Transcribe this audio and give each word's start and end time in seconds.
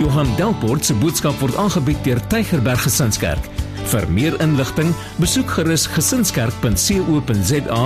Johan 0.00 0.30
Delport 0.38 0.84
se 0.84 0.94
boodskap 0.96 1.36
word 1.42 1.58
aangebied 1.60 1.98
deur 2.06 2.20
Tygerberg 2.32 2.80
Gesinskerk. 2.86 3.44
Vir 3.90 4.06
meer 4.08 4.36
inligting, 4.40 4.94
besoek 5.20 5.50
gerus 5.58 5.82
gesinskerk.co.za 5.92 7.80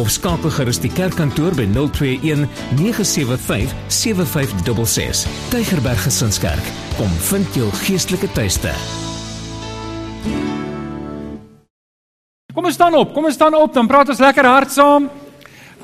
of 0.00 0.10
skakel 0.10 0.50
gerus 0.56 0.80
die 0.82 0.90
kerkkantoor 0.90 1.54
by 1.54 1.68
021 1.70 2.48
975 2.78 3.70
7566. 3.86 5.30
Tygerberg 5.52 6.02
Gesinskerk, 6.08 6.72
kom 6.96 7.12
vind 7.28 7.54
jou 7.54 7.68
geestelike 7.84 8.30
tuiste. 8.34 8.72
Kom 12.50 12.66
ons 12.66 12.74
staan 12.74 12.98
op. 12.98 13.14
Kom 13.14 13.30
ons 13.30 13.38
staan 13.38 13.54
op, 13.54 13.70
dan 13.76 13.86
praat 13.86 14.10
ons 14.10 14.24
lekker 14.26 14.48
hard 14.50 14.74
saam. 14.74 15.06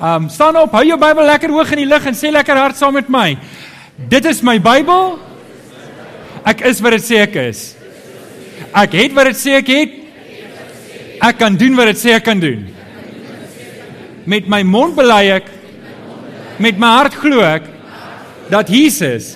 Um 0.02 0.26
staan 0.34 0.58
op, 0.64 0.74
hou 0.74 0.82
jou 0.82 0.98
Bybel 0.98 1.30
lekker 1.30 1.54
hoog 1.54 1.70
in 1.78 1.84
die 1.84 1.88
lug 1.94 2.10
en 2.10 2.18
sê 2.18 2.34
lekker 2.34 2.58
hard 2.58 2.74
saam 2.74 2.98
met 2.98 3.06
my. 3.06 3.38
Dit 4.10 4.26
is 4.26 4.42
my 4.42 4.58
Bybel. 4.58 5.25
Ek 6.46 6.62
is 6.68 6.78
wat 6.84 6.94
dit 6.94 7.02
sê 7.02 7.16
ek 7.24 7.34
is. 7.42 7.60
Ek 8.70 8.92
het 8.94 9.14
wat 9.16 9.32
dit 9.32 9.38
sê 9.40 9.56
ek 9.58 9.70
het. 9.72 9.96
Ek 11.26 11.40
kan 11.40 11.56
doen 11.58 11.74
wat 11.74 11.90
dit 11.90 11.98
sê 11.98 12.14
ek 12.14 12.26
kan 12.28 12.38
doen. 12.38 12.62
Met 14.30 14.46
my 14.50 14.62
mond 14.66 14.94
bely 14.94 15.24
ek 15.40 15.50
met 16.62 16.78
my 16.80 16.92
hart 17.00 17.18
glo 17.18 17.42
ek 17.44 17.66
dat 18.48 18.70
Jesus 18.70 19.34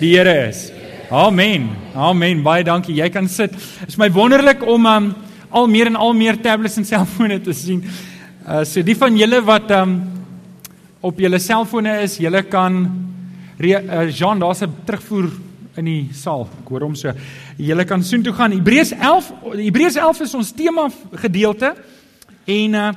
die 0.00 0.14
Here 0.16 0.32
is. 0.48 0.70
Amen. 1.12 1.68
Amen. 1.94 2.40
Baie 2.44 2.64
dankie. 2.64 2.96
Jy 2.96 3.10
kan 3.12 3.28
sit. 3.28 3.52
Dit 3.52 3.92
is 3.92 4.00
my 4.00 4.08
wonderlik 4.12 4.64
om 4.64 4.88
um 4.88 5.14
al 5.52 5.68
meer 5.68 5.92
en 5.92 5.96
al 6.00 6.16
meer 6.16 6.40
tablets 6.40 6.80
en 6.80 6.88
selfone 6.94 7.36
te 7.44 7.52
sien. 7.52 7.84
Uh 8.48 8.64
so 8.64 8.80
die 8.80 8.96
van 8.96 9.16
julle 9.16 9.44
wat 9.44 9.70
um 9.76 9.98
op 11.04 11.20
julle 11.20 11.38
selfone 11.38 12.00
is, 12.02 12.16
julle 12.18 12.40
kan 12.48 12.80
uh, 13.60 14.08
Jean, 14.10 14.40
daar's 14.40 14.64
'n 14.64 14.72
terugvoer 14.86 15.28
in 15.80 15.88
die 15.88 16.08
saal. 16.16 16.46
Ek 16.62 16.70
hoor 16.72 16.86
hom 16.86 16.94
so. 16.98 17.12
Julle 17.60 17.84
kan 17.88 18.04
soontoe 18.04 18.32
gaan. 18.36 18.54
Hebreërs 18.56 18.94
11, 18.96 19.30
Hebreërs 19.60 19.98
11 20.00 20.24
is 20.26 20.34
ons 20.38 20.54
tema 20.56 20.88
gedeelte. 21.26 21.74
En 22.46 22.80
uh 22.86 22.88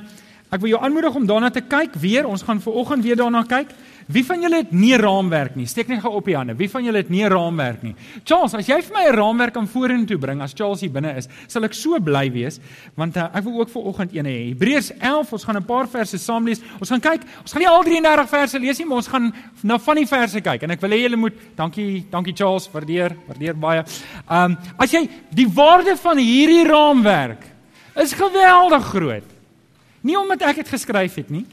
ek 0.50 0.64
wil 0.64 0.72
jou 0.72 0.80
aanmoedig 0.82 1.14
om 1.14 1.26
daarna 1.26 1.46
te 1.54 1.60
kyk 1.62 1.94
weer. 2.02 2.26
Ons 2.26 2.42
gaan 2.42 2.58
ver 2.58 2.74
oggend 2.74 3.04
weer 3.06 3.14
daarna 3.16 3.44
kyk. 3.46 3.68
Wie 4.10 4.24
van 4.26 4.42
julle 4.42 4.62
het 4.64 4.72
nie 4.74 4.96
raamwerk 4.98 5.54
nie? 5.54 5.68
Steek 5.70 5.90
net 5.90 6.00
gou 6.02 6.10
op 6.18 6.26
die 6.26 6.34
hande. 6.34 6.56
Wie 6.58 6.68
van 6.70 6.82
julle 6.82 6.98
het 6.98 7.10
nie 7.12 7.22
raamwerk 7.30 7.84
nie? 7.86 7.92
Charles, 8.26 8.54
as 8.58 8.66
jy 8.66 8.80
vir 8.82 8.96
my 8.96 9.04
'n 9.06 9.14
raamwerk 9.14 9.54
kan 9.54 9.68
vorentoe 9.68 10.18
bring 10.18 10.42
as 10.42 10.54
Charles 10.54 10.80
hier 10.80 10.90
binne 10.90 11.16
is, 11.16 11.28
sal 11.46 11.64
ek 11.64 11.74
so 11.74 12.00
bly 12.00 12.30
wees 12.30 12.58
want 12.96 13.16
uh, 13.16 13.28
ek 13.34 13.44
wil 13.44 13.60
ook 13.60 13.70
vir 13.70 13.82
oggend 13.82 14.14
een 14.14 14.26
hê. 14.26 14.48
Hebreërs 14.50 14.90
11, 14.98 15.32
ons 15.32 15.44
gaan 15.44 15.56
'n 15.56 15.64
paar 15.64 15.86
verse 15.86 16.18
saam 16.18 16.44
lees. 16.44 16.60
Ons 16.80 16.90
gaan 16.90 17.00
kyk, 17.00 17.22
ons 17.42 17.52
gaan 17.52 17.62
nie 17.62 17.68
al 17.68 17.84
33 17.84 18.28
verse 18.28 18.58
lees 18.58 18.78
nie, 18.78 18.86
maar 18.86 18.96
ons 18.96 19.08
gaan 19.08 19.32
na 19.62 19.78
van 19.78 19.96
die 19.96 20.06
verse 20.06 20.40
kyk 20.40 20.62
en 20.62 20.70
ek 20.70 20.80
wil 20.80 20.90
hê 20.90 21.02
julle 21.02 21.16
moet 21.16 21.34
dankie, 21.56 22.06
dankie 22.10 22.34
Charles, 22.34 22.68
waardeer, 22.72 23.16
waardeer 23.28 23.54
baie. 23.54 23.84
Um 24.28 24.58
as 24.78 24.90
jy 24.90 25.08
die 25.30 25.48
waarde 25.48 25.96
van 25.96 26.18
hierdie 26.18 26.64
raamwerk 26.66 27.46
is 27.96 28.12
geweldig 28.12 28.84
groot. 28.84 29.28
Nie 30.02 30.16
omdat 30.16 30.42
ek 30.42 30.56
dit 30.56 30.68
geskryf 30.68 31.14
het 31.14 31.30
nie, 31.30 31.46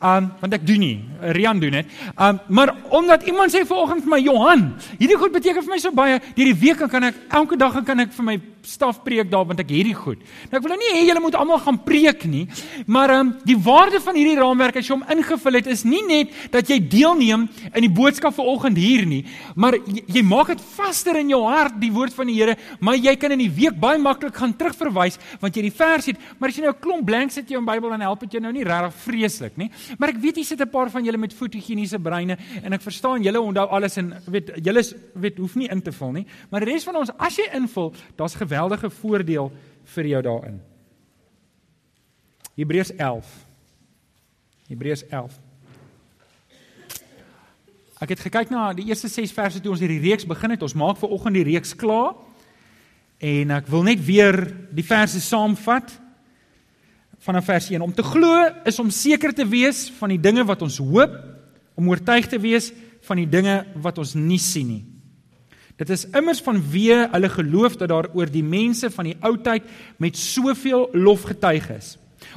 Um 0.00 0.30
want 0.40 0.54
ek 0.54 0.66
doen 0.66 0.80
nie, 0.80 1.04
Rian 1.36 1.60
doen 1.60 1.80
dit. 1.80 1.86
Um 2.16 2.40
maar 2.48 2.74
omdat 2.90 3.26
iemand 3.28 3.54
sê 3.54 3.64
vanoggend 3.66 4.04
vir 4.04 4.10
my 4.10 4.20
Johan, 4.24 4.66
hierdie 4.98 5.18
goed 5.20 5.32
beteken 5.32 5.62
vir 5.62 5.74
my 5.74 5.78
so 5.78 5.92
baie. 5.92 6.20
Hierdie 6.34 6.58
week 6.60 6.84
kan 6.90 7.10
ek 7.10 7.14
elke 7.30 7.56
dag 7.56 7.84
kan 7.84 8.00
ek 8.00 8.12
vir 8.12 8.24
my 8.24 8.40
staf 8.64 9.02
preek 9.04 9.28
daar 9.30 9.44
want 9.48 9.60
ek 9.60 9.70
hierdie 9.72 9.94
goed. 9.96 10.20
Nou 10.48 10.58
ek 10.58 10.64
wil 10.64 10.74
nou 10.74 10.80
nie 10.80 10.92
hê 10.96 11.02
julle 11.08 11.22
moet 11.22 11.36
almal 11.38 11.60
gaan 11.62 11.78
preek 11.84 12.24
nie, 12.30 12.44
maar 12.86 13.12
um 13.18 13.32
die 13.46 13.56
waarde 13.60 14.00
van 14.02 14.16
hierdie 14.18 14.38
raamwerk 14.38 14.78
as 14.80 14.88
jy 14.88 14.96
hom 14.96 15.04
ingevul 15.14 15.58
het 15.58 15.68
is 15.72 15.84
nie 15.88 16.02
net 16.06 16.32
dat 16.52 16.70
jy 16.70 16.78
deelneem 16.80 17.46
in 17.70 17.84
die 17.84 17.92
boodskap 17.92 18.36
vanoggend 18.36 18.80
hier 18.80 19.04
nie, 19.08 19.22
maar 19.54 19.76
jy, 19.76 20.04
jy 20.18 20.24
maak 20.26 20.54
dit 20.54 20.64
vaster 20.74 21.18
in 21.20 21.32
jou 21.34 21.42
hart 21.46 21.76
die 21.80 21.92
woord 21.94 22.14
van 22.16 22.30
die 22.30 22.34
Here, 22.34 22.56
maar 22.82 22.96
jy 22.98 23.14
kan 23.20 23.30
in 23.36 23.44
die 23.44 23.52
week 23.52 23.76
baie 23.80 24.00
maklik 24.02 24.34
gaan 24.34 24.56
terugverwys 24.58 25.20
want 25.42 25.54
jy 25.56 25.68
die 25.68 25.74
vers 25.74 26.08
het, 26.10 26.18
maar 26.38 26.50
as 26.50 26.58
jy 26.58 26.64
nou 26.64 26.72
'n 26.74 26.80
klomp 26.80 27.06
blanks 27.06 27.36
het 27.36 27.46
in 27.46 27.58
jou 27.58 27.64
Bybel 27.64 27.90
dan 27.90 28.00
help 28.00 28.20
dit 28.20 28.32
jou 28.32 28.42
nou 28.42 28.52
nie 28.52 28.64
regtig 28.64 28.94
vreeslik 29.04 29.56
nie 29.56 29.63
nie. 29.64 29.70
Maar 29.98 30.14
ek 30.14 30.20
weet 30.22 30.40
jy 30.40 30.44
sit 30.44 30.60
'n 30.60 30.70
paar 30.70 30.90
van 30.90 31.04
julle 31.04 31.18
met 31.18 31.32
fotogeniese 31.32 31.98
breine 31.98 32.38
en 32.62 32.72
ek 32.72 32.82
verstaan 32.82 33.22
julle 33.22 33.40
onthou 33.40 33.66
alles 33.68 33.96
en 33.96 34.12
weet 34.26 34.52
julle 34.62 34.82
weet 35.14 35.38
hoef 35.38 35.56
nie 35.56 35.68
in 35.68 35.82
te 35.82 35.92
vul 35.92 36.12
nie. 36.12 36.26
Maar 36.50 36.64
die 36.64 36.72
res 36.72 36.84
van 36.84 36.96
ons 36.96 37.10
as 37.18 37.36
jy 37.36 37.48
invul, 37.54 37.92
daar's 38.16 38.34
geweldige 38.34 38.90
voordeel 38.90 39.52
vir 39.84 40.06
jou 40.06 40.22
daarin. 40.22 40.60
Hebreërs 42.54 42.94
11. 42.96 43.26
Hebreërs 44.68 45.06
11. 45.10 45.40
Ek 48.00 48.08
het 48.08 48.20
gekyk 48.20 48.50
na 48.50 48.72
die 48.76 48.86
eerste 48.90 49.08
6 49.08 49.32
verse 49.32 49.60
toe 49.60 49.72
ons 49.72 49.80
hierdie 49.80 50.02
reeks 50.02 50.26
begin 50.26 50.54
het. 50.54 50.62
Ons 50.62 50.74
maak 50.74 50.98
ver 51.00 51.12
oggend 51.14 51.38
die 51.38 51.46
reeks 51.46 51.74
klaar. 51.78 52.14
En 53.18 53.50
ek 53.50 53.68
wil 53.70 53.82
net 53.86 54.00
weer 54.04 54.36
die 54.74 54.84
verse 54.84 55.20
saamvat 55.20 55.94
vanaf 57.24 57.46
vers 57.48 57.70
1 57.72 57.80
om 57.80 57.92
te 57.92 58.04
glo 58.04 58.48
is 58.68 58.78
om 58.82 58.90
seker 58.92 59.32
te 59.32 59.46
wees 59.48 59.86
van 59.98 60.12
die 60.12 60.20
dinge 60.20 60.44
wat 60.44 60.62
ons 60.64 60.76
hoop 60.82 61.14
om 61.74 61.88
oortuig 61.88 62.28
te 62.28 62.40
wees 62.40 62.70
van 63.08 63.20
die 63.20 63.28
dinge 63.28 63.62
wat 63.80 63.98
ons 64.00 64.12
nie 64.16 64.40
sien 64.40 64.68
nie. 64.68 64.82
Dit 65.80 65.90
is 65.90 66.04
immers 66.14 66.42
vanweë 66.44 67.08
hulle 67.14 67.30
geloof 67.32 67.78
dat 67.80 67.90
daar 67.90 68.10
oor 68.14 68.30
die 68.30 68.44
mense 68.46 68.90
van 68.94 69.08
die 69.08 69.16
ou 69.26 69.34
tyd 69.42 69.64
met 69.98 70.18
soveel 70.20 70.86
lof 70.94 71.24
getuig 71.26 71.66
is. 71.74 71.94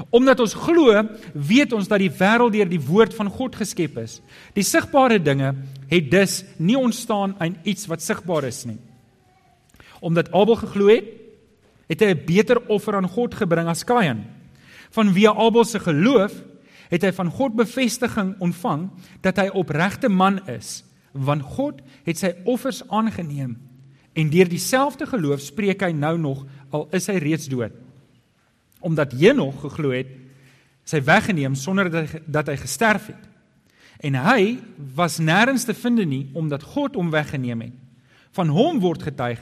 Omdat 0.09 0.41
ons 0.43 0.55
glo 0.57 1.03
weet 1.33 1.75
ons 1.75 1.87
dat 1.87 2.01
die 2.01 2.11
wêreld 2.11 2.55
deur 2.55 2.71
die 2.71 2.81
woord 2.81 3.13
van 3.15 3.29
God 3.31 3.59
geskep 3.59 3.99
is. 4.01 4.17
Die 4.55 4.65
sigbare 4.65 5.19
dinge 5.21 5.53
het 5.91 6.09
dus 6.11 6.41
nie 6.57 6.79
ontstaan 6.79 7.35
uit 7.39 7.69
iets 7.75 7.87
wat 7.91 8.03
sigbaar 8.03 8.47
is 8.49 8.63
nie. 8.65 8.79
Omdat 10.01 10.31
Abel 10.33 10.57
geglo 10.63 10.89
het 10.89 11.13
het 11.87 12.01
hy 12.01 12.09
'n 12.11 12.25
beter 12.25 12.59
offer 12.67 12.95
aan 12.95 13.07
God 13.07 13.35
gebring 13.35 13.67
as 13.67 13.83
Kain 13.83 14.36
Van 14.95 15.13
wie 15.13 15.29
Abel 15.29 15.65
se 15.65 15.79
geloof 15.79 16.33
het 16.89 17.03
hy 17.03 17.11
van 17.15 17.31
God 17.31 17.55
bevestiging 17.57 18.35
ontvang 18.43 18.87
dat 19.25 19.39
hy 19.41 19.49
opregte 19.51 20.09
man 20.09 20.39
is, 20.47 20.81
want 21.11 21.43
God 21.57 21.81
het 22.07 22.19
sy 22.19 22.33
offers 22.47 22.83
aangeneem 22.87 23.57
en 24.17 24.31
deur 24.33 24.49
dieselfde 24.49 25.05
geloof 25.05 25.43
spreek 25.45 25.83
hy 25.85 25.91
nou 25.93 26.15
nog 26.17 26.45
al 26.73 26.87
is 26.95 27.05
hy 27.11 27.19
reeds 27.21 27.49
dood. 27.51 27.75
Omdat 28.81 29.13
Henog 29.13 29.59
geglo 29.61 29.91
het, 29.93 30.09
sy 30.87 31.03
weggeneem 31.05 31.53
sonder 31.57 31.91
dat 31.91 32.07
hy, 32.07 32.21
dat 32.25 32.49
hy 32.49 32.55
gesterf 32.57 33.11
het. 33.11 33.23
En 34.01 34.17
hy 34.17 34.57
was 34.95 35.19
nêrens 35.21 35.67
te 35.67 35.75
vind 35.77 36.01
nie 36.09 36.23
omdat 36.37 36.65
God 36.73 36.97
hom 36.97 37.11
weggeneem 37.13 37.67
het. 37.67 37.77
Van 38.33 38.49
hom 38.53 38.81
word 38.81 39.05
getuig 39.05 39.41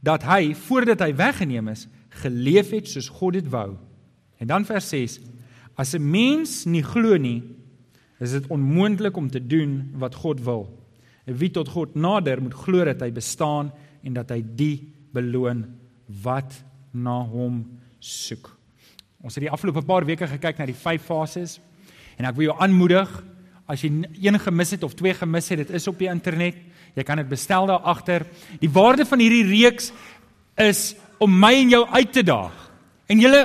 dat 0.00 0.22
hy 0.24 0.54
voordat 0.54 1.02
hy 1.02 1.10
weggeneem 1.18 1.68
is, 1.72 1.88
geleef 2.22 2.70
het 2.74 2.88
soos 2.88 3.10
God 3.18 3.38
dit 3.38 3.50
wou 3.50 3.74
En 4.40 4.48
dan 4.48 4.64
vers 4.64 4.88
6: 4.88 5.18
As 5.76 5.94
'n 5.94 6.10
mens 6.10 6.64
nie 6.64 6.82
glo 6.82 7.16
nie, 7.16 7.42
is 8.20 8.32
dit 8.32 8.46
onmoontlik 8.46 9.16
om 9.16 9.30
te 9.30 9.46
doen 9.46 9.90
wat 9.96 10.14
God 10.14 10.40
wil. 10.44 10.68
En 11.24 11.36
wie 11.36 11.50
tot 11.50 11.68
God 11.68 11.94
nader, 11.94 12.42
moet 12.42 12.54
glo 12.54 12.84
dat 12.84 13.00
hy 13.00 13.12
bestaan 13.12 13.72
en 14.02 14.12
dat 14.12 14.30
hy 14.30 14.42
die 14.56 14.92
beloon 15.12 15.64
wat 16.22 16.64
na 16.90 17.20
hom 17.22 17.64
soek. 17.98 18.56
Ons 19.20 19.36
het 19.36 19.44
die 19.44 19.52
afgelope 19.52 19.82
paar 19.86 20.04
weke 20.04 20.26
gekyk 20.26 20.58
na 20.58 20.66
die 20.66 20.76
vyf 20.76 21.02
fases 21.02 21.58
en 22.16 22.24
ek 22.24 22.36
wil 22.36 22.50
jou 22.50 22.56
aanmoedig 22.60 23.10
as 23.70 23.84
jy 23.84 23.90
een 24.18 24.38
gemis 24.42 24.74
het 24.74 24.82
of 24.82 24.96
twee 24.98 25.14
gemis 25.14 25.48
het, 25.52 25.62
dit 25.62 25.70
is 25.78 25.86
op 25.86 25.98
die 26.00 26.10
internet. 26.10 26.56
Jy 26.98 27.04
kan 27.06 27.20
dit 27.22 27.28
bestel 27.30 27.68
daar 27.70 27.84
agter. 27.86 28.24
Die 28.58 28.70
waarde 28.72 29.06
van 29.06 29.22
hierdie 29.22 29.46
reeks 29.46 29.92
is 30.58 30.96
om 31.22 31.30
my 31.38 31.52
en 31.60 31.70
jou 31.70 31.84
uit 31.86 32.12
te 32.12 32.24
daag. 32.26 32.56
En 33.06 33.22
julle 33.22 33.44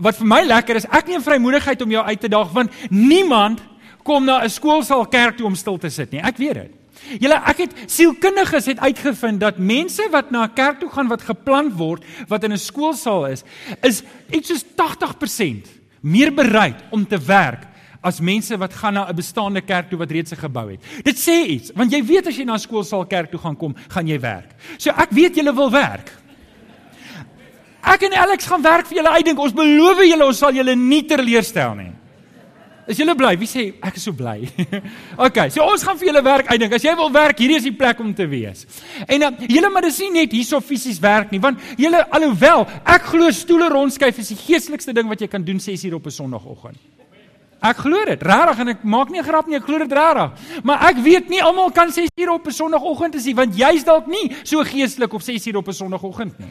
wat 0.00 0.16
vir 0.16 0.26
my 0.26 0.40
lekker 0.48 0.80
is, 0.80 0.88
ek 0.90 1.06
neem 1.06 1.22
vrymoedigheid 1.22 1.82
om 1.84 1.90
jou 1.90 2.04
uit 2.04 2.20
te 2.20 2.28
daag 2.32 2.52
want 2.56 2.72
niemand 2.90 3.60
kom 4.02 4.24
na 4.24 4.42
'n 4.42 4.50
skoolsaal 4.50 5.06
kerk 5.06 5.36
toe 5.36 5.46
om 5.46 5.54
stil 5.54 5.78
te 5.78 5.90
sit 5.90 6.12
nie. 6.12 6.20
Ek 6.20 6.36
weet 6.36 6.54
dit. 6.54 6.72
Julle 7.20 7.40
ek 7.48 7.58
het 7.58 7.74
sielkundiges 7.86 8.66
het 8.66 8.78
uitgevind 8.78 9.40
dat 9.40 9.58
mense 9.58 10.02
wat 10.10 10.30
na 10.30 10.44
'n 10.44 10.54
kerk 10.54 10.80
toe 10.80 10.90
gaan 10.90 11.08
wat 11.08 11.22
geplant 11.22 11.76
word 11.76 12.04
wat 12.28 12.44
in 12.44 12.52
'n 12.52 12.58
skoolsaal 12.58 13.26
is, 13.26 13.44
is 13.82 14.02
iets 14.30 14.48
soos 14.48 14.64
80% 14.76 15.66
meer 16.00 16.32
bereid 16.34 16.76
om 16.90 17.06
te 17.06 17.18
werk 17.18 17.66
as 18.02 18.20
mense 18.20 18.56
wat 18.56 18.72
gaan 18.74 18.94
na 18.94 19.08
'n 19.08 19.16
bestaande 19.16 19.60
kerk 19.60 19.88
toe 19.88 19.98
wat 19.98 20.10
reeds 20.10 20.32
'n 20.32 20.36
gebou 20.36 20.70
het. 20.70 20.80
Dit 21.04 21.16
sê 21.16 21.46
iets, 21.46 21.70
want 21.74 21.92
jy 21.92 22.04
weet 22.04 22.26
as 22.26 22.36
jy 22.36 22.44
na 22.44 22.54
'n 22.54 22.58
skoolsaal 22.58 23.06
kerk 23.06 23.30
toe 23.30 23.40
gaan 23.40 23.56
kom, 23.56 23.74
gaan 23.88 24.06
jy 24.06 24.20
werk. 24.20 24.54
So 24.78 24.90
ek 24.90 25.10
weet 25.10 25.34
julle 25.36 25.54
wil 25.54 25.70
werk. 25.70 26.19
Ek 27.90 28.04
en 28.06 28.14
Alex 28.22 28.46
gaan 28.46 28.62
werk 28.62 28.86
vir 28.86 29.00
julle 29.00 29.14
uitdink. 29.16 29.40
Ons 29.42 29.56
beloof 29.56 30.04
julle 30.04 30.26
ons 30.26 30.38
sal 30.38 30.54
julle 30.54 30.76
nie 30.78 31.02
teleurstel 31.08 31.74
nie. 31.78 31.90
Is 32.90 32.98
julle 32.98 33.14
bly? 33.14 33.36
Wie 33.38 33.46
sê 33.46 33.68
ek 33.86 33.98
is 34.00 34.04
so 34.08 34.14
bly? 34.16 34.48
okay, 35.26 35.50
so 35.54 35.62
ons 35.62 35.82
gaan 35.86 35.98
vir 36.00 36.08
julle 36.10 36.22
werk 36.26 36.48
uitdink. 36.50 36.74
As 36.74 36.86
jy 36.86 36.94
wil 36.98 37.10
werk, 37.14 37.38
hierdie 37.38 37.58
is 37.60 37.66
die 37.68 37.74
plek 37.76 38.00
om 38.02 38.10
te 38.16 38.26
wees. 38.30 38.64
En 39.06 39.26
uh, 39.26 39.30
julle 39.46 39.70
maar 39.70 39.86
dis 39.86 40.00
nie 40.02 40.10
net 40.22 40.34
hierso 40.34 40.58
fisies 40.64 40.98
werk 41.02 41.30
nie, 41.30 41.38
want 41.42 41.60
julle 41.78 42.00
alhoewel 42.16 42.64
ek 42.82 43.10
glo 43.12 43.30
stoele 43.34 43.68
rondskuif 43.70 44.18
is 44.22 44.32
die 44.32 44.38
geestelikste 44.40 44.94
ding 44.96 45.10
wat 45.10 45.22
jy 45.22 45.28
kan 45.30 45.44
doen 45.46 45.62
6 45.62 45.86
uur 45.86 46.00
op 46.00 46.08
'n 46.10 46.16
Sondagoggend. 46.18 46.80
Ek 47.60 47.76
glo 47.84 48.00
dit. 48.08 48.22
Regtig 48.24 48.58
en 48.64 48.68
ek 48.72 48.82
maak 48.82 49.10
nie 49.12 49.20
'n 49.20 49.28
grap 49.28 49.46
nie, 49.46 49.56
ek 49.56 49.68
glo 49.68 49.78
dit 49.78 49.92
regtig. 49.92 50.64
Maar 50.64 50.88
ek 50.90 50.96
weet 51.04 51.28
nie 51.28 51.42
almal 51.42 51.70
kan 51.70 51.92
6 51.92 52.08
uur 52.16 52.32
op 52.32 52.46
'n 52.46 52.58
Sondagoggend 52.58 53.14
is 53.14 53.26
nie, 53.26 53.34
want 53.34 53.54
jy's 53.54 53.84
dalk 53.84 54.06
nie 54.06 54.32
so 54.42 54.64
geestelik 54.64 55.12
op 55.12 55.22
6 55.22 55.46
uur 55.46 55.56
op 55.56 55.68
'n 55.68 55.72
Sondagoggend 55.72 56.38
nie. 56.38 56.50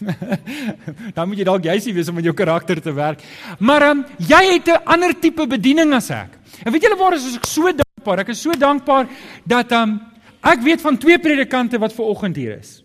Dan 1.14 1.28
moet 1.28 1.40
jy 1.40 1.44
dalk 1.44 1.64
jy's 1.64 1.88
wees 1.92 2.08
om 2.08 2.16
met 2.18 2.24
jou 2.24 2.34
karakter 2.36 2.80
te 2.82 2.92
werk. 2.92 3.22
Maar 3.58 3.90
um, 3.90 4.04
jy 4.18 4.42
het 4.54 4.68
'n 4.68 4.84
ander 4.84 5.14
tipe 5.18 5.46
bediening 5.46 5.92
as 5.94 6.10
ek. 6.10 6.38
En 6.64 6.72
weet 6.72 6.82
julle 6.82 6.96
waar 6.96 7.14
is 7.14 7.36
ek 7.36 7.46
so 7.46 7.72
dankbaar? 7.72 8.18
Ek 8.24 8.28
is 8.28 8.40
so 8.40 8.52
dankbaar 8.52 9.08
dat 9.44 9.72
um, 9.72 10.00
ek 10.42 10.62
weet 10.62 10.80
van 10.80 10.96
twee 10.98 11.18
predikante 11.18 11.78
wat 11.78 11.92
ver 11.92 12.04
oggend 12.04 12.36
hier 12.36 12.58
is. 12.58 12.82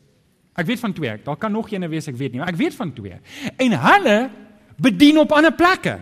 Ek 0.55 0.65
weet 0.65 0.79
van 0.79 0.93
twee. 0.93 1.17
Daar 1.23 1.37
kan 1.37 1.51
nog 1.51 1.71
eene 1.71 1.87
wees, 1.87 2.07
ek 2.07 2.15
weet 2.15 2.31
nie, 2.31 2.39
maar 2.39 2.53
ek 2.53 2.59
weet 2.59 2.75
van 2.75 2.93
twee. 2.93 3.19
En 3.57 3.71
hulle 3.71 4.29
bedien 4.77 5.17
op 5.19 5.31
ander 5.31 5.53
plekke. 5.53 5.99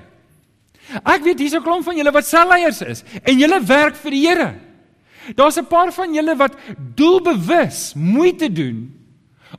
Ek 1.04 1.24
weet 1.24 1.40
hier's 1.40 1.56
'n 1.56 1.64
klomp 1.64 1.84
van 1.84 1.98
julle 1.98 2.12
wat 2.12 2.26
selleiers 2.26 2.82
is 2.82 3.04
en 3.24 3.38
julle 3.38 3.64
werk 3.64 3.96
vir 3.96 4.12
die 4.12 4.28
Here. 4.28 4.54
Daar's 5.36 5.58
'n 5.58 5.66
paar 5.66 5.92
van 5.92 6.14
julle 6.14 6.36
wat 6.36 6.56
doelbewus 6.96 7.94
moeite 7.96 8.52
doen 8.52 9.03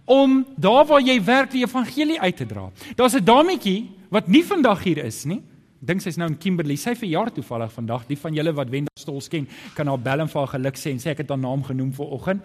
om 0.04 0.44
daar 0.56 0.86
waar 0.86 1.00
jy 1.00 1.18
werk 1.24 1.50
die 1.50 1.64
evangelie 1.64 2.20
uit 2.20 2.36
te 2.36 2.46
dra. 2.46 2.70
Daar's 2.96 3.14
'n 3.14 3.24
dametjie 3.24 3.90
wat 4.10 4.28
nie 4.28 4.44
vandag 4.44 4.82
hier 4.82 5.04
is 5.04 5.24
nie. 5.24 5.42
Dink 5.84 6.00
sy's 6.00 6.16
nou 6.16 6.28
in 6.28 6.38
Kimberley. 6.38 6.76
Sy 6.76 6.94
verjaar 6.94 7.32
toevallig 7.32 7.72
vandag. 7.72 8.06
Die 8.06 8.18
van 8.18 8.34
julle 8.34 8.52
wat 8.52 8.70
Wenda 8.70 8.90
Stols 8.98 9.28
ken, 9.28 9.48
kan 9.74 9.86
haar 9.86 10.00
bel 10.00 10.20
en 10.20 10.28
vir 10.28 10.40
haar 10.40 10.54
geluk 10.54 10.76
sê 10.76 10.90
en 10.90 10.98
sê 10.98 11.10
ek 11.12 11.18
het 11.18 11.28
haar 11.28 11.38
naam 11.38 11.62
genoem 11.62 11.92
vir 11.92 12.06
oggend. 12.06 12.42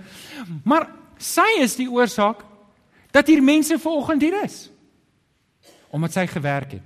Maar 0.63 0.89
sy 1.17 1.61
is 1.61 1.75
die 1.75 1.89
oorsaak 1.89 2.43
dat 3.11 3.27
hier 3.27 3.43
mense 3.43 3.77
ver 3.79 3.91
oggend 3.91 4.21
hier 4.21 4.43
is 4.43 4.69
omdat 5.89 6.13
sy 6.13 6.27
gewerk 6.29 6.71
het. 6.71 6.85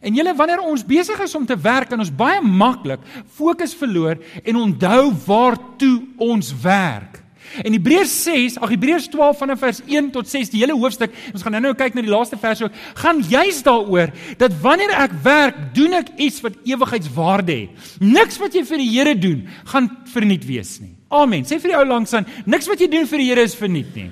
En 0.00 0.14
julle 0.14 0.34
wanneer 0.38 0.60
ons 0.62 0.84
besig 0.86 1.18
is 1.24 1.34
om 1.34 1.46
te 1.46 1.56
werk 1.58 1.90
en 1.92 2.04
ons 2.04 2.12
baie 2.14 2.40
maklik 2.44 3.02
fokus 3.34 3.74
verloor 3.74 4.20
en 4.44 4.60
onthou 4.60 5.10
waartoe 5.26 5.96
ons 6.22 6.52
werk. 6.62 7.22
In 7.64 7.74
Hebreërs 7.74 8.12
6, 8.24 8.58
ag 8.62 8.72
Hebreërs 8.74 9.08
12 9.12 9.40
vanaf 9.40 9.62
vers 9.62 9.80
1 9.86 10.10
tot 10.14 10.28
6, 10.28 10.50
die 10.52 10.60
hele 10.62 10.76
hoofstuk, 10.78 11.14
ons 11.32 11.42
gaan 11.44 11.56
nou-nou 11.56 11.74
kyk 11.78 11.96
na 11.96 12.04
die 12.04 12.12
laaste 12.12 12.38
vers 12.40 12.62
ook, 12.66 12.76
gaan 13.00 13.22
juist 13.28 13.66
daaroor 13.66 14.12
dat 14.40 14.54
wanneer 14.62 14.92
ek 15.06 15.16
werk, 15.24 15.58
doen 15.76 15.96
ek 15.98 16.12
iets 16.20 16.42
wat 16.44 16.58
ewigheidswaarde 16.68 17.56
het. 17.64 17.90
Niks 18.04 18.38
wat 18.42 18.54
jy 18.54 18.64
vir 18.68 18.82
die 18.82 18.90
Here 18.92 19.14
doen, 19.18 19.42
gaan 19.72 19.90
verniet 20.12 20.46
wees 20.48 20.76
nie. 20.82 20.94
Amen. 21.08 21.46
Sê 21.48 21.58
vir 21.62 21.72
die 21.72 21.78
ou 21.78 21.86
langs 21.88 22.14
aan, 22.16 22.28
niks 22.46 22.68
wat 22.68 22.82
jy 22.82 22.90
doen 22.92 23.08
vir 23.08 23.22
die 23.22 23.28
Here 23.30 23.44
is 23.48 23.56
verniet 23.58 23.96
nie. 23.96 24.10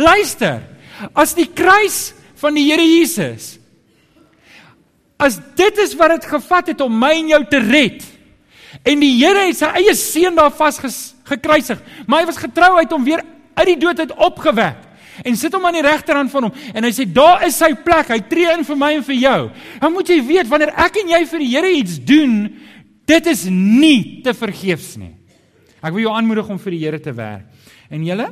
Luister, 0.00 0.62
as 1.16 1.34
die 1.36 1.48
kruis 1.48 2.10
van 2.40 2.56
die 2.56 2.66
Here 2.70 2.84
Jesus. 2.84 3.58
As 5.20 5.36
dit 5.58 5.80
is 5.84 5.92
wat 6.00 6.16
dit 6.16 6.30
gevat 6.30 6.72
het 6.72 6.80
om 6.80 6.94
my 6.96 7.12
en 7.18 7.34
jou 7.34 7.42
te 7.52 7.60
red. 7.60 8.04
En 8.88 9.02
die 9.02 9.12
Here 9.18 9.48
het 9.50 9.58
sy 9.60 9.68
eie 9.80 9.94
seun 9.98 10.38
daar 10.38 10.52
vas 10.56 10.80
gekruisig, 11.30 11.80
maar 12.06 12.22
hy 12.22 12.30
was 12.30 12.40
getrou 12.40 12.76
uit 12.78 12.92
om 12.92 13.04
weer 13.06 13.22
uit 13.56 13.68
die 13.72 13.80
dood 13.80 14.00
uit 14.00 14.14
opgewek 14.14 14.88
en 15.26 15.36
sit 15.36 15.52
hom 15.52 15.66
aan 15.68 15.76
die 15.76 15.84
regterhand 15.84 16.32
van 16.32 16.48
hom 16.48 16.60
en 16.74 16.86
hy 16.86 16.90
sê 16.96 17.04
daar 17.04 17.44
is 17.46 17.58
sy 17.60 17.72
plek. 17.84 18.12
Hy 18.12 18.20
tree 18.30 18.50
in 18.54 18.64
vir 18.64 18.78
my 18.78 18.92
en 18.96 19.06
vir 19.06 19.18
jou. 19.20 19.40
Dan 19.82 19.92
moet 19.92 20.12
jy 20.12 20.20
weet 20.24 20.48
wanneer 20.48 20.72
ek 20.80 21.00
en 21.02 21.12
jy 21.12 21.22
vir 21.32 21.42
die 21.44 21.50
Here 21.50 21.72
iets 21.80 21.98
doen 22.06 22.36
dit 23.10 23.26
is 23.26 23.44
nie 23.50 24.20
te 24.24 24.34
vergeefs 24.36 24.94
nie. 25.00 25.16
Ek 25.80 25.92
wil 25.94 26.04
jou 26.04 26.14
aanmoedig 26.14 26.48
om 26.52 26.60
vir 26.62 26.76
die 26.76 26.82
Here 26.84 27.00
te 27.02 27.14
werk. 27.16 27.48
En 27.90 28.04
julle 28.06 28.28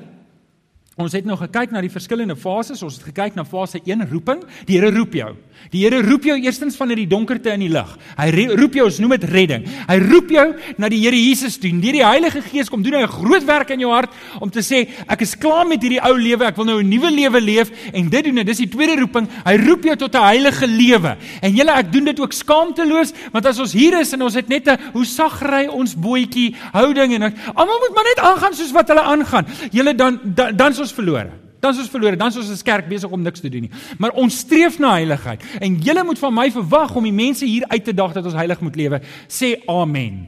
Ons 0.98 1.14
het 1.14 1.26
nou 1.28 1.36
gekyk 1.38 1.70
na 1.70 1.78
die 1.84 1.92
verskillende 1.92 2.34
fases. 2.34 2.80
Ons 2.82 2.96
het 2.98 3.12
gekyk 3.12 3.36
na 3.38 3.44
fase 3.46 3.78
1, 3.84 4.02
roeping. 4.10 4.40
Die 4.66 4.78
Here 4.78 4.90
roep 4.90 5.12
jou. 5.14 5.30
Die 5.70 5.84
Here 5.84 6.00
roep 6.02 6.24
jou 6.26 6.34
eerstens 6.38 6.74
van 6.78 6.90
uit 6.90 7.04
die 7.04 7.10
donkerte 7.10 7.52
in 7.54 7.62
die 7.62 7.70
lig. 7.70 7.92
Hy 8.18 8.48
roep 8.58 8.74
jou, 8.74 8.86
ons 8.88 8.98
noem 9.02 9.14
dit 9.14 9.26
redding. 9.30 9.66
Hy 9.86 9.98
roep 10.02 10.32
jou 10.34 10.46
na 10.82 10.90
die 10.90 10.98
Here 11.04 11.18
Jesus 11.18 11.58
toe. 11.62 11.70
Deur 11.78 11.94
die 12.00 12.02
Heilige 12.02 12.42
Gees 12.42 12.70
kom 12.70 12.82
doen 12.82 12.96
hy 12.98 13.02
'n 13.06 13.14
groot 13.14 13.44
werk 13.46 13.70
in 13.70 13.80
jou 13.80 13.92
hart 13.92 14.10
om 14.40 14.50
te 14.50 14.60
sê 14.60 14.88
ek 15.08 15.22
is 15.22 15.36
klaar 15.36 15.66
met 15.66 15.82
hierdie 15.82 16.02
ou 16.02 16.16
lewe, 16.16 16.44
ek 16.44 16.56
wil 16.56 16.64
nou 16.64 16.82
'n 16.82 16.88
nuwe 16.88 17.10
lewe 17.10 17.40
leef 17.40 17.70
en 17.92 18.08
dit 18.08 18.24
doen 18.24 18.34
dit. 18.34 18.46
Dis 18.46 18.58
die 18.58 18.68
tweede 18.68 18.98
roeping. 19.00 19.28
Hy 19.44 19.56
roep 19.56 19.84
jou 19.84 19.96
tot 19.96 20.14
'n 20.14 20.22
heilige 20.22 20.66
lewe. 20.66 21.16
En 21.42 21.54
julle, 21.54 21.70
ek 21.70 21.92
doen 21.92 22.04
dit 22.04 22.20
ook 22.20 22.32
skaamteloos, 22.32 23.12
want 23.32 23.46
as 23.46 23.58
ons 23.58 23.72
hier 23.72 24.00
is 24.00 24.12
en 24.12 24.22
ons 24.22 24.34
het 24.34 24.48
net 24.48 24.66
'n 24.66 24.78
hoe 24.92 25.04
sag 25.04 25.42
ry 25.42 25.66
ons 25.66 25.94
bootjie 25.94 26.54
houding 26.72 27.14
en 27.14 27.22
almal 27.54 27.78
moet 27.78 27.94
maar 27.94 28.04
net 28.04 28.18
aangaan 28.18 28.54
soos 28.54 28.72
wat 28.72 28.88
hulle 28.88 29.02
aangaan. 29.02 29.46
Julle 29.70 29.94
dan 29.94 30.18
dan, 30.24 30.56
dan 30.56 30.70
is 30.70 30.87
ons 30.88 30.96
verlore. 30.96 31.36
Dan 31.60 31.74
is 31.74 31.82
ons 31.82 31.90
verlore, 31.90 32.16
dan 32.18 32.30
is 32.30 32.38
ons 32.38 32.50
as 32.54 32.62
kerk 32.62 32.86
besig 32.90 33.10
om 33.10 33.22
niks 33.22 33.42
te 33.42 33.50
doen 33.50 33.66
nie. 33.66 33.72
Maar 33.98 34.14
ons 34.22 34.40
streef 34.44 34.78
na 34.82 34.94
heiligheid 34.94 35.42
en 35.58 35.78
julle 35.82 36.04
moet 36.06 36.20
van 36.22 36.34
my 36.34 36.48
verwag 36.54 36.94
om 36.96 37.06
die 37.08 37.14
mense 37.14 37.46
hier 37.46 37.66
uit 37.68 37.84
te 37.84 37.94
daag 37.94 38.14
dat 38.14 38.30
ons 38.30 38.38
heilig 38.38 38.62
moet 38.62 38.78
lewe. 38.78 39.00
Sê 39.26 39.56
amen. 39.66 40.26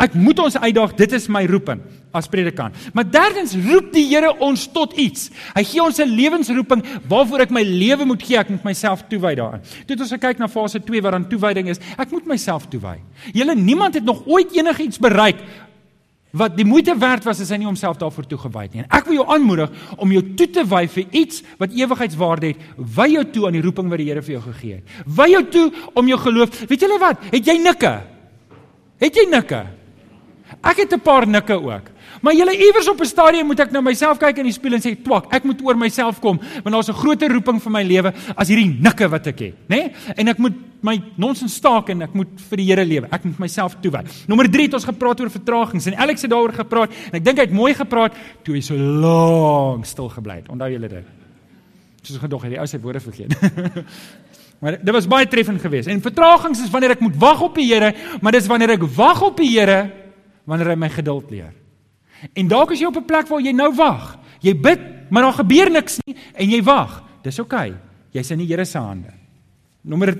Ek 0.00 0.16
moet 0.18 0.40
ons 0.42 0.56
uitdaag, 0.58 0.96
dit 0.98 1.12
is 1.16 1.28
my 1.30 1.44
roeping 1.46 1.80
as 2.14 2.28
predikant. 2.30 2.76
Maar 2.94 3.06
derdens 3.10 3.54
roep 3.66 3.90
die 3.94 4.04
Here 4.06 4.30
ons 4.42 4.66
tot 4.70 4.94
iets. 5.00 5.30
Hy 5.54 5.64
gee 5.66 5.82
ons 5.82 5.98
'n 5.98 6.14
lewensroeping 6.14 6.82
waarvoor 7.08 7.40
ek 7.40 7.50
my 7.50 7.62
lewe 7.62 8.04
moet 8.04 8.22
gee, 8.22 8.38
ek 8.38 8.50
moet 8.50 8.64
myself 8.64 9.02
toewy 9.08 9.34
daaraan. 9.34 9.62
Toe 9.62 9.96
het 9.96 10.00
ons 10.00 10.12
gekyk 10.12 10.38
na 10.38 10.48
fase 10.48 10.78
2 10.78 11.02
wat 11.02 11.12
dan 11.12 11.28
toewyding 11.28 11.68
is. 11.68 11.80
Ek 11.98 12.10
moet 12.10 12.26
myself 12.26 12.68
toewy. 12.68 12.98
Julle 13.32 13.54
niemand 13.54 13.94
het 13.94 14.04
nog 14.04 14.22
ooit 14.26 14.52
enigiets 14.52 14.98
bereik 14.98 15.36
wat 16.34 16.56
die 16.58 16.66
moeite 16.66 16.96
werd 16.98 17.24
was 17.26 17.40
as 17.40 17.52
hy 17.54 17.60
nie 17.62 17.68
homself 17.68 17.98
daarvoor 18.00 18.26
toegewy 18.26 18.66
het 18.66 18.74
nie. 18.74 18.82
En 18.82 18.90
ek 18.98 19.06
wil 19.08 19.20
jou 19.20 19.26
aanmoedig 19.36 19.70
om 20.02 20.14
jou 20.16 20.22
toe 20.38 20.48
te 20.56 20.64
wy 20.66 20.82
vir 20.90 21.06
iets 21.22 21.44
wat 21.60 21.76
ewigheidswaarde 21.78 22.50
het. 22.52 22.66
Wy 22.96 23.08
jou 23.14 23.24
toe 23.30 23.46
aan 23.48 23.58
die 23.58 23.62
roeping 23.64 23.92
wat 23.92 24.02
die 24.02 24.08
Here 24.10 24.22
vir 24.24 24.36
jou 24.36 24.42
gegee 24.50 24.80
het. 24.80 24.98
Wy 25.06 25.28
jou 25.30 25.44
toe 25.54 25.64
om 25.94 26.10
jou 26.10 26.18
geloof. 26.26 26.60
Weet 26.68 26.86
julle 26.86 26.98
wat? 27.02 27.22
Het 27.30 27.52
jy 27.52 27.56
nikke? 27.62 27.94
Het 29.02 29.22
jy 29.22 29.26
nikke? 29.30 29.64
Ek 30.60 30.76
het 30.76 30.92
'n 30.92 31.00
paar 31.00 31.26
nikke 31.26 31.54
ook. 31.54 31.93
Maar 32.24 32.36
julle 32.38 32.54
iewers 32.56 32.88
op 32.88 33.00
'n 33.00 33.04
stadium 33.04 33.46
moet 33.46 33.60
ek 33.60 33.70
nou 33.70 33.82
myself 33.84 34.18
kyk 34.18 34.38
in 34.38 34.44
die 34.44 34.52
spieël 34.52 34.74
en 34.74 34.80
sê, 34.80 34.96
"Twak, 35.02 35.26
ek 35.34 35.44
moet 35.44 35.60
oor 35.62 35.76
myself 35.76 36.20
kom, 36.20 36.40
want 36.62 36.74
daar's 36.74 36.88
'n 36.88 36.92
groter 36.92 37.28
roeping 37.28 37.62
vir 37.62 37.72
my 37.72 37.82
lewe 37.82 38.12
as 38.36 38.48
hierdie 38.48 38.78
nikke 38.80 39.08
wat 39.08 39.26
ek 39.26 39.38
het, 39.38 39.54
né? 39.68 39.76
Nee? 39.76 39.92
En 40.16 40.28
ek 40.28 40.38
moet 40.38 40.52
my 40.80 41.02
nonsens 41.16 41.54
staak 41.54 41.88
en 41.90 42.02
ek 42.02 42.14
moet 42.14 42.28
vir 42.48 42.56
die 42.56 42.64
Here 42.64 42.84
lewe. 42.84 43.08
Ek 43.12 43.24
moet 43.24 43.38
myself 43.38 43.76
toewy." 43.80 44.04
Nommer 44.26 44.50
3 44.50 44.64
het 44.64 44.74
ons 44.74 44.84
gepraat 44.84 45.20
oor 45.20 45.30
vertragings 45.30 45.86
en 45.86 45.96
Alex 45.96 46.22
het 46.22 46.30
daaroor 46.30 46.52
gepraat 46.52 46.90
en 47.12 47.14
ek 47.14 47.24
dink 47.24 47.36
hy 47.36 47.44
het 47.44 47.52
mooi 47.52 47.74
gepraat 47.74 48.14
toe 48.42 48.54
hy 48.54 48.60
so 48.60 48.74
lank 48.74 49.84
stil 49.84 50.08
gebly 50.08 50.34
het. 50.34 50.48
Onthou 50.48 50.70
julle 50.70 50.88
dit? 50.88 51.04
Soos 52.02 52.18
gedog 52.18 52.42
het 52.42 52.50
die 52.50 52.58
ou 52.58 52.66
sy 52.66 52.78
woorde 52.80 53.00
vergeet. 53.00 53.36
Maar 54.60 54.78
dit 54.82 54.94
was 54.94 55.06
baie 55.06 55.26
treffend 55.28 55.60
geweest. 55.60 55.88
En 55.88 56.00
vertragings 56.00 56.62
is 56.62 56.70
wanneer 56.70 56.90
ek 56.90 57.00
moet 57.00 57.16
wag 57.16 57.40
op 57.40 57.54
die 57.54 57.74
Here, 57.74 57.94
maar 58.20 58.32
dis 58.32 58.46
wanneer 58.46 58.70
ek 58.70 58.82
wag 58.96 59.22
op 59.22 59.36
die 59.36 59.58
Here 59.58 59.90
wanneer 60.44 60.68
hy 60.68 60.74
my 60.74 60.88
geduld 60.88 61.30
leer. 61.30 61.52
En 62.32 62.48
dalk 62.48 62.70
is 62.70 62.80
jy 62.80 62.86
op 62.86 62.96
'n 62.96 63.04
plek 63.04 63.28
waar 63.28 63.40
jy 63.40 63.52
nou 63.52 63.74
wag. 63.74 64.18
Jy 64.40 64.60
bid, 64.60 64.80
maar 65.10 65.22
daar 65.22 65.44
gebeur 65.44 65.70
niks 65.70 65.98
nie 66.06 66.16
en 66.34 66.50
jy 66.50 66.62
wag. 66.62 67.02
Dis 67.22 67.38
oukei. 67.38 67.70
Okay. 67.70 67.80
Jy's 68.14 68.30
in 68.30 68.38
die 68.38 68.46
Here 68.46 68.64
se 68.64 68.78
hande. 68.78 69.10
Nommer 69.82 70.14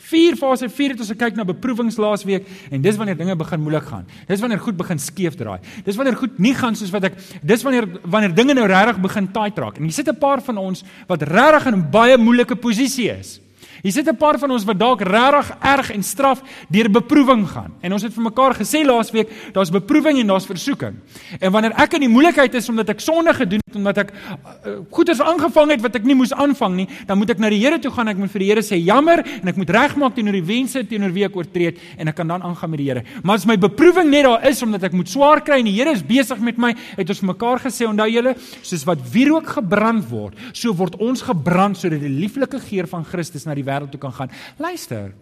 4 0.00 0.36
fase 0.36 0.68
4 0.72 0.94
het 0.94 1.02
ons 1.02 1.10
gekyk 1.12 1.36
na 1.36 1.44
beproewings 1.44 1.98
laasweek 2.00 2.46
en 2.72 2.80
dis 2.82 2.96
wanneer 2.96 3.18
dinge 3.18 3.36
begin 3.36 3.60
moeilik 3.60 3.84
gaan. 3.84 4.06
Dis 4.28 4.40
wanneer 4.40 4.62
goed 4.62 4.78
begin 4.78 4.98
skeef 4.98 5.36
draai. 5.36 5.58
Dis 5.84 5.98
wanneer 5.98 6.16
goed 6.16 6.38
nie 6.38 6.54
gaan 6.56 6.78
soos 6.78 6.92
wat 6.94 7.10
ek 7.10 7.18
dis 7.42 7.64
wanneer 7.66 7.88
wanneer 8.04 8.34
dinge 8.34 8.54
nou 8.56 8.66
regtig 8.70 9.02
begin 9.02 9.28
tight 9.34 9.58
raak. 9.60 9.76
En 9.76 9.84
hier 9.84 9.92
sit 9.92 10.08
'n 10.08 10.18
paar 10.18 10.40
van 10.40 10.58
ons 10.58 10.84
wat 11.06 11.22
regtig 11.22 11.66
in 11.66 11.74
'n 11.74 11.90
baie 11.90 12.16
moeilike 12.16 12.56
posisie 12.56 13.10
is. 13.10 13.40
Hier 13.82 13.92
sit 13.92 14.08
'n 14.08 14.16
paar 14.16 14.38
van 14.38 14.50
ons 14.50 14.64
wat 14.64 14.78
dalk 14.78 15.00
regtig 15.00 15.56
erg 15.60 15.90
en 15.90 16.02
straf 16.02 16.42
deur 16.68 16.90
beproewing 16.90 17.48
gaan. 17.48 17.72
En 17.80 17.92
ons 17.92 18.02
het 18.02 18.12
vir 18.12 18.22
mekaar 18.22 18.54
gesê 18.54 18.84
laasweek, 18.84 19.52
daar's 19.52 19.70
beproewing 19.70 20.18
en 20.20 20.26
daar's 20.26 20.46
versoeking. 20.46 20.94
En 21.40 21.52
wanneer 21.52 21.72
ek 21.76 21.94
in 21.94 22.00
die 22.00 22.08
moeilikheid 22.08 22.54
is 22.54 22.68
omdat 22.68 22.88
ek 22.88 23.00
sonde 23.00 23.34
gedoen 23.34 23.60
het, 23.66 23.76
omdat 23.76 23.98
ek 23.98 24.12
uh, 24.12 24.72
goeders 24.90 25.20
aangevang 25.20 25.70
het 25.70 25.80
wat 25.80 25.96
ek 25.96 26.04
nie 26.04 26.14
moes 26.14 26.32
aanvang 26.32 26.76
nie, 26.76 26.88
dan 27.06 27.18
moet 27.18 27.30
ek 27.30 27.38
na 27.38 27.48
die 27.48 27.60
Here 27.60 27.78
toe 27.78 27.90
gaan. 27.90 28.08
Ek 28.08 28.16
moet 28.16 28.30
vir 28.30 28.38
die 28.38 28.48
Here 28.48 28.62
sê 28.62 28.76
jammer 28.76 29.24
en 29.24 29.48
ek 29.48 29.56
moet 29.56 29.70
regmaak 29.70 30.14
teenoor 30.14 30.32
die 30.32 30.44
wense 30.44 30.84
teenoor 30.86 31.12
wie 31.12 31.24
ek 31.24 31.36
oortree 31.36 31.66
het 31.66 31.78
en 31.96 32.08
ek 32.08 32.16
kan 32.16 32.28
dan 32.28 32.42
aangaan 32.42 32.70
met 32.70 32.78
die 32.78 32.88
Here. 32.88 33.04
Maar 33.22 33.34
as 33.36 33.46
my 33.46 33.56
beproewing 33.56 34.10
net 34.10 34.24
daar 34.24 34.46
is 34.48 34.62
omdat 34.62 34.84
ek 34.84 34.92
moet 34.92 35.08
swaar 35.08 35.40
kry 35.40 35.60
en 35.60 35.64
die 35.64 35.76
Here 35.76 35.92
is 35.92 36.02
besig 36.02 36.40
met 36.40 36.58
my, 36.58 36.74
het 36.96 37.08
ons 37.08 37.20
mekaar 37.20 37.60
gesê, 37.60 37.86
onthou 37.88 38.08
julle, 38.10 38.34
soos 38.62 38.84
wat 38.84 39.00
wierook 39.12 39.46
gebrand 39.56 40.04
word, 40.10 40.36
so 40.52 40.72
word 40.76 40.96
ons 41.00 41.22
gebrand 41.22 41.78
sodat 41.78 42.00
die 42.00 42.12
lieflike 42.12 42.60
geur 42.68 42.88
van 42.90 43.04
Christus 43.04 43.46
na 43.46 43.54
die 43.54 43.64
wêreld 43.70 43.94
toe 43.94 44.02
kan 44.02 44.14
gaan. 44.16 44.34
Luister. 44.58 45.14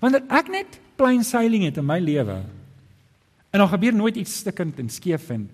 Wanneer 0.00 0.24
ek 0.32 0.48
net 0.48 0.80
plain 0.96 1.24
sailing 1.26 1.66
het 1.66 1.80
in 1.80 1.86
my 1.88 1.98
lewe 2.00 2.40
en 3.50 3.58
dan 3.58 3.68
gebeur 3.68 3.94
nooit 3.94 4.16
iets 4.16 4.36
stikkend 4.44 4.78
en 4.78 4.88
skeef 4.88 5.30
en 5.34 5.48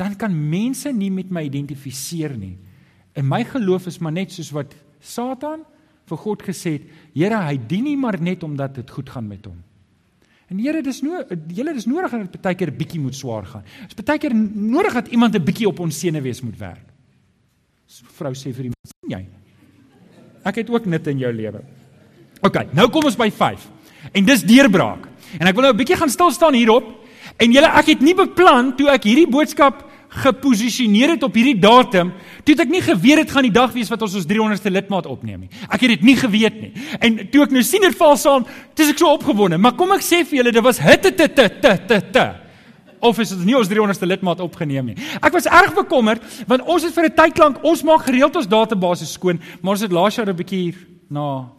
dan 0.00 0.14
kan 0.16 0.32
mense 0.32 0.90
nie 0.94 1.10
met 1.10 1.30
my 1.34 1.42
identifiseer 1.48 2.36
nie. 2.38 2.56
En 3.18 3.26
my 3.26 3.42
geloof 3.44 3.88
is 3.90 3.98
maar 3.98 4.14
net 4.14 4.32
soos 4.32 4.52
wat 4.54 4.74
Satan 5.02 5.64
vir 6.08 6.20
God 6.22 6.44
gesê 6.46 6.78
het, 6.78 6.84
Here, 7.14 7.40
hy 7.42 7.58
dien 7.68 7.84
nie 7.84 7.96
maar 7.98 8.20
net 8.22 8.44
omdat 8.46 8.78
dit 8.78 8.90
goed 8.90 9.10
gaan 9.10 9.26
met 9.28 9.44
hom. 9.48 9.58
En 10.48 10.60
Here, 10.62 10.80
dis 10.82 11.02
no, 11.04 11.20
julle 11.52 11.74
dis 11.76 11.88
nodig 11.90 12.14
dat 12.14 12.38
baie 12.44 12.56
keer 12.56 12.70
'n 12.70 12.78
bietjie 12.78 13.00
moet 13.00 13.14
swaar 13.14 13.44
gaan. 13.44 13.64
Dis 13.88 14.04
baie 14.04 14.18
keer 14.18 14.34
nodig 14.34 14.94
dat 14.94 15.08
iemand 15.08 15.34
'n 15.34 15.44
bietjie 15.44 15.68
op 15.68 15.80
ons 15.80 15.98
senuwees 15.98 16.40
moet 16.40 16.56
werk. 16.56 16.86
Vrou 18.16 18.32
sê 18.32 18.54
vir 18.54 18.68
die 18.68 18.72
man, 18.72 18.86
sien 18.86 19.10
jy? 19.10 19.26
Ek 20.44 20.62
het 20.62 20.70
ook 20.70 20.86
nit 20.86 21.06
in 21.06 21.18
jou 21.18 21.32
lewe. 21.32 21.60
OK, 22.42 22.62
nou 22.72 22.88
kom 22.88 23.04
ons 23.04 23.18
by 23.18 23.30
5. 23.34 23.66
En 24.12 24.24
dis 24.24 24.42
deurbraak. 24.46 25.08
En 25.38 25.46
ek 25.46 25.54
wil 25.54 25.62
nou 25.62 25.72
'n 25.72 25.76
bietjie 25.76 25.96
gaan 25.96 26.10
stil 26.10 26.30
staan 26.30 26.54
hierop. 26.54 26.86
En 27.36 27.52
julle 27.52 27.66
ek 27.66 27.86
het 27.86 28.00
nie 28.00 28.14
beplan 28.14 28.76
toe 28.76 28.88
ek 28.88 29.04
hierdie 29.04 29.28
boodskap 29.28 29.84
geposisioneer 30.08 31.10
het 31.16 31.22
op 31.22 31.34
hierdie 31.34 31.58
datum, 31.60 32.12
toe 32.44 32.54
het 32.54 32.64
ek 32.64 32.72
nie 32.72 32.80
geweet 32.80 33.16
dit 33.16 33.30
gaan 33.30 33.42
die 33.42 33.52
dag 33.52 33.72
wees 33.72 33.90
wat 33.92 34.02
ons 34.02 34.14
ons 34.14 34.26
300ste 34.26 34.72
lidmaat 34.72 35.06
opneem 35.06 35.40
nie. 35.40 35.50
Ek 35.68 35.80
het 35.84 35.88
dit 35.88 36.02
nie 36.02 36.16
geweet 36.16 36.60
nie. 36.62 36.72
En 36.98 37.28
toe 37.30 37.44
ek 37.44 37.50
nou 37.50 37.62
sien 37.62 37.84
dit 37.84 37.96
val 37.98 38.16
saam, 38.16 38.46
dis 38.74 38.88
ek 38.88 38.98
so 38.98 39.12
opgewonde, 39.12 39.58
maar 39.58 39.76
kom 39.76 39.92
ek 39.92 40.00
sê 40.06 40.24
vir 40.24 40.40
julle, 40.40 40.52
dit 40.52 40.64
was 40.64 40.80
hitte 40.80 41.12
te 41.12 41.28
te 41.28 41.48
te 41.60 41.76
te 41.86 42.00
te. 42.12 42.26
Of 43.00 43.18
is 43.18 43.28
dit 43.28 43.44
nie 43.44 43.56
ons 43.56 43.68
300ste 43.68 44.06
lidmaat 44.06 44.40
opgeneem 44.40 44.92
nie. 44.92 44.96
Ek 45.20 45.32
was 45.32 45.46
erg 45.46 45.74
bekommerd 45.74 46.24
want 46.46 46.62
ons 46.66 46.82
het 46.82 46.94
vir 46.94 47.04
'n 47.04 47.14
tyd 47.14 47.38
lank 47.38 47.62
ons 47.64 47.82
maak 47.82 48.06
gereeld 48.06 48.36
ons 48.36 48.48
database 48.48 49.06
skoon, 49.06 49.40
maar 49.60 49.72
ons 49.72 49.86
het 49.86 49.92
laas 49.92 50.16
jaar 50.16 50.28
'n 50.28 50.36
bietjie 50.36 50.74
na 51.10 51.50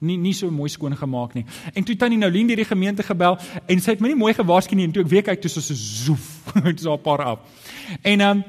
nie 0.00 0.16
nie 0.16 0.32
so 0.32 0.50
mooi 0.50 0.68
skoon 0.68 0.96
gemaak 0.96 1.34
nie. 1.34 1.44
En 1.74 1.84
toe 1.84 1.96
tannie 1.96 2.18
Noulien 2.18 2.46
deur 2.46 2.56
die 2.56 2.64
gemeente 2.64 3.02
gebel 3.02 3.38
en 3.66 3.80
sy 3.80 3.90
het 3.90 4.00
my 4.00 4.08
nie 4.08 4.18
mooi 4.18 4.34
gewaarsku 4.34 4.74
nie 4.74 4.84
en 4.84 4.92
toe 4.92 5.02
ek 5.02 5.08
weer 5.08 5.22
kyk 5.22 5.40
toe 5.40 5.50
so 5.50 5.60
so 5.60 5.74
zoef, 5.74 6.52
dit 6.64 6.80
is 6.80 6.86
al 6.86 6.98
'n 6.98 7.02
paar 7.02 7.22
af. 7.24 7.38
En 8.02 8.20
ehm 8.20 8.30
um, 8.30 8.44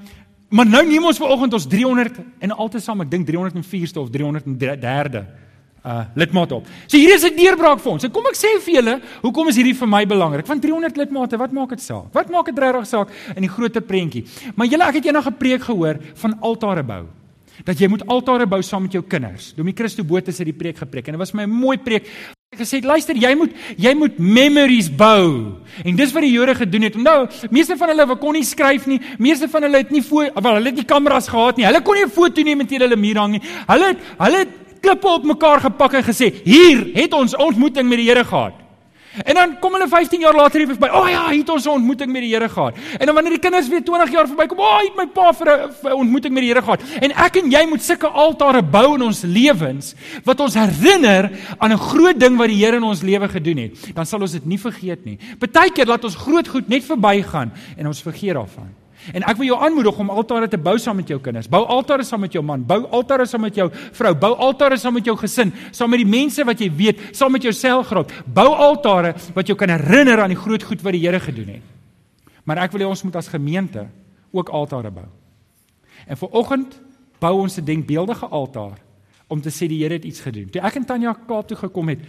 maar 0.50 0.66
nou 0.66 0.86
neem 0.88 1.06
ons 1.06 1.18
vanoggend 1.18 1.54
ons 1.54 1.68
300 1.68 2.20
en 2.40 2.52
altesaam 2.52 3.02
ek 3.02 3.12
dink 3.12 3.28
304ste 3.28 4.00
of 4.00 4.10
303de 4.10 5.26
uh 5.88 6.04
lidmaat 6.16 6.52
op. 6.52 6.68
So 6.88 6.98
hier 6.98 7.14
is 7.16 7.24
'n 7.24 7.36
deurbraak 7.36 7.80
vir 7.80 7.92
ons. 7.92 8.04
En 8.04 8.12
kom 8.12 8.26
ek 8.28 8.36
sê 8.36 8.60
vir 8.62 8.74
julle, 8.76 9.02
hoekom 9.22 9.48
is 9.48 9.56
hierdie 9.56 9.76
vir 9.76 9.88
my 9.88 10.06
belangrik? 10.06 10.48
Want 10.48 10.62
300 10.62 10.98
lidmate, 10.98 11.38
wat 11.38 11.52
maak 11.52 11.70
dit 11.70 11.82
saak? 11.82 12.14
Wat 12.14 12.30
maak 12.30 12.46
dit 12.46 12.60
regtig 12.60 12.88
saak 12.88 13.10
in 13.36 13.42
die 13.42 13.50
groter 13.50 13.82
prentjie? 13.82 14.26
Maar 14.56 14.68
julle, 14.68 14.84
ek 14.84 14.96
het 14.96 15.06
eendag 15.06 15.28
'n 15.28 15.38
preek 15.38 15.62
gehoor 15.64 15.98
van 16.16 16.40
altare 16.42 16.84
bou. 16.84 17.06
Dat 17.64 17.80
jy 17.80 17.88
moet 17.88 18.06
altare 18.08 18.46
bou 18.46 18.62
saam 18.62 18.84
met 18.84 18.92
jou 18.92 19.04
kinders. 19.04 19.54
Domie 19.56 19.74
Christo 19.74 20.04
Botha 20.04 20.32
het 20.32 20.46
die 20.46 20.54
preek 20.54 20.78
gepreek 20.78 21.08
en 21.08 21.14
dit 21.14 21.20
was 21.20 21.34
my 21.34 21.44
'n 21.44 21.50
mooi 21.50 21.78
preek. 21.78 22.06
Hy 22.56 22.64
gesê, 22.64 22.82
"Luister, 22.82 23.16
jy 23.16 23.36
moet 23.36 23.52
jy 23.78 23.94
moet 23.94 24.18
memories 24.18 24.90
bou." 24.90 25.56
En 25.84 25.96
dis 25.96 26.14
wat 26.14 26.22
die 26.22 26.32
Jode 26.32 26.56
gedoen 26.56 26.82
het. 26.82 26.96
Nou, 26.96 27.28
meeste 27.50 27.76
van 27.78 27.90
hulle 27.90 28.18
kon 28.18 28.34
nie 28.34 28.44
skryf 28.44 28.86
nie. 28.88 29.02
Meeste 29.18 29.50
van 29.50 29.64
hulle 29.64 29.78
het 29.78 29.92
nie 29.92 30.04
wel, 30.10 30.32
hulle 30.34 30.66
het 30.66 30.76
nie 30.76 30.86
kameras 30.86 31.28
gehad 31.28 31.58
nie. 31.58 31.66
Hulle 31.66 31.82
kon 31.82 31.96
nie 31.96 32.06
'n 32.06 32.10
foto 32.10 32.42
neem 32.42 32.66
teen 32.66 32.82
hulle 32.82 32.96
muur 32.96 33.18
hang 33.18 33.32
nie. 33.32 33.42
Hulle 33.68 33.88
het 33.88 33.98
hulle 34.18 34.38
het 34.38 34.67
klippe 34.80 35.08
op 35.08 35.24
mekaar 35.24 35.60
gepak 35.60 35.94
en 35.94 36.04
gesê, 36.04 36.34
"Hier 36.44 36.90
het 36.94 37.14
ons 37.14 37.36
ontmoeting 37.36 37.90
met 37.90 37.98
die 37.98 38.10
Here 38.10 38.24
gehad." 38.24 38.68
En 39.24 39.34
dan 39.34 39.60
kom 39.60 39.74
hulle 39.74 39.88
15 39.88 40.20
jaar 40.20 40.36
later 40.36 40.62
hier 40.62 40.70
verby. 40.70 40.90
O 40.94 41.02
oh, 41.02 41.10
ja, 41.10 41.24
het 41.30 41.50
ons 41.50 41.66
'n 41.66 41.70
ontmoeting 41.70 42.12
met 42.12 42.22
die 42.22 42.34
Here 42.34 42.50
gehad. 42.50 42.76
En 42.98 43.06
dan 43.06 43.16
wanneer 43.16 43.32
die 43.32 43.40
kinders 43.40 43.68
weer 43.68 43.84
20 43.84 44.12
jaar 44.12 44.28
verbykom, 44.28 44.60
o, 44.60 44.64
oh, 44.64 44.80
het 44.82 44.96
my 44.96 45.08
pa 45.08 45.34
vir 45.34 45.48
'n 45.84 45.92
ontmoeting 45.92 46.34
met 46.34 46.44
die 46.44 46.52
Here 46.52 46.62
gehad. 46.62 46.82
En 47.00 47.12
ek 47.12 47.36
en 47.36 47.52
jy 47.52 47.66
moet 47.70 47.82
sulke 47.82 48.08
altare 48.08 48.64
bou 48.64 48.96
in 48.96 49.02
ons 49.02 49.22
lewens 49.22 49.96
wat 50.24 50.40
ons 50.40 50.54
herinner 50.54 51.32
aan 51.58 51.72
'n 51.72 51.78
groot 51.78 52.20
ding 52.20 52.38
wat 52.38 52.48
die 52.48 52.66
Here 52.66 52.76
in 52.76 52.84
ons 52.84 53.02
lewe 53.02 53.28
gedoen 53.28 53.58
het. 53.58 53.96
Dan 53.96 54.06
sal 54.06 54.22
ons 54.22 54.32
dit 54.32 54.46
nie 54.46 54.60
vergeet 54.60 55.06
nie. 55.06 55.18
Partykeer 55.40 55.86
laat 55.86 56.04
ons 56.04 56.16
groot 56.16 56.48
goed 56.48 56.68
net 56.68 56.84
verbygaan 56.84 57.52
en 57.78 57.88
ons 57.88 58.02
vergeet 58.02 58.34
daarvan. 58.34 58.87
En 59.14 59.24
ek 59.24 59.38
wil 59.40 59.48
jou 59.52 59.58
aanmoedig 59.64 60.00
om 60.00 60.10
altare 60.12 60.48
te 60.52 60.58
bou 60.60 60.76
saam 60.80 60.98
met 61.00 61.08
jou 61.08 61.20
kinders. 61.24 61.48
Bou 61.48 61.64
altare 61.66 62.04
saam 62.04 62.22
met 62.26 62.34
jou 62.36 62.44
man, 62.44 62.66
bou 62.68 62.82
altare 62.92 63.26
saam 63.26 63.46
met 63.46 63.56
jou 63.56 63.70
vrou, 63.72 64.14
bou 64.16 64.34
altare 64.36 64.78
saam 64.78 64.98
met 64.98 65.06
jou 65.08 65.16
gesin, 65.18 65.54
saam 65.72 65.94
met 65.94 66.04
die 66.04 66.10
mense 66.10 66.44
wat 66.48 66.60
jy 66.60 66.70
weet, 66.76 67.04
saam 67.16 67.32
met 67.32 67.46
jou 67.48 67.54
selgroep. 67.54 68.12
Bou 68.26 68.50
altare 68.52 69.14
wat 69.36 69.48
jou 69.48 69.56
kan 69.58 69.72
herinner 69.72 70.24
aan 70.24 70.34
die 70.36 70.40
groot 70.40 70.64
goed 70.64 70.84
wat 70.84 70.98
die 70.98 71.06
Here 71.06 71.20
gedoen 71.24 71.54
het. 71.58 71.64
Maar 72.44 72.66
ek 72.66 72.76
wil 72.76 72.84
hê 72.84 72.90
ons 72.90 73.04
moet 73.04 73.16
as 73.16 73.32
gemeente 73.32 73.86
ook 74.36 74.50
altare 74.50 74.92
bou. 74.92 75.08
En 76.08 76.20
vir 76.20 76.36
oggend 76.36 76.80
bou 77.20 77.34
ons 77.42 77.58
'n 77.58 77.66
denkbeeldige 77.66 78.28
altaar 78.28 78.78
om 79.28 79.42
te 79.42 79.50
sê 79.50 79.68
die 79.68 79.84
Here 79.84 79.94
het 79.94 80.06
iets 80.06 80.20
gedoen. 80.20 80.50
Toe 80.50 80.62
ek 80.62 80.76
en 80.76 80.86
Tanya 80.86 81.14
Kaap 81.14 81.48
toe 81.48 81.58
gekom 81.58 81.90
het, 81.90 82.00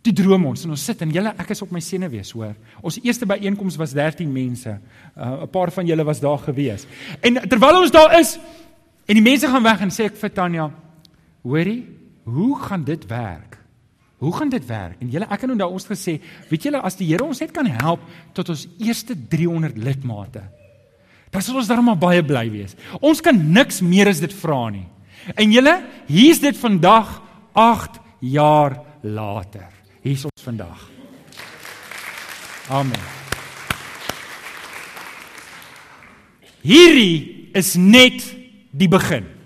Toe 0.00 0.14
droom 0.16 0.46
ons 0.48 0.62
en 0.64 0.72
ons 0.72 0.82
sit 0.88 1.02
en 1.04 1.10
julle 1.12 1.32
ek 1.42 1.50
is 1.52 1.60
op 1.60 1.72
my 1.74 1.80
senuwees 1.84 2.30
hoor. 2.32 2.54
Ons 2.80 2.96
eerste 3.02 3.26
byeenkoms 3.28 3.76
was 3.76 3.92
13 3.92 4.30
mense. 4.32 4.72
Uh, 4.72 5.44
'n 5.44 5.50
Paar 5.52 5.70
van 5.70 5.86
julle 5.86 6.04
was 6.04 6.20
daar 6.20 6.38
gewees. 6.38 6.86
En 7.20 7.34
terwyl 7.48 7.82
ons 7.82 7.90
daar 7.92 8.18
is 8.18 8.38
en 9.06 9.14
die 9.14 9.22
mense 9.22 9.46
gaan 9.46 9.62
weg 9.62 9.80
en 9.80 9.90
sê 9.90 10.04
ek 10.08 10.16
vir 10.16 10.32
Tanya, 10.32 10.70
hoorie, 11.42 11.84
hoe 12.24 12.56
gaan 12.56 12.84
dit 12.84 13.06
werk? 13.06 13.58
Hoe 14.18 14.32
gaan 14.36 14.48
dit 14.48 14.66
werk? 14.66 14.96
En 15.00 15.08
julle 15.08 15.26
ek 15.28 15.40
het 15.40 15.48
nou 15.48 15.58
daai 15.58 15.72
ons 15.72 15.86
gesê, 15.86 16.20
weet 16.48 16.62
julle 16.62 16.80
as 16.80 16.96
die 16.96 17.06
Here 17.06 17.24
ons 17.24 17.40
net 17.40 17.52
kan 17.52 17.66
help 17.66 18.00
tot 18.32 18.48
ons 18.48 18.68
eerste 18.78 19.14
300 19.28 19.76
lidmate. 19.76 20.42
Dan 21.30 21.42
sal 21.42 21.56
ons 21.56 21.68
darm 21.68 21.84
maar 21.84 21.98
baie 21.98 22.22
bly 22.22 22.50
wees. 22.50 22.74
Ons 23.00 23.20
kan 23.20 23.52
niks 23.52 23.80
meer 23.80 24.08
as 24.08 24.20
dit 24.20 24.32
vra 24.32 24.70
nie. 24.70 24.86
En 25.36 25.52
julle, 25.52 25.82
hier's 26.06 26.40
dit 26.40 26.56
vandag 26.56 27.20
8 27.52 28.00
jaar 28.20 28.80
later 29.02 29.79
hier's 30.02 30.24
ons 30.24 30.44
vandag. 30.44 30.88
Amen. 32.68 33.00
Hierdie 36.60 37.50
is 37.56 37.74
net 37.74 38.24
die 38.70 38.88
begin. 38.88 39.39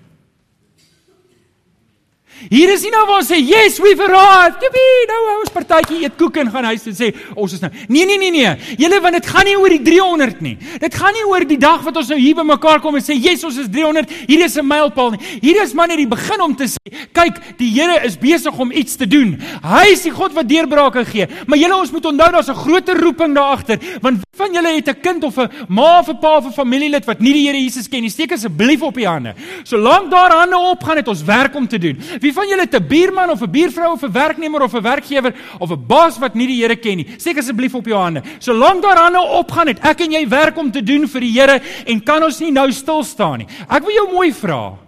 Hier 2.50 2.70
is 2.74 2.82
nie 2.84 2.90
nou 2.92 3.04
waar 3.08 3.22
ons 3.22 3.30
sê 3.30 3.38
yes 3.40 3.78
we've 3.80 4.00
arrived. 4.04 4.60
Jippie, 4.64 5.06
nou 5.10 5.20
ons 5.38 5.52
partytjie 5.54 6.02
eet 6.04 6.16
koek 6.20 6.36
en 6.42 6.50
gaan 6.52 6.68
huis 6.72 6.84
en 6.90 6.96
sê 6.96 7.10
ons 7.34 7.52
is 7.52 7.62
nou. 7.62 7.70
Nee 7.88 8.04
nee 8.08 8.18
nee 8.20 8.32
nee. 8.34 8.52
Julle 8.80 9.00
want 9.04 9.18
dit 9.18 9.30
gaan 9.32 9.48
nie 9.48 9.56
oor 9.56 9.72
die 9.72 9.82
300 9.86 10.42
nie. 10.44 10.56
Dit 10.82 10.98
gaan 10.98 11.14
nie 11.16 11.24
oor 11.30 11.46
die 11.48 11.60
dag 11.60 11.82
wat 11.86 11.96
ons 12.02 12.12
nou 12.12 12.18
hier 12.20 12.36
bymekaar 12.36 12.82
kom 12.84 12.98
en 12.98 13.04
sê 13.04 13.16
yes 13.16 13.44
ons 13.46 13.58
is 13.62 13.70
300. 13.72 14.10
Hier 14.28 14.44
is 14.44 14.56
'n 14.58 14.66
mylpaal 14.66 15.14
nie. 15.16 15.22
Hier 15.40 15.62
is 15.62 15.74
maar 15.74 15.88
net 15.88 15.98
die 15.98 16.10
begin 16.10 16.40
om 16.40 16.54
te 16.54 16.64
sê 16.64 16.78
kyk, 17.12 17.58
die 17.58 17.70
Here 17.74 18.04
is 18.06 18.16
besig 18.16 18.58
om 18.58 18.70
iets 18.70 18.96
te 18.96 19.06
doen. 19.06 19.40
Hy 19.62 19.86
is 19.92 20.02
die 20.02 20.12
God 20.14 20.34
wat 20.34 20.48
deurbrake 20.48 21.04
gee. 21.04 21.26
Maar 21.46 21.58
julle 21.58 21.76
ons 21.76 21.90
moet 21.90 22.06
onthou 22.06 22.30
daar's 22.32 22.48
'n 22.48 22.54
groter 22.54 23.00
roeping 23.00 23.34
daar 23.34 23.56
agter. 23.56 23.78
Want 24.00 24.22
van 24.36 24.52
julle 24.52 24.74
het 24.74 24.88
'n 24.88 25.00
kind 25.00 25.24
of 25.24 25.38
'n 25.38 25.50
ma 25.68 25.98
of 25.98 26.08
'n 26.08 26.18
pa 26.18 26.36
of 26.36 26.46
'n 26.46 26.52
familielid 26.52 27.04
wat 27.04 27.20
nie 27.20 27.32
die 27.32 27.46
Here 27.46 27.58
Jesus 27.58 27.88
ken 27.88 28.00
nie? 28.00 28.10
Steek 28.10 28.32
asseblief 28.32 28.82
op 28.82 28.94
die 28.94 29.06
hande. 29.06 29.34
Solank 29.62 30.10
daar 30.10 30.30
hande 30.30 30.56
op 30.56 30.82
gaan 30.82 30.96
het 30.96 31.08
ons 31.08 31.22
werk 31.22 31.54
om 31.54 31.68
te 31.68 31.78
doen. 31.78 31.98
Wie 32.20 32.32
van 32.34 32.48
julle 32.48 32.66
het 32.66 32.74
'n 32.74 32.86
buurman 32.88 33.30
of 33.30 33.42
'n 33.42 33.50
buurvrou 33.50 33.92
of 33.92 34.02
'n 34.02 34.12
werknemer 34.12 34.62
of 34.62 34.74
'n 34.74 34.82
werkgewer 34.82 35.34
of 35.58 35.70
'n 35.70 35.86
baas 35.86 36.18
wat 36.18 36.34
nie 36.34 36.46
die 36.46 36.62
Here 36.62 36.76
ken 36.76 36.96
nie? 36.96 37.14
Steek 37.16 37.38
asseblief 37.38 37.74
op 37.74 37.86
jou 37.86 37.98
hande. 37.98 38.22
Solank 38.38 38.82
daar 38.82 38.98
hande 38.98 39.20
opgaan 39.20 39.66
het, 39.66 39.78
ek 39.84 40.00
en 40.00 40.12
jy 40.12 40.28
werk 40.28 40.56
om 40.56 40.70
te 40.70 40.82
doen 40.82 41.08
vir 41.08 41.20
die 41.20 41.32
Here 41.32 41.60
en 41.86 42.02
kan 42.02 42.22
ons 42.22 42.40
nie 42.40 42.52
nou 42.52 42.72
stil 42.72 43.02
staan 43.02 43.38
nie. 43.38 43.46
Ek 43.68 43.82
wil 43.82 43.94
jou 43.94 44.12
mooi 44.12 44.32
vra. 44.32 44.78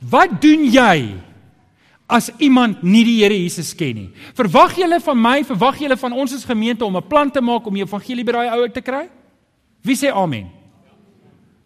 Wat 0.00 0.40
doen 0.40 0.64
jy 0.64 1.14
as 2.06 2.30
iemand 2.38 2.82
nie 2.82 3.04
die 3.04 3.22
Here 3.22 3.34
Jesus 3.34 3.74
ken 3.74 3.94
nie? 3.94 4.10
Verwag 4.34 4.76
julle 4.76 5.00
van 5.00 5.20
my, 5.20 5.44
verwag 5.44 5.78
julle 5.78 5.96
van 5.96 6.12
ons 6.12 6.34
as 6.34 6.44
gemeente 6.44 6.84
om 6.84 6.96
'n 6.96 7.08
plan 7.08 7.30
te 7.30 7.40
maak 7.40 7.66
om 7.66 7.74
die 7.74 7.82
evangelie 7.82 8.24
by 8.24 8.32
daai 8.32 8.50
ou 8.50 8.68
te 8.68 8.80
kry? 8.80 9.08
Wie 9.82 9.96
sê 9.96 10.12
amen? 10.12 10.50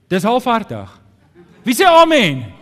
Dis 0.09 0.23
halfhartig. 0.23 0.89
Wie 1.65 1.75
sê 1.75 1.85
amen? 1.85 2.56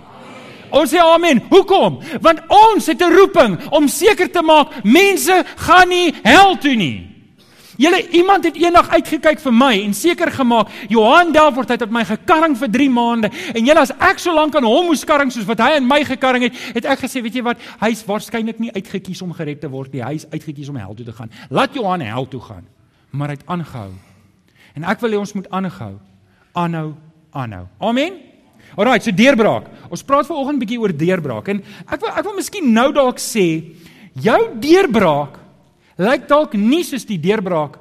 Ons 0.75 0.90
sê 0.90 1.00
amen. 1.00 1.43
Hoekom? 1.50 2.00
Want 2.21 2.45
ons 2.49 2.87
het 2.87 3.00
'n 3.02 3.14
roeping 3.14 3.59
om 3.71 3.88
seker 3.88 4.31
te 4.31 4.43
maak 4.43 4.83
mense 4.83 5.45
gaan 5.57 5.88
nie 5.88 6.14
hel 6.23 6.59
toe 6.59 6.75
nie. 6.75 7.14
Julle 7.76 8.11
iemand 8.11 8.45
het 8.45 8.54
eendag 8.54 8.88
uitgekyk 8.88 9.40
vir 9.43 9.54
my 9.54 9.73
en 9.83 9.95
seker 9.95 10.31
gemaak 10.31 10.71
Johan 10.88 11.33
Delfort 11.35 11.69
het 11.69 11.90
my 11.90 12.04
gekarring 12.07 12.54
vir 12.59 12.71
3 12.71 12.90
maande 12.90 13.31
en 13.54 13.66
julle 13.66 13.83
as 13.83 13.90
ek 13.99 14.19
so 14.23 14.35
lank 14.35 14.54
aan 14.54 14.66
hom 14.69 14.87
moes 14.87 15.04
karring 15.04 15.33
soos 15.35 15.47
wat 15.49 15.59
hy 15.59 15.75
aan 15.78 15.88
my 15.88 16.04
gekarring 16.07 16.47
het, 16.47 16.59
het 16.75 16.85
ek 16.85 17.02
gesê, 17.07 17.23
weet 17.23 17.35
jy 17.35 17.43
wat, 17.43 17.59
hy's 17.83 18.04
waarskynlik 18.07 18.61
nie 18.62 18.71
uitgekies 18.75 19.23
om 19.23 19.33
gered 19.35 19.61
te 19.61 19.71
word 19.71 19.93
nie, 19.93 20.04
hy's 20.07 20.26
uitgekies 20.31 20.71
om 20.71 20.78
hel 20.78 20.95
toe 20.95 21.07
te 21.07 21.16
gaan. 21.16 21.31
Laat 21.50 21.75
Johan 21.75 22.00
hel 22.00 22.28
toe 22.28 22.40
gaan. 22.40 22.66
Maar 23.11 23.28
hy 23.28 23.35
het 23.35 23.47
aangehou. 23.47 23.90
En 24.75 24.87
ek 24.90 25.02
wil 25.02 25.11
hê 25.11 25.19
ons 25.19 25.35
moet 25.35 25.50
aanhou. 25.50 25.95
Aanhou, 26.54 26.95
aanhou. 27.33 27.66
Amen. 27.78 28.24
Alraai, 28.76 29.00
so 29.00 29.14
deurbraak. 29.14 29.69
Ons 29.90 30.02
praat 30.02 30.26
vanoggend 30.26 30.57
'n 30.57 30.62
bietjie 30.62 30.81
oor 30.81 30.93
deurbraak 30.93 31.49
en 31.49 31.62
ek 31.87 32.00
wil 32.00 32.11
ek 32.11 32.25
wil 32.25 32.35
miskien 32.35 32.73
nou 32.73 32.93
dalk 32.93 33.19
sê 33.19 33.76
jou 34.14 34.40
deurbraak 34.59 35.38
lyk 35.99 36.28
dalk 36.28 36.54
nie 36.54 36.83
soos 36.83 37.04
die 37.04 37.19
deurbraak 37.19 37.78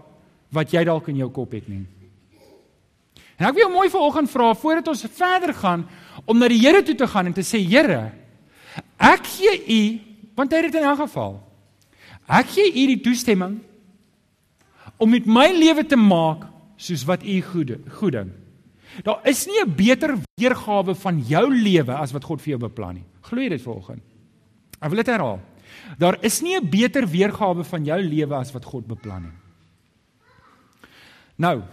wat 0.54 0.74
jy 0.74 0.84
dalk 0.86 1.08
in 1.10 1.18
jou 1.18 1.30
kop 1.30 1.52
het 1.52 1.68
nie. 1.68 1.86
En 3.40 3.48
ek 3.48 3.56
wil 3.56 3.66
jou 3.66 3.74
mooi 3.74 3.90
vanoggend 3.90 4.30
vra 4.30 4.54
voordat 4.54 4.88
ons 4.88 5.06
verder 5.06 5.54
gaan 5.54 5.88
om 6.26 6.38
na 6.38 6.48
die 6.48 6.60
Here 6.62 6.84
toe 6.84 6.96
te 6.96 7.08
gaan 7.08 7.26
en 7.26 7.34
te 7.34 7.42
sê 7.42 7.60
Here, 7.60 8.12
ek 9.00 9.26
gee 9.26 9.58
U 9.68 10.00
want 10.36 10.52
hy 10.52 10.62
het 10.62 10.72
dit 10.72 10.82
in 10.82 10.88
elk 10.88 11.04
geval. 11.06 11.42
Ek 12.28 12.48
gee 12.48 12.70
U 12.70 12.86
die 12.88 13.02
toestemming 13.02 13.60
om 14.98 15.10
met 15.10 15.26
my 15.26 15.50
lewe 15.52 15.84
te 15.86 15.98
maak 15.98 16.48
soos 16.78 17.04
wat 17.06 17.26
U 17.26 17.42
goed 17.42 17.76
goed 17.98 18.14
dink. 18.14 18.43
Daar 19.02 19.26
is 19.28 19.46
nie 19.48 19.60
'n 19.64 19.76
beter 19.76 20.18
weergawe 20.36 20.96
van 20.96 21.20
jou 21.20 21.50
lewe 21.50 21.94
as 21.94 22.12
wat 22.12 22.24
God 22.24 22.42
vir 22.42 22.58
jou 22.58 22.60
beplan 22.60 22.96
nie. 22.96 23.06
Glo 23.22 23.42
jy 23.42 23.50
dit 23.50 23.62
vanoggend? 23.62 24.02
Ek 24.80 24.90
wil 24.90 24.98
dit 24.98 25.08
herhaal. 25.08 25.40
Daar 25.98 26.18
is 26.22 26.42
nie 26.42 26.56
'n 26.56 26.70
beter 26.70 27.08
weergawe 27.08 27.64
van 27.64 27.86
jou 27.86 28.02
lewe 28.02 28.36
as 28.36 28.52
wat 28.52 28.66
God 28.66 28.88
beplan 28.88 29.22
nie. 29.22 29.38
Nou, 31.38 31.64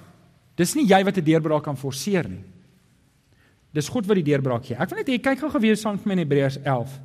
dis 0.57 0.75
nie 0.75 0.87
jy 0.87 1.05
wat 1.05 1.17
'n 1.19 1.25
deurbraak 1.25 1.63
kan 1.63 1.77
forceer 1.77 2.29
nie. 2.29 2.45
Dis 3.73 3.89
God 3.89 4.07
wat 4.07 4.17
die 4.17 4.27
deurbraak 4.33 4.65
gee. 4.65 4.77
Ek 4.77 4.89
wil 4.91 4.99
net 4.99 5.09
hê 5.09 5.21
kyk 5.21 5.39
gou 5.39 5.51
gewees 5.51 5.81
saam 5.81 5.97
met 5.97 6.07
my 6.07 6.13
in 6.13 6.19
Hebreërs 6.19 6.59
11. 6.65 7.01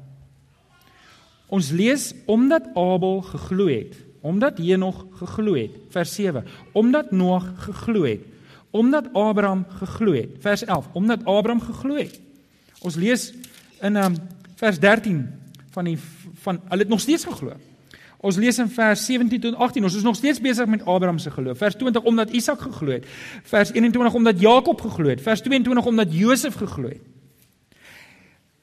Ons 1.53 1.71
lees 1.71 2.13
omdat 2.25 2.71
Abel 2.75 3.21
geglo 3.21 3.67
het, 3.67 3.95
omdat 4.21 4.57
Henog 4.57 5.05
geglo 5.19 5.53
het. 5.53 5.71
Vers 5.93 6.15
7. 6.15 6.45
Omdat 6.73 7.11
Noag 7.11 7.51
geglo 7.67 8.03
het, 8.03 8.25
omdat 8.75 9.13
Abraham 9.13 9.65
geglo 9.79 10.13
het. 10.13 10.35
Vers 10.39 10.65
11. 10.65 10.89
Omdat 10.93 11.23
Abraham 11.23 11.61
geglo 11.61 11.95
het. 11.95 12.19
Ons 12.83 12.95
lees 12.99 13.31
in 13.81 13.95
um, 13.95 14.17
vers 14.59 14.79
13 14.79 15.23
van 15.71 15.87
die 15.87 15.97
van 16.43 16.59
hulle 16.67 16.83
het 16.83 16.91
nog 16.91 16.99
steeds 16.99 17.23
geglo. 17.23 17.55
Ons 18.25 18.35
lees 18.41 18.57
in 18.59 18.67
vers 18.69 19.05
17 19.05 19.39
tot 19.39 19.55
18. 19.55 19.83
Ons 19.83 19.95
is 19.95 20.03
nog 20.03 20.15
steeds 20.15 20.41
besig 20.41 20.67
met 20.67 20.83
Abraham 20.85 21.19
se 21.19 21.31
geloof. 21.31 21.57
Vers 21.57 21.75
20 21.75 22.03
omdat 22.03 22.29
Isak 22.29 22.61
geglo 22.61 22.91
het. 22.91 23.05
Vers 23.43 23.71
21 23.71 24.13
omdat 24.13 24.39
Jakob 24.39 24.81
geglo 24.81 25.09
het. 25.09 25.21
Vers 25.21 25.41
22 25.41 25.85
omdat 25.85 26.13
Josef 26.13 26.55
geglo 26.55 26.87
het. 26.87 27.01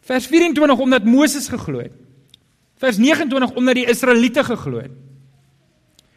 Vers 0.01 0.27
24 0.27 0.79
omdat 0.79 1.05
Moses 1.05 1.49
geglo 1.49 1.79
het. 1.79 1.93
Vers 2.77 2.97
29 2.97 3.57
omdat 3.57 3.75
die 3.75 3.87
Israeliete 3.87 4.45
geglo 4.45 4.83
het. 4.83 4.93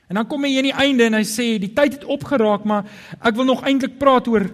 En 0.10 0.20
dan 0.20 0.28
kom 0.30 0.44
hy 0.46 0.54
aan 0.60 0.70
die 0.70 0.78
einde 0.86 1.08
en 1.10 1.18
hy 1.18 1.26
sê 1.26 1.48
die 1.62 1.74
tyd 1.74 1.98
het 1.98 2.06
opgeraak, 2.06 2.66
maar 2.68 2.86
ek 3.18 3.36
wil 3.38 3.48
nog 3.50 3.64
eintlik 3.66 3.98
praat 4.02 4.28
oor 4.30 4.48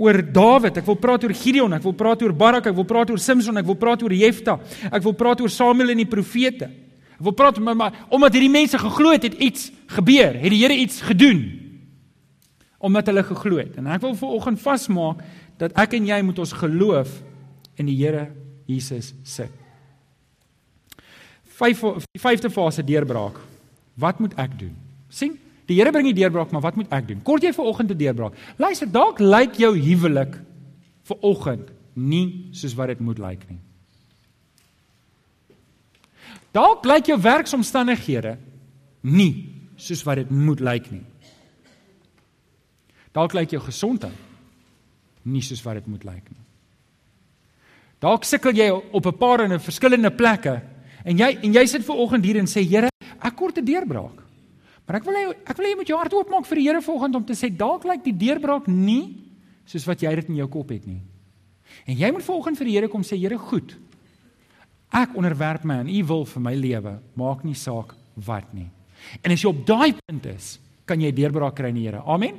oor 0.00 0.16
Dawid. 0.32 0.78
Ek 0.80 0.86
wil 0.88 0.96
praat 0.96 1.24
oor 1.26 1.34
Gideon, 1.36 1.74
ek 1.76 1.84
wil 1.84 1.94
praat 1.96 2.22
oor 2.24 2.32
Barak, 2.32 2.70
ek 2.70 2.76
wil 2.78 2.86
praat 2.88 3.10
oor 3.12 3.20
Samson, 3.20 3.60
ek 3.60 3.68
wil 3.68 3.76
praat 3.78 4.02
oor 4.02 4.14
Jefta. 4.16 4.56
Ek 4.88 5.04
wil 5.04 5.12
praat 5.16 5.42
oor 5.44 5.52
Samuel 5.52 5.92
en 5.92 6.00
die 6.00 6.08
profete. 6.08 6.70
Ek 7.18 7.26
wil 7.26 7.36
praat 7.36 7.60
maar, 7.60 7.76
maar 7.76 7.98
omdat 8.08 8.38
hierdie 8.38 8.52
mense 8.52 8.80
geglo 8.80 9.12
het, 9.12 9.28
het 9.28 9.36
iets 9.36 9.68
gebeur. 9.92 10.38
Het 10.40 10.54
die 10.54 10.62
Here 10.62 10.78
iets 10.80 11.02
gedoen? 11.04 11.42
Omdat 12.80 13.12
hulle 13.12 13.26
geglo 13.28 13.60
het. 13.60 13.76
En 13.76 13.90
ek 13.92 14.00
wil 14.06 14.16
vir 14.16 14.36
oggend 14.40 14.62
vasmaak 14.62 15.20
dat 15.60 15.76
ek 15.76 15.98
en 15.98 16.08
jy 16.08 16.22
moet 16.24 16.40
ons 16.40 16.56
geloof 16.62 17.12
in 17.76 17.92
die 17.92 17.98
Here 18.00 18.30
Jesus 18.70 19.12
sit. 19.28 19.52
Vyf 21.60 21.84
die 22.08 22.22
vyfde 22.22 22.48
fase 22.48 22.80
deurbraak. 22.88 23.36
Wat 23.94 24.18
moet 24.18 24.34
ek 24.34 24.58
doen? 24.58 24.76
sien? 25.10 25.38
Die 25.66 25.78
Here 25.78 25.92
bring 25.92 26.08
die 26.08 26.16
deurbraak, 26.16 26.50
maar 26.50 26.64
wat 26.64 26.76
moet 26.78 26.90
ek 26.94 27.08
doen? 27.08 27.22
Kort 27.22 27.44
jy 27.46 27.52
vir 27.54 27.64
oggend 27.64 27.90
'n 27.90 27.98
deurbraak. 27.98 28.34
Luister, 28.58 28.90
dalk 28.90 29.18
lyk 29.18 29.54
jou 29.54 29.76
huwelik 29.78 30.38
vir 31.04 31.16
oggend 31.20 31.70
nie 31.94 32.48
soos 32.52 32.74
wat 32.74 32.88
dit 32.88 33.00
moet 33.00 33.18
lyk 33.18 33.48
nie. 33.48 33.58
Dalk 36.52 36.84
lyk 36.84 37.06
jou 37.06 37.20
werksomstandighede 37.20 38.38
nie 39.02 39.46
soos 39.76 40.02
wat 40.02 40.16
dit 40.16 40.30
moet 40.30 40.60
lyk 40.60 40.90
nie. 40.90 41.04
Dalk 43.12 43.32
lyk 43.32 43.50
jou 43.50 43.62
gesondheid 43.62 44.18
nie 45.22 45.42
soos 45.42 45.62
wat 45.62 45.74
dit 45.74 45.86
moet 45.86 46.04
lyk 46.04 46.30
nie. 46.30 46.44
Dalk 48.00 48.24
sukkel 48.24 48.56
jy 48.56 48.70
op 48.70 49.06
'n 49.06 49.18
paar 49.18 49.40
en 49.40 49.52
'n 49.52 49.60
verskillende 49.60 50.10
plekke 50.10 50.62
en 51.04 51.16
jy 51.16 51.38
en 51.42 51.52
jy 51.52 51.66
sit 51.66 51.84
ver 51.84 51.94
oggend 51.94 52.24
hier 52.24 52.36
en 52.36 52.46
sê 52.46 52.62
Here, 52.64 52.89
ek 53.22 53.36
kort 53.36 53.58
'n 53.58 53.64
deurbraak. 53.64 54.18
Maar 54.86 54.96
ek 54.96 55.04
wil 55.04 55.14
hê 55.14 55.24
ek 55.46 55.56
wil 55.56 55.66
hê 55.66 55.70
jy 55.70 55.76
moet 55.76 55.88
jou 55.88 55.98
hart 55.98 56.12
oopmaak 56.12 56.46
vir 56.46 56.56
die 56.56 56.66
Here 56.66 56.82
volgende 56.82 57.16
om 57.16 57.24
te 57.24 57.32
sê 57.34 57.56
dalk 57.56 57.84
lyk 57.84 58.02
die 58.04 58.16
deurbraak 58.16 58.66
nie 58.66 59.16
soos 59.66 59.86
wat 59.86 60.02
jy 60.02 60.14
dit 60.14 60.28
in 60.28 60.36
jou 60.36 60.48
kop 60.48 60.70
het 60.70 60.86
nie. 60.86 61.00
En 61.86 61.96
jy 61.96 62.10
moet 62.10 62.26
volgende 62.26 62.58
vir 62.58 62.66
die 62.66 62.74
Here 62.74 62.88
kom 62.88 63.02
sê 63.02 63.16
Here 63.16 63.38
goed. 63.38 63.76
Ek 64.90 65.14
onderwerp 65.14 65.64
my 65.64 65.74
aan 65.74 65.88
U 65.88 66.02
wil 66.04 66.24
vir 66.24 66.42
my 66.42 66.54
lewe, 66.54 66.98
maak 67.14 67.44
nie 67.44 67.54
saak 67.54 67.94
wat 68.16 68.52
nie. 68.52 68.68
En 69.22 69.30
as 69.30 69.42
jy 69.42 69.48
op 69.48 69.64
daai 69.66 69.94
punt 69.94 70.26
is, 70.26 70.58
kan 70.84 71.00
jy 71.00 71.12
deurbraak 71.14 71.54
kry 71.54 71.70
in 71.70 71.78
die 71.78 71.86
Here. 71.86 72.02
Amen. 72.04 72.34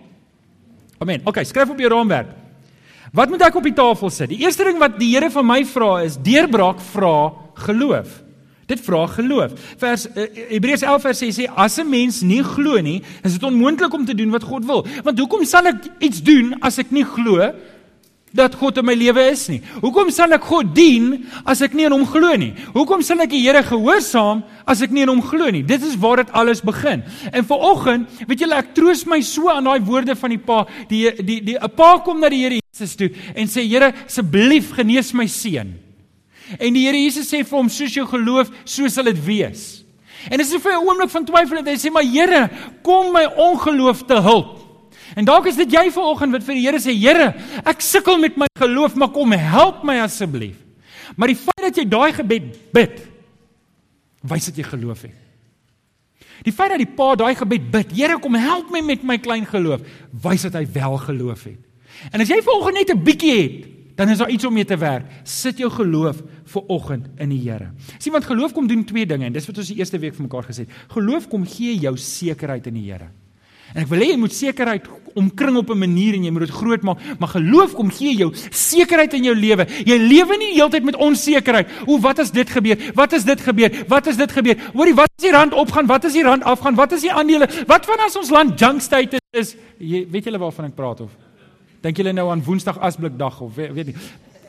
Amen. 1.00 1.24
OK, 1.26 1.40
skryf 1.48 1.72
op 1.72 1.80
jou 1.80 1.90
raamwerk. 1.90 2.36
Wat 3.16 3.32
moet 3.32 3.42
ek 3.44 3.56
op 3.60 3.66
die 3.66 3.76
tafel 3.76 4.12
sit? 4.14 4.30
Die 4.32 4.44
eerste 4.44 4.64
ding 4.68 4.78
wat 4.80 5.00
die 5.00 5.14
Here 5.16 5.32
van 5.32 5.48
my 5.48 5.62
vra 5.68 6.02
is 6.06 6.20
deurbraak 6.20 6.80
vra 6.92 7.16
geloof. 7.68 8.21
Dit 8.72 8.84
vra 8.86 9.04
geloof. 9.12 9.58
Vers 9.82 10.08
uh, 10.08 10.28
Hebreërs 10.54 10.86
11 10.88 11.04
vers 11.08 11.24
6 11.26 11.40
sê 11.42 11.50
as 11.50 11.78
'n 11.82 11.90
mens 11.90 12.22
nie 12.22 12.44
glo 12.44 12.80
nie, 12.80 13.02
is 13.24 13.36
dit 13.36 13.44
onmoontlik 13.44 13.94
om 13.94 14.06
te 14.06 14.16
doen 14.16 14.32
wat 14.32 14.48
God 14.48 14.66
wil. 14.66 14.86
Want 15.04 15.20
hoekom 15.20 15.44
sal 15.46 15.68
ek 15.68 15.92
iets 16.00 16.24
doen 16.24 16.56
as 16.62 16.80
ek 16.80 16.92
nie 16.92 17.04
glo 17.04 17.52
dat 18.32 18.56
God 18.56 18.78
in 18.80 18.86
my 18.88 18.96
lewe 18.96 19.26
is 19.28 19.50
nie? 19.52 19.60
Hoekom 19.82 20.10
sal 20.10 20.32
ek 20.32 20.48
God 20.48 20.72
dien 20.76 21.26
as 21.44 21.62
ek 21.62 21.76
nie 21.76 21.86
in 21.90 21.92
hom 21.92 22.06
glo 22.08 22.32
nie? 22.40 22.54
Hoekom 22.72 23.04
sal 23.04 23.20
ek 23.20 23.34
die 23.36 23.44
Here 23.44 23.64
gehoorsaam 23.64 24.44
as 24.66 24.82
ek 24.82 24.96
nie 24.96 25.04
in 25.04 25.12
hom 25.12 25.22
glo 25.22 25.52
nie? 25.52 25.64
Dit 25.68 25.84
is 25.84 26.00
waar 26.00 26.24
dit 26.24 26.32
alles 26.32 26.64
begin. 26.64 27.04
En 27.34 27.44
vanoggend, 27.44 28.08
weet 28.28 28.40
julle, 28.46 28.56
ek 28.56 28.74
troos 28.78 29.04
my 29.06 29.20
so 29.22 29.52
aan 29.52 29.68
daai 29.68 29.84
woorde 29.84 30.16
van 30.16 30.32
die 30.32 30.40
Pa. 30.40 30.66
Die 30.88 31.12
die 31.20 31.42
die 31.44 31.60
'n 31.60 31.76
Pa 31.76 32.00
kom 32.00 32.20
na 32.20 32.30
die 32.30 32.44
Here 32.44 32.62
Jesus 32.62 32.96
toe 32.96 33.12
en 33.36 33.48
sê 33.48 33.68
Here, 33.68 33.92
asseblief 34.08 34.72
genees 34.72 35.14
my 35.14 35.28
seun. 35.28 35.91
En 36.60 36.74
die 36.74 36.86
Here 36.88 36.98
Jesus 36.98 37.30
sê 37.30 37.44
vir 37.44 37.58
hom 37.58 37.70
soos 37.70 37.94
jou 37.96 38.06
geloof, 38.08 38.52
so 38.66 38.88
sal 38.92 39.08
dit 39.12 39.20
wees. 39.26 39.84
En 40.30 40.40
hy 40.40 40.46
vir 40.46 40.74
'n 40.74 40.86
oomblik 40.86 41.10
van 41.10 41.26
twyfel 41.26 41.58
het, 41.58 41.68
hy 41.68 41.78
sê 41.78 41.92
maar 41.92 42.04
Here, 42.04 42.50
kom 42.84 43.14
my 43.14 43.26
ongeloof 43.26 44.06
te 44.06 44.22
hulp. 44.22 44.60
En 45.16 45.26
dalk 45.26 45.48
is 45.48 45.56
dit 45.56 45.72
jy 45.72 45.92
vanoggend 45.92 46.32
wat 46.32 46.44
vir 46.44 46.56
die 46.56 46.66
Here 46.66 46.80
sê, 46.80 46.94
Here, 46.94 47.34
ek 47.66 47.82
sukkel 47.82 48.18
met 48.18 48.38
my 48.38 48.48
geloof, 48.60 48.96
maar 48.96 49.10
kom 49.10 49.32
help 49.32 49.84
my 49.84 50.00
asseblief. 50.00 50.56
Maar 51.16 51.28
die 51.28 51.36
feit 51.36 51.62
dat 51.62 51.78
jy 51.78 51.86
daai 51.90 52.14
gebed 52.14 52.72
bid, 52.74 53.02
wys 54.22 54.46
dat 54.46 54.56
jy 54.56 54.64
geloof 54.64 55.02
het. 55.02 55.18
Die 56.44 56.54
feit 56.54 56.72
dat 56.74 56.82
die 56.82 56.90
pa 56.96 57.16
daai 57.16 57.36
gebed 57.36 57.72
bid, 57.72 57.92
Here 57.92 58.20
kom 58.20 58.36
help 58.36 58.72
my 58.72 58.82
met 58.82 59.04
my 59.04 59.18
klein 59.18 59.46
geloof, 59.46 59.82
wys 60.12 60.42
dat 60.48 60.54
hy 60.54 60.66
wel 60.74 60.98
geloof 60.98 61.44
het. 61.44 61.60
En 62.14 62.22
as 62.22 62.30
jy 62.30 62.42
vanoggend 62.42 62.78
net 62.80 62.90
'n 62.96 63.04
bietjie 63.04 63.36
het, 63.42 63.81
dan 64.02 64.10
is 64.10 64.18
daar 64.18 64.30
iets 64.34 64.46
om 64.46 64.54
mee 64.54 64.66
te 64.66 64.78
werk. 64.78 65.06
Sit 65.24 65.60
jou 65.62 65.70
geloof 65.70 66.24
vir 66.54 66.62
oggend 66.74 67.06
in 67.22 67.30
die 67.30 67.42
Here. 67.44 67.68
Sien 68.02 68.16
want 68.16 68.26
geloof 68.26 68.54
kom 68.58 68.68
doen 68.68 68.82
twee 68.86 69.06
dinge 69.06 69.28
en 69.30 69.34
dis 69.34 69.46
wat 69.46 69.60
ons 69.62 69.70
die 69.70 69.78
eerste 69.78 70.00
week 70.02 70.16
vir 70.18 70.26
mekaar 70.26 70.48
gesê 70.48 70.66
het. 70.66 70.80
Geloof 70.96 71.28
kom 71.30 71.46
gee 71.46 71.76
jou 71.78 71.94
sekerheid 72.02 72.66
in 72.72 72.80
die 72.80 72.88
Here. 72.88 73.12
En 73.76 73.86
ek 73.86 73.92
wil 73.92 74.02
hê 74.02 74.10
jy 74.10 74.18
moet 74.20 74.34
sekerheid 74.34 74.90
omkring 75.16 75.60
op 75.60 75.70
'n 75.70 75.78
manier 75.78 76.18
en 76.18 76.24
jy 76.24 76.32
moet 76.32 76.48
dit 76.48 76.56
groot 76.56 76.82
maak, 76.82 76.98
maar 77.20 77.30
geloof 77.30 77.76
kom 77.78 77.92
gee 77.92 78.16
jou 78.18 78.34
sekerheid 78.50 79.14
in 79.14 79.24
jou 79.24 79.36
lewe. 79.36 79.68
Jy 79.86 79.98
lewe 79.98 80.38
nie 80.38 80.54
heeltyd 80.56 80.84
met 80.84 80.96
onsekerheid. 80.96 81.68
O, 81.86 82.00
wat 82.00 82.20
as 82.20 82.32
dit 82.32 82.50
gebeur? 82.50 82.78
Wat 82.96 83.14
as 83.14 83.24
dit 83.24 83.42
gebeur? 83.42 83.86
Wat 83.88 84.08
as 84.08 84.18
dit 84.18 84.32
gebeur? 84.32 84.58
Hoorie, 84.74 84.96
wat 84.96 85.10
as 85.18 85.24
die 85.24 85.32
rand 85.32 85.54
opgaan? 85.54 85.86
Wat 85.88 86.06
as 86.06 86.14
die 86.14 86.24
rand 86.24 86.44
afgaan? 86.44 86.76
Wat 86.76 86.94
as 86.94 87.02
die 87.02 87.14
aandele? 87.14 87.48
Wat 87.68 87.86
van 87.86 88.00
as 88.00 88.16
ons 88.16 88.30
land 88.30 88.60
junk 88.60 88.82
state 88.82 89.20
is? 89.32 89.56
Jy 89.78 90.08
weet 90.10 90.24
julle 90.24 90.40
waarvan 90.40 90.66
ek 90.66 90.76
praat 90.76 91.02
of? 91.02 91.31
Dink 91.82 91.98
julle 91.98 92.14
nou 92.14 92.28
aan 92.30 92.44
Woensdag 92.46 92.78
asblikdag 92.80 93.40
of 93.42 93.56
weet, 93.56 93.72
weet 93.74 93.92
nie. 93.92 93.96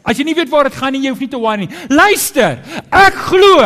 As 0.05 0.19
jy 0.19 0.27
nie 0.27 0.37
weet 0.37 0.51
waar 0.53 0.69
dit 0.69 0.77
gaan 0.77 0.93
nie, 0.93 1.05
jy 1.07 1.15
hoef 1.15 1.23
nie 1.23 1.31
te 1.33 1.41
worry 1.41 1.65
nie. 1.65 1.71
Luister, 1.93 2.59
ek 2.91 3.17
glo 3.31 3.63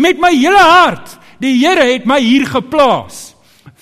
met 0.00 0.20
my 0.22 0.30
hele 0.36 0.60
hart, 0.60 1.16
die 1.42 1.56
Here 1.58 1.86
het 1.88 2.06
my 2.06 2.20
hier 2.22 2.46
geplaas 2.46 3.30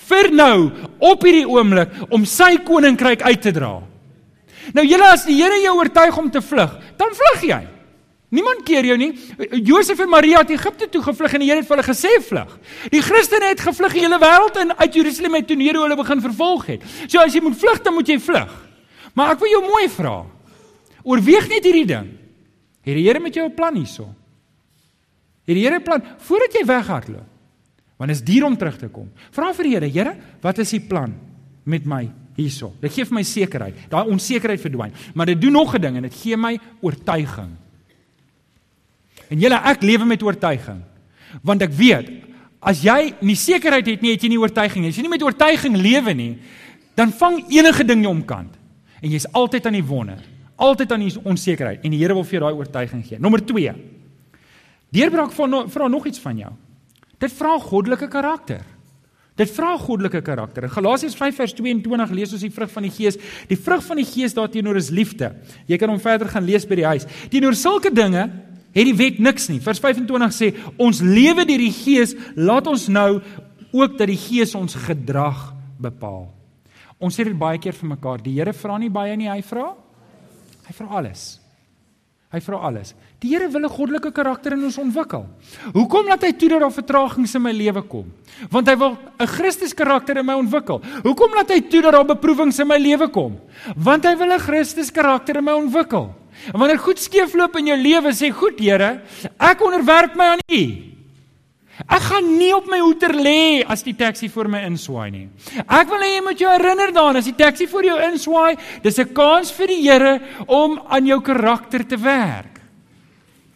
vir 0.09 0.31
nou 0.33 0.71
op 1.05 1.25
hierdie 1.27 1.45
oomblik 1.45 1.91
om 2.15 2.23
sy 2.25 2.55
koninkryk 2.65 3.27
uit 3.27 3.43
te 3.45 3.53
dra. 3.53 3.75
Nou 4.73 4.85
julle 4.87 5.11
as 5.13 5.27
die 5.29 5.37
Here 5.37 5.59
jou 5.61 5.75
oortuig 5.77 6.17
om 6.17 6.31
te 6.33 6.41
vlug, 6.45 6.79
dan 6.97 7.13
vlug 7.19 7.45
jy. 7.51 7.61
Niemand 8.33 8.61
keer 8.69 8.85
jou 8.85 8.97
nie. 9.01 9.11
Josef 9.65 10.01
en 10.05 10.11
Maria 10.13 10.43
het 10.43 10.51
Egipte 10.53 10.89
toe 10.93 11.01
gevlug 11.03 11.35
en 11.35 11.45
die 11.45 11.49
Here 11.49 11.63
het 11.63 11.69
vir 11.69 11.79
hulle 11.79 11.87
gesê 11.87 12.15
vlug. 12.25 12.55
Die 12.93 13.01
Christene 13.05 13.53
het 13.53 13.63
gevlug 13.65 13.97
die 13.97 14.05
hele 14.05 14.21
wêreld 14.21 14.61
in 14.61 14.73
uit 14.77 14.99
Jerusalem 15.01 15.39
uit 15.41 15.49
toe 15.49 15.57
Nero 15.57 15.85
hulle 15.85 15.97
begin 15.97 16.25
vervolg 16.25 16.67
het. 16.75 16.89
So 17.07 17.21
as 17.25 17.37
jy 17.37 17.45
moet 17.45 17.57
vlug, 17.61 17.81
dan 17.85 17.97
moet 17.97 18.13
jy 18.13 18.19
vlug. 18.21 18.53
Maar 19.19 19.35
ek 19.35 19.43
wil 19.43 19.51
jou 19.51 19.65
mooi 19.67 19.89
vra. 19.91 20.19
Oorweeg 21.03 21.49
net 21.51 21.67
hierdie 21.67 21.89
ding. 21.89 22.13
Het 22.87 22.95
die 22.95 23.07
Here 23.09 23.21
met 23.21 23.35
jou 23.35 23.49
'n 23.49 23.55
plan 23.55 23.75
hierso? 23.75 24.15
Het 25.45 25.55
die 25.57 25.65
Here 25.65 25.79
'n 25.79 25.83
plan 25.83 26.03
voordat 26.19 26.53
jy 26.53 26.65
weghardloop? 26.65 27.27
Want 27.97 28.11
is 28.11 28.23
duur 28.23 28.45
om 28.45 28.57
terug 28.57 28.79
te 28.79 28.89
kom. 28.89 29.11
Vra 29.31 29.53
vir 29.53 29.65
die 29.65 29.75
Here, 29.75 29.89
Here, 29.91 30.17
wat 30.41 30.59
is 30.59 30.71
die 30.71 30.81
plan 30.81 31.15
met 31.65 31.85
my 31.85 32.11
hierso? 32.37 32.73
Dit 32.81 32.93
gee 32.93 33.05
vir 33.05 33.15
my 33.15 33.23
sekerheid. 33.23 33.75
Daai 33.91 34.09
onsekerheid 34.09 34.61
verdwyn. 34.61 34.93
Maar 35.15 35.27
dit 35.27 35.41
doen 35.41 35.53
nog 35.53 35.75
'n 35.75 35.81
ding 35.81 35.97
en 35.97 36.03
dit 36.03 36.15
gee 36.15 36.37
my 36.37 36.59
oortuiging. 36.81 37.57
En 39.29 39.39
julle 39.39 39.61
ek 39.65 39.83
lewe 39.83 40.05
met 40.05 40.23
oortuiging. 40.23 40.83
Want 41.43 41.63
ek 41.63 41.73
weet 41.73 42.09
as 42.61 42.83
jy 42.83 43.15
nie 43.21 43.37
sekerheid 43.37 43.87
het 43.87 44.01
nie, 44.01 44.13
het 44.13 44.23
jy 44.23 44.29
nie 44.29 44.41
oortuiging 44.41 44.81
nie. 44.81 44.89
As 44.89 44.97
jy 44.97 45.03
nie 45.03 45.11
met 45.11 45.23
oortuiging 45.23 45.77
lewe 45.77 46.15
nie, 46.15 46.39
dan 46.95 47.13
vang 47.13 47.45
enige 47.49 47.85
ding 47.85 48.03
jou 48.03 48.15
omkant 48.15 48.58
en 49.03 49.13
jy's 49.13 49.29
altyd 49.37 49.69
aan 49.69 49.79
die 49.79 49.85
wonder, 49.87 50.23
altyd 50.57 50.93
aan 50.93 51.05
die 51.07 51.13
onsekerheid 51.23 51.85
en 51.85 51.95
die 51.95 52.01
Here 52.01 52.17
wil 52.17 52.27
vir 52.27 52.39
jou 52.39 52.47
daai 52.47 52.59
oortuiging 52.59 53.05
gee. 53.07 53.21
Nommer 53.23 53.45
2. 53.45 53.75
Deurbraak 54.95 55.33
vra 55.37 55.63
vra 55.69 55.89
nog 55.89 56.07
iets 56.09 56.21
van 56.23 56.39
jou. 56.41 56.51
Dit 57.19 57.35
vra 57.35 57.59
goddelike 57.61 58.09
karakter. 58.09 58.63
Dit 59.39 59.51
vra 59.55 59.77
goddelike 59.79 60.23
karakter. 60.27 60.67
In 60.67 60.73
Galasiërs 60.73 61.15
5 61.19 61.37
vers 61.39 61.55
22 61.55 62.15
lees 62.17 62.33
ons 62.35 62.43
die 62.43 62.51
vrug 62.55 62.71
van 62.73 62.87
die 62.89 62.95
Gees. 62.95 63.19
Die 63.51 63.59
vrug 63.59 63.85
van 63.87 64.01
die 64.01 64.07
Gees 64.07 64.35
daarteenoor 64.35 64.81
is 64.81 64.91
liefde. 64.91 65.31
Jy 65.71 65.79
kan 65.79 65.93
hom 65.93 66.01
verder 66.03 66.31
gaan 66.33 66.47
lees 66.47 66.67
by 66.67 66.81
die 66.81 66.89
huis. 66.89 67.07
Teenoor 67.31 67.55
sulke 67.59 67.93
dinge 67.95 68.25
het 68.75 68.87
die 68.87 68.97
wet 68.99 69.21
niks 69.23 69.47
nie. 69.51 69.61
Vers 69.63 69.79
25 69.83 70.35
sê 70.35 70.51
ons 70.81 71.03
lewe 71.05 71.47
deur 71.47 71.63
die 71.63 71.75
Gees, 71.75 72.17
laat 72.35 72.67
ons 72.71 72.89
nou 72.91 73.21
ook 73.75 73.99
dat 73.99 74.11
die 74.11 74.19
Gees 74.19 74.57
ons 74.59 74.75
gedrag 74.89 75.53
bepaal. 75.79 76.27
Ons 76.99 77.15
sê 77.15 77.25
dit 77.25 77.37
baie 77.39 77.59
keer 77.59 77.77
vir 77.79 77.89
mekaar. 77.95 78.23
Die 78.23 78.35
Here 78.39 78.53
vra 78.53 78.79
nie 78.79 78.91
baie 78.91 79.17
nie, 79.17 79.29
hy 79.31 79.43
vra. 79.47 79.75
Hy 80.67 80.75
vra 80.75 80.99
alles. 80.99 81.39
Hy 82.29 82.41
vra 82.45 82.59
alles. 82.69 82.93
Die 83.23 83.31
Here 83.33 83.49
wil 83.49 83.65
'n 83.65 83.73
goddelike 83.73 84.13
karakter 84.13 84.53
in 84.53 84.65
ons 84.65 84.79
ontwikkel. 84.79 85.25
Hoekom 85.73 86.09
laat 86.09 86.23
hy 86.23 86.33
toe 86.33 86.49
dat 86.49 86.61
daar 86.61 86.71
vertragings 86.71 87.35
in 87.35 87.43
my 87.43 87.53
lewe 87.53 87.83
kom? 87.83 88.13
Want 88.51 88.69
hy 88.69 88.77
wil 88.77 88.99
'n 89.19 89.27
Christus 89.27 89.73
karakter 89.73 90.19
in 90.19 90.27
my 90.27 90.35
ontwikkel. 90.35 90.83
Hoekom 91.05 91.35
laat 91.35 91.51
hy 91.51 91.61
toe 91.61 91.81
dat 91.83 91.93
daar 91.93 92.05
beproewings 92.05 92.59
in 92.59 92.67
my 92.67 92.79
lewe 92.79 93.09
kom? 93.09 93.41
Want 93.77 94.05
hy 94.05 94.15
wil 94.17 94.33
'n 94.33 94.39
Christus 94.39 94.91
karakter 94.91 95.37
in 95.37 95.45
my 95.45 95.53
ontwikkel. 95.53 96.15
En 96.53 96.61
wanneer 96.61 96.79
goed 96.79 96.99
skeefloop 96.99 97.57
in 97.57 97.67
jou 97.67 97.77
lewe, 97.77 98.13
sê 98.13 98.31
goed 98.31 98.59
Here, 98.59 99.01
ek 99.41 99.61
onderwerp 99.61 100.15
my 100.15 100.25
aan 100.25 100.39
U. 100.51 100.98
Ek 101.89 102.03
gaan 102.03 102.39
nie 102.39 102.53
op 102.55 102.67
my 102.69 102.79
hoeter 102.81 103.15
lê 103.17 103.65
as 103.65 103.83
die 103.83 103.95
taxi 103.97 104.29
voor 104.29 104.49
my 104.49 104.61
inswaai 104.67 105.11
nie. 105.11 105.29
Ek 105.65 105.89
wil 105.89 106.05
hê 106.05 106.15
jy 106.15 106.23
moet 106.23 106.39
jou 106.39 106.51
herinner 106.53 106.93
daaraan 106.93 107.17
as 107.17 107.25
die 107.25 107.37
taxi 107.37 107.67
voor 107.67 107.85
jou 107.85 107.99
inswaai, 108.11 108.57
dis 108.83 108.99
'n 108.99 109.15
kans 109.15 109.51
vir 109.51 109.67
die 109.67 109.83
Here 109.83 110.21
om 110.47 110.81
aan 110.89 111.07
jou 111.07 111.21
karakter 111.21 111.85
te 111.87 111.97
werk. 111.97 112.61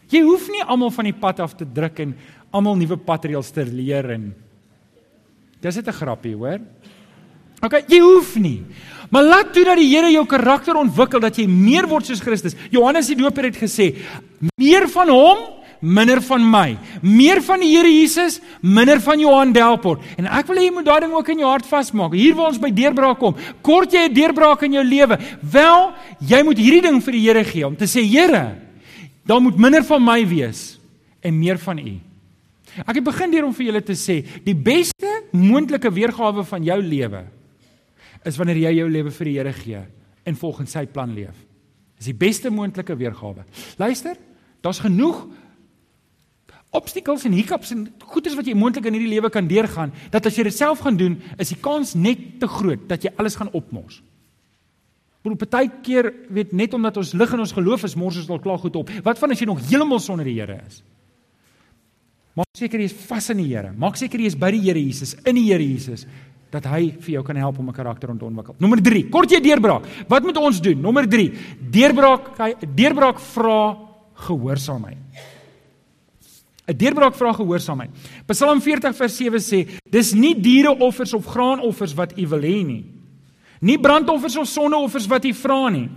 Jy 0.09 0.23
hoef 0.23 0.49
nie 0.49 0.63
almal 0.63 0.91
van 0.91 1.05
die 1.05 1.21
pad 1.21 1.41
af 1.41 1.57
te 1.57 1.65
druk 1.65 2.01
en 2.01 2.17
almal 2.53 2.77
nuwe 2.77 2.97
patreels 2.97 3.51
te 3.51 3.65
leer 3.65 4.11
en 4.11 4.35
Dis 5.63 5.77
net 5.77 5.89
'n 5.89 5.93
grappie, 5.93 6.35
hoor? 6.35 6.59
OK, 7.63 7.85
jy 7.87 8.01
hoef 8.01 8.35
nie. 8.37 8.65
Maar 9.11 9.23
laat 9.23 9.53
toe 9.53 9.65
dat 9.65 9.77
die 9.77 9.95
Here 9.95 10.11
jou 10.11 10.27
karakter 10.27 10.75
ontwikkel 10.75 11.21
dat 11.21 11.37
jy 11.37 11.47
meer 11.47 11.87
word 11.87 12.07
soos 12.07 12.21
Christus. 12.21 12.57
Johannes 12.71 13.07
die 13.07 13.15
Doper 13.15 13.45
het 13.45 13.57
gesê, 13.57 13.95
meer 14.57 14.89
van 14.89 15.09
hom 15.09 15.39
minder 15.83 16.23
van 16.23 16.45
my. 16.47 16.67
Meer 17.03 17.43
van 17.43 17.61
die 17.63 17.73
Here 17.75 17.91
Jesus, 17.91 18.39
minder 18.63 19.01
van 19.03 19.21
Johan 19.21 19.53
Delport. 19.55 20.05
En 20.17 20.29
ek 20.31 20.47
wil 20.49 20.61
hê 20.61 20.69
jy 20.69 20.75
moet 20.77 20.87
daai 20.87 21.01
ding 21.05 21.17
ook 21.17 21.33
in 21.35 21.43
jou 21.43 21.51
hart 21.51 21.67
vasmaak. 21.67 22.15
Hier 22.17 22.37
waar 22.39 22.53
ons 22.53 22.61
by 22.63 22.71
deurbraak 22.75 23.19
kom. 23.19 23.35
Kort 23.67 23.93
jy 23.93 24.07
'n 24.09 24.15
deurbraak 24.15 24.63
in 24.63 24.79
jou 24.79 24.85
lewe? 24.85 25.19
Wel, 25.43 25.93
jy 26.21 26.43
moet 26.43 26.59
hierdie 26.59 26.83
ding 26.83 27.03
vir 27.03 27.13
die 27.13 27.27
Here 27.27 27.45
gee 27.45 27.67
om 27.67 27.77
te 27.77 27.87
sê 27.87 28.03
Here, 28.07 28.57
daar 29.27 29.41
moet 29.41 29.59
minder 29.59 29.83
van 29.85 30.03
my 30.03 30.27
wees 30.27 30.79
en 31.23 31.39
meer 31.39 31.59
van 31.59 31.79
U. 31.79 32.01
Ek 32.87 32.97
het 32.97 33.05
begin 33.05 33.31
deur 33.31 33.45
om 33.45 33.55
vir 33.55 33.67
julle 33.67 33.83
te 33.83 33.93
sê, 33.93 34.25
die 34.45 34.55
beste 34.55 35.25
moontlike 35.33 35.91
weergawe 35.93 36.45
van 36.45 36.65
jou 36.65 36.81
lewe 36.81 37.25
is 38.25 38.37
wanneer 38.37 38.57
jy 38.57 38.73
jou 38.79 38.89
lewe 38.89 39.11
vir 39.11 39.25
die 39.25 39.39
Here 39.39 39.53
gee 39.53 39.83
en 40.25 40.37
volgens 40.39 40.71
sy 40.71 40.87
plan 40.87 41.13
leef. 41.15 41.35
Dis 41.99 42.11
die 42.11 42.19
beste 42.19 42.51
moontlike 42.51 42.95
weergawe. 42.99 43.45
Luister, 43.79 44.17
daar's 44.63 44.81
genoeg 44.83 45.27
obstacles 46.73 47.27
en 47.29 47.35
hiccups 47.37 47.75
en 47.75 47.85
goedes 48.15 48.37
wat 48.39 48.49
jy 48.49 48.55
moontlik 48.57 48.87
in 48.89 48.97
hierdie 48.97 49.13
lewe 49.13 49.31
kan 49.33 49.49
deurgaan, 49.49 49.93
dat 50.11 50.27
as 50.27 50.39
jy 50.39 50.47
dit 50.49 50.57
self 50.57 50.81
gaan 50.85 50.97
doen, 50.97 51.19
is 51.39 51.53
die 51.53 51.61
kans 51.61 51.93
net 51.95 52.41
te 52.41 52.49
groot 52.49 52.89
dat 52.89 53.05
jy 53.05 53.13
alles 53.21 53.37
gaan 53.37 53.53
opmors. 53.53 54.01
Maar 55.23 55.37
partykeer 55.39 56.09
weet 56.35 56.55
net 56.57 56.73
omdat 56.75 56.97
ons 56.99 57.13
lig 57.15 57.35
in 57.37 57.45
ons 57.45 57.53
geloof 57.55 57.85
is, 57.87 57.95
mors 57.95 58.17
ons 58.19 58.31
al 58.33 58.41
klaar 58.43 58.59
goed 58.59 58.75
op. 58.81 58.91
Wat 59.05 59.21
van 59.21 59.31
as 59.31 59.43
jy 59.43 59.47
nog 59.47 59.61
heeltemal 59.69 60.01
sonder 60.03 60.27
die 60.27 60.35
Here 60.41 60.59
is? 60.67 60.81
Maak 62.35 62.49
seker 62.57 62.81
jy 62.81 62.89
is 62.89 62.97
vas 63.07 63.29
in 63.31 63.43
die 63.45 63.51
Here. 63.53 63.71
Maak 63.77 64.01
seker 64.01 64.19
jy 64.19 64.33
is 64.33 64.39
by 64.41 64.51
die 64.57 64.65
Here 64.65 64.83
Jesus, 64.83 65.15
in 65.23 65.39
die 65.39 65.47
Here 65.53 65.63
Jesus 65.63 66.07
dat 66.53 66.67
hy 66.69 66.91
vir 67.01 67.15
jou 67.15 67.23
kan 67.25 67.39
help 67.41 67.59
om 67.59 67.69
'n 67.69 67.73
karakter 67.73 68.13
te 68.13 68.25
ontwikkel. 68.25 68.55
Nommer 68.59 68.83
3, 68.83 69.09
kort 69.09 69.31
jy 69.31 69.41
deurbraak. 69.41 69.87
Wat 70.09 70.23
moet 70.23 70.37
ons 70.37 70.61
doen? 70.61 70.81
Nommer 70.81 71.09
3, 71.09 71.33
deurbraak, 71.71 72.37
deurbraak 72.75 73.19
vra 73.19 73.79
gehoorsaamheid. 74.15 74.99
'n 76.69 76.77
Deurbraak 76.77 77.15
vra 77.15 77.33
gehoorsaamheid. 77.33 77.91
Psalm 78.27 78.61
40 78.61 78.97
vers 78.97 79.17
7 79.17 79.41
sê: 79.41 79.69
"Dis 79.91 80.13
nie 80.13 80.35
diereoffers 80.41 81.13
of 81.13 81.27
graanoffers 81.27 81.95
wat 81.95 82.19
u 82.19 82.27
wil 82.29 82.41
hê 82.41 82.65
nie. 82.65 82.85
Nie 83.61 83.79
brandoffers 83.79 84.37
of 84.37 84.49
sondeoffers 84.49 85.07
wat 85.07 85.25
u 85.25 85.35
vra 85.35 85.69
nie. 85.69 85.91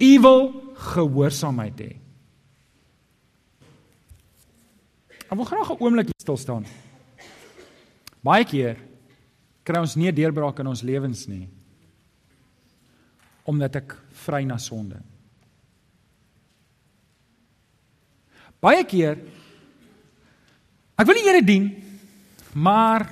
U 0.00 0.20
wil 0.20 0.72
gehoorsaamheid 0.74 1.80
hê." 1.80 1.96
Ek 5.30 5.36
wil 5.38 5.44
graag 5.44 5.70
'n 5.70 5.80
oomblik 5.80 6.08
stil 6.20 6.36
staan. 6.36 6.66
Baie 8.22 8.44
keer 8.44 8.76
kry 9.64 9.80
ons 9.80 9.96
nie 9.96 10.12
deurbraak 10.12 10.58
in 10.60 10.66
ons 10.66 10.82
lewens 10.82 11.26
nie 11.26 11.48
omdat 13.44 13.76
ek 13.76 13.96
vry 14.24 14.44
na 14.44 14.58
sonde. 14.58 15.00
Baie 18.62 18.84
keer 18.86 19.18
Ek 21.00 21.08
wil 21.08 21.18
die 21.18 21.24
Here 21.26 21.42
dien, 21.44 21.68
maar 22.52 23.06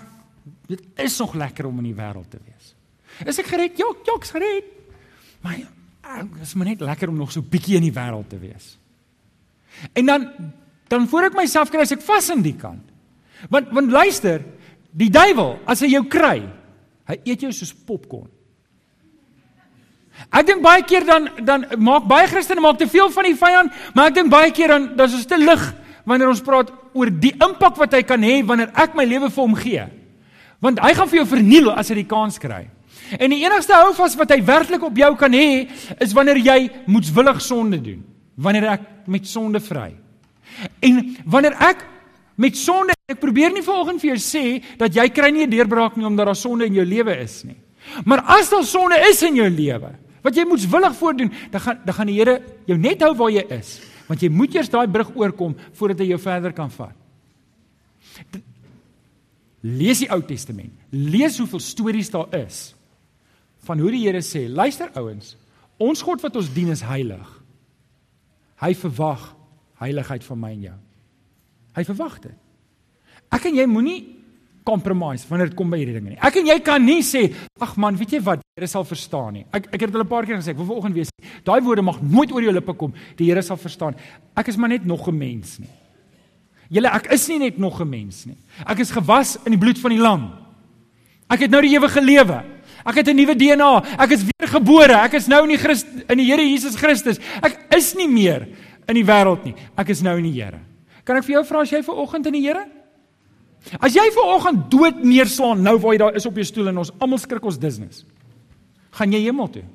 dit 0.70 0.82
is 1.00 1.16
nog 1.18 1.34
lekker 1.34 1.66
om 1.66 1.80
in 1.82 1.90
die 1.90 1.96
wêreld 1.96 2.28
te 2.30 2.38
wees. 2.38 2.74
Is 3.26 3.40
ek 3.42 3.50
gered? 3.50 3.78
Ja, 3.80 3.88
ja, 4.06 4.16
ek's 4.16 4.32
gered. 4.34 4.68
Maar 5.44 5.60
dit 5.60 6.42
is 6.44 6.54
maar 6.54 6.70
net 6.72 6.82
lekker 6.84 7.10
om 7.10 7.18
nog 7.20 7.32
so 7.32 7.42
bietjie 7.42 7.78
in 7.78 7.86
die 7.86 7.94
wêreld 7.94 8.28
te 8.30 8.38
wees. 8.40 8.76
En 9.92 10.06
dan 10.06 10.28
dan 10.90 11.06
voor 11.06 11.28
ek 11.28 11.36
myself 11.38 11.70
kry 11.70 11.84
as 11.84 11.92
ek 11.94 12.02
vas 12.02 12.32
in 12.34 12.42
die 12.42 12.56
kant. 12.58 12.82
Want 13.52 13.70
want 13.74 13.92
luister, 13.94 14.42
die 14.90 15.10
duiwel, 15.12 15.54
as 15.70 15.84
hy 15.84 15.92
jou 15.92 16.02
kry, 16.10 16.42
hy 17.06 17.16
eet 17.24 17.44
jou 17.46 17.52
soos 17.54 17.70
popcorn. 17.86 18.28
Ek 20.34 20.48
dink 20.48 20.64
baie 20.64 20.82
keer 20.84 21.06
dan 21.06 21.30
dan 21.46 21.64
maak 21.78 22.08
baie 22.10 22.26
Christene 22.28 22.60
maak 22.60 22.80
te 22.80 22.90
veel 22.90 23.08
van 23.14 23.28
die 23.28 23.38
vyand, 23.38 23.78
maar 23.94 24.10
ek 24.10 24.18
dink 24.18 24.32
baie 24.32 24.50
keer 24.52 24.74
dan 24.74 24.90
dan 24.98 25.08
is 25.08 25.22
dit 25.22 25.30
te 25.30 25.38
lig 25.40 25.62
wanneer 26.04 26.32
ons 26.32 26.42
praat 26.44 26.72
oor 26.94 27.10
die 27.10 27.32
impak 27.36 27.78
wat 27.80 27.94
hy 27.96 28.02
kan 28.06 28.22
hê 28.22 28.40
wanneer 28.46 28.72
ek 28.74 28.94
my 28.98 29.04
lewe 29.04 29.30
vir 29.30 29.42
hom 29.42 29.56
gee. 29.58 29.86
Want 30.60 30.80
hy 30.84 30.92
gaan 30.96 31.08
vir 31.08 31.20
jou 31.22 31.28
verniel 31.30 31.70
as 31.72 31.90
hy 31.92 32.00
die 32.02 32.10
kans 32.10 32.38
kry. 32.40 32.66
En 33.18 33.32
die 33.32 33.42
enigste 33.42 33.74
houvas 33.74 34.14
wat 34.18 34.30
hy 34.34 34.40
werklik 34.46 34.84
op 34.86 34.98
jou 34.98 35.10
kan 35.18 35.34
hê, 35.34 35.66
is 35.98 36.14
wanneer 36.14 36.38
jy 36.38 36.58
moetswillig 36.86 37.40
sonde 37.42 37.80
doen. 37.82 38.02
Wanneer 38.36 38.68
ek 38.76 38.84
met 39.10 39.26
sonde 39.26 39.62
vry. 39.64 39.90
En 40.84 41.00
wanneer 41.24 41.56
ek 41.70 41.82
met 42.40 42.56
sonde 42.56 42.94
ek 43.10 43.18
probeer 43.20 43.52
nie 43.52 43.64
vanoggend 43.64 44.00
vir 44.02 44.12
jou 44.12 44.20
sê 44.22 44.44
dat 44.78 44.94
jy 44.94 45.08
kry 45.10 45.30
nie 45.30 45.46
'n 45.46 45.50
deurbraak 45.50 45.96
nie 45.96 46.06
omdat 46.06 46.26
daar 46.26 46.36
sonde 46.36 46.66
in 46.66 46.74
jou 46.74 46.84
lewe 46.84 47.16
is 47.18 47.44
nie. 47.44 47.56
Maar 48.04 48.22
as 48.38 48.50
daar 48.50 48.64
sonde 48.64 48.96
is 49.10 49.22
in 49.22 49.34
jou 49.34 49.48
lewe, 49.48 49.90
wat 50.22 50.36
jy 50.36 50.44
moetswillig 50.44 50.94
voordoen, 50.96 51.32
dan 51.50 51.60
gaan 51.60 51.78
dan 51.84 51.94
gaan 51.94 52.06
die 52.06 52.18
Here 52.18 52.42
jou 52.66 52.78
net 52.78 53.02
hou 53.02 53.14
waar 53.14 53.30
jy 53.30 53.44
is 53.50 53.80
want 54.10 54.22
jy 54.24 54.30
moet 54.34 54.56
eers 54.56 54.70
daai 54.72 54.90
brug 54.90 55.12
oorkom 55.14 55.54
voordat 55.78 56.02
hy 56.02 56.10
jou 56.10 56.18
verder 56.18 56.54
kan 56.56 56.72
vat. 56.74 56.96
Lees 59.62 60.00
die 60.02 60.10
Ou 60.10 60.18
Testament. 60.26 60.74
Lees 60.90 61.38
hoeveel 61.38 61.62
stories 61.62 62.10
daar 62.10 62.32
is 62.40 62.70
van 63.68 63.78
hoe 63.78 63.90
die 63.92 64.06
Here 64.06 64.22
sê, 64.24 64.46
luister 64.48 64.88
ouens, 64.96 65.34
ons 65.78 66.00
God 66.02 66.22
wat 66.24 66.38
ons 66.40 66.48
dien 66.50 66.72
is 66.72 66.80
heilig. 66.82 67.26
Hy 68.60 68.72
verwag 68.74 69.26
heiligheid 69.82 70.24
van 70.24 70.40
my 70.40 70.52
en 70.56 70.64
jou. 70.64 70.78
Hy 71.76 71.84
verwag 71.86 72.16
dit. 72.24 72.38
Ek 73.30 73.46
en 73.46 73.60
jy 73.60 73.66
moenie 73.70 73.98
compromise 74.64 75.26
wanneer 75.28 75.50
dit 75.50 75.56
kom 75.56 75.70
by 75.70 75.78
hierdie 75.80 75.96
dinge 75.96 76.10
nie. 76.10 76.18
Ek 76.20 76.36
en 76.36 76.46
jy 76.46 76.58
kan 76.64 76.84
nie 76.84 77.00
sê, 77.06 77.32
ag 77.60 77.76
man, 77.80 77.96
weet 77.96 78.12
jy 78.12 78.20
wat, 78.20 78.42
die 78.42 78.60
Here 78.60 78.68
sal 78.68 78.84
verstaan 78.84 79.32
nie. 79.38 79.44
Ek 79.52 79.70
ek 79.72 79.80
het 79.80 79.94
al 79.94 80.02
'n 80.02 80.08
paar 80.08 80.26
keer 80.26 80.36
gesê, 80.36 80.50
ek 80.50 80.58
wil 80.58 80.66
vanoggend 80.66 80.94
weer 80.94 81.06
sê, 81.08 81.24
daai 81.44 81.60
woorde 81.62 81.82
mag 81.82 82.02
nooit 82.02 82.32
oor 82.32 82.42
jou 82.42 82.52
lippe 82.52 82.74
kom. 82.74 82.92
Die 83.16 83.26
Here 83.26 83.42
sal 83.42 83.56
verstaan. 83.56 83.94
Ek 84.36 84.48
is 84.48 84.56
maar 84.56 84.68
net 84.68 84.84
nog 84.84 85.08
'n 85.08 85.16
mens 85.16 85.58
nie. 85.58 85.70
Julle, 86.70 86.88
ek 86.88 87.10
is 87.12 87.28
nie 87.28 87.38
net 87.38 87.58
nog 87.58 87.80
'n 87.80 87.88
mens 87.88 88.26
nie. 88.26 88.36
Ek 88.66 88.78
is 88.78 88.90
gewas 88.90 89.38
in 89.44 89.52
die 89.52 89.58
bloed 89.58 89.78
van 89.78 89.90
die 89.90 89.98
lam. 89.98 90.32
Ek 91.28 91.40
het 91.40 91.50
nou 91.50 91.60
die 91.62 91.74
ewige 91.76 92.00
lewe. 92.00 92.44
Ek 92.84 92.94
het 92.94 93.08
'n 93.08 93.16
nuwe 93.16 93.34
DNA. 93.34 93.82
Ek 93.98 94.10
is 94.10 94.24
weergebore. 94.24 94.94
Ek 95.04 95.14
is 95.14 95.26
nou 95.26 95.42
in 95.42 95.48
die 95.48 95.58
Christ 95.58 95.86
in 96.08 96.18
die 96.18 96.26
Here 96.26 96.42
Jesus 96.42 96.76
Christus. 96.76 97.18
Ek 97.42 97.66
is 97.76 97.94
nie 97.94 98.08
meer 98.08 98.48
in 98.88 98.94
die 98.94 99.04
wêreld 99.04 99.44
nie. 99.44 99.54
Ek 99.76 99.88
is 99.88 100.00
nou 100.02 100.16
in 100.18 100.24
die 100.24 100.42
Here. 100.42 100.60
Kan 101.04 101.16
ek 101.16 101.24
vir 101.24 101.34
jou 101.34 101.44
vra 101.44 101.60
as 101.60 101.70
jy 101.70 101.82
ver 101.82 101.94
oggend 101.94 102.26
in 102.26 102.32
die 102.32 102.46
Here? 102.46 102.66
As 103.78 103.94
jy 103.94 104.06
ver 104.14 104.30
oggend 104.34 104.70
dood 104.72 105.02
neerslaan 105.04 105.62
nou 105.62 105.76
waar 105.78 105.92
jy 105.92 105.98
daar 105.98 106.16
is 106.16 106.26
op 106.26 106.38
jou 106.40 106.44
stoel 106.44 106.72
en 106.72 106.78
ons 106.78 106.92
almal 106.98 107.20
skrik 107.20 107.44
ons 107.44 107.58
disnes. 107.60 108.04
Gaan 108.96 109.12
jy 109.12 109.20
hemel 109.26 109.50
toe? 109.52 109.66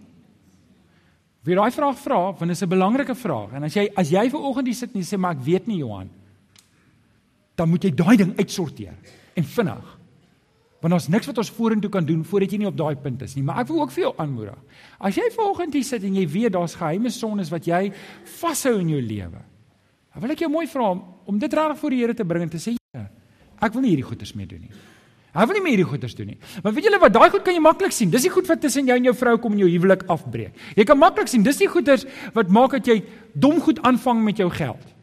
Wie 1.46 1.56
daai 1.56 1.70
vraag 1.72 1.98
vra, 2.02 2.20
want 2.34 2.48
dit 2.50 2.58
is 2.58 2.64
'n 2.64 2.70
belangrike 2.70 3.16
vraag. 3.16 3.54
En 3.54 3.64
as 3.64 3.74
jy 3.74 3.90
as 3.96 4.10
jy 4.10 4.30
ver 4.30 4.40
oggend 4.40 4.68
hier 4.68 4.76
sit 4.76 4.94
en 4.94 5.02
jy 5.02 5.06
sê 5.06 5.18
maar 5.18 5.36
ek 5.36 5.46
weet 5.46 5.68
nie 5.68 5.78
Johan, 5.78 6.10
dan 7.56 7.70
moet 7.70 7.84
jy 7.84 7.92
daai 7.92 8.18
ding 8.18 8.34
uitsorteer 8.38 8.94
en 9.36 9.44
vinnig. 9.44 9.98
Want 10.82 10.94
ons 10.94 11.08
niks 11.08 11.26
wat 11.26 11.38
ons 11.38 11.50
vorentoe 11.50 11.90
kan 11.90 12.06
doen 12.06 12.24
voordat 12.24 12.52
jy 12.52 12.58
nie 12.58 12.68
op 12.68 12.78
daai 12.78 12.96
punt 12.96 13.22
is 13.22 13.36
nie. 13.36 13.44
Maar 13.44 13.60
ek 13.60 13.68
wil 13.68 13.82
ook 13.82 13.92
vir 13.92 14.04
jou 14.04 14.14
aanmoedig. 14.18 14.58
As 15.00 15.16
jy 15.16 15.32
ver 15.32 15.50
oggend 15.50 15.74
hier 15.74 15.84
sit 15.84 16.04
en 16.04 16.16
jy 16.16 16.28
weet 16.28 16.52
daar's 16.52 16.76
geheime 16.76 17.10
sondes 17.10 17.50
wat 17.50 17.66
jy 17.66 17.92
vashou 18.24 18.80
in 18.80 18.90
jou 18.90 19.02
lewe. 19.02 19.42
Dan 20.14 20.22
wil 20.22 20.32
ek 20.32 20.40
jou 20.40 20.50
mooi 20.50 20.68
vra 20.68 20.92
om, 21.26 21.40
dit 21.40 21.54
reg 21.54 21.78
voor 21.78 21.90
die 21.90 22.00
Here 22.00 22.14
te 22.14 22.26
bring 22.26 22.44
en 22.44 22.50
te 22.50 22.58
sê 22.58 22.76
Ek 23.62 23.74
wil 23.74 23.82
nie 23.82 23.90
hierdie 23.90 24.08
goeders 24.08 24.34
meer 24.34 24.48
doen 24.48 24.62
nie. 24.62 24.72
Hy 25.36 25.44
wil 25.50 25.58
nie 25.58 25.64
meer 25.66 25.76
hierdie 25.76 25.90
goeders 25.90 26.16
doen 26.16 26.30
nie. 26.32 26.38
Maar 26.64 26.74
weet 26.74 26.88
julle 26.88 27.00
wat, 27.00 27.14
daai 27.14 27.30
goed 27.30 27.44
kan 27.44 27.54
jy 27.54 27.62
maklik 27.64 27.92
sien. 27.92 28.12
Dis 28.12 28.24
die 28.24 28.32
goed 28.32 28.48
wat 28.48 28.62
tussen 28.64 28.88
jou 28.88 28.96
en 28.96 29.04
jou 29.10 29.14
vrou 29.20 29.36
kom 29.44 29.52
en 29.52 29.64
jou 29.66 29.68
huwelik 29.68 30.06
afbreek. 30.08 30.54
Jy 30.78 30.86
kan 30.88 31.00
maklik 31.00 31.28
sien, 31.28 31.44
dis 31.44 31.60
die 31.60 31.68
goeders 31.68 32.06
wat 32.36 32.54
maak 32.56 32.78
dat 32.78 32.88
jy 32.88 33.02
dom 33.34 33.60
goed 33.64 33.82
aanvang 33.84 34.24
met 34.24 34.40
jou 34.40 34.48
geld. 34.54 34.94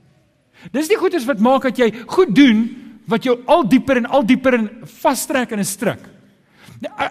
Dis 0.72 0.88
die 0.88 0.96
goeders 0.96 1.26
wat 1.28 1.42
maak 1.42 1.66
dat 1.68 1.78
jy 1.82 1.90
goed 2.06 2.32
doen 2.36 2.64
wat 3.10 3.26
jou 3.26 3.36
al 3.50 3.66
dieper 3.68 4.00
en 4.00 4.08
al 4.08 4.24
dieper 4.24 4.56
in 4.56 4.68
vastrek 5.02 5.52
in 5.52 5.60
'n 5.60 5.68
struik. 5.68 6.04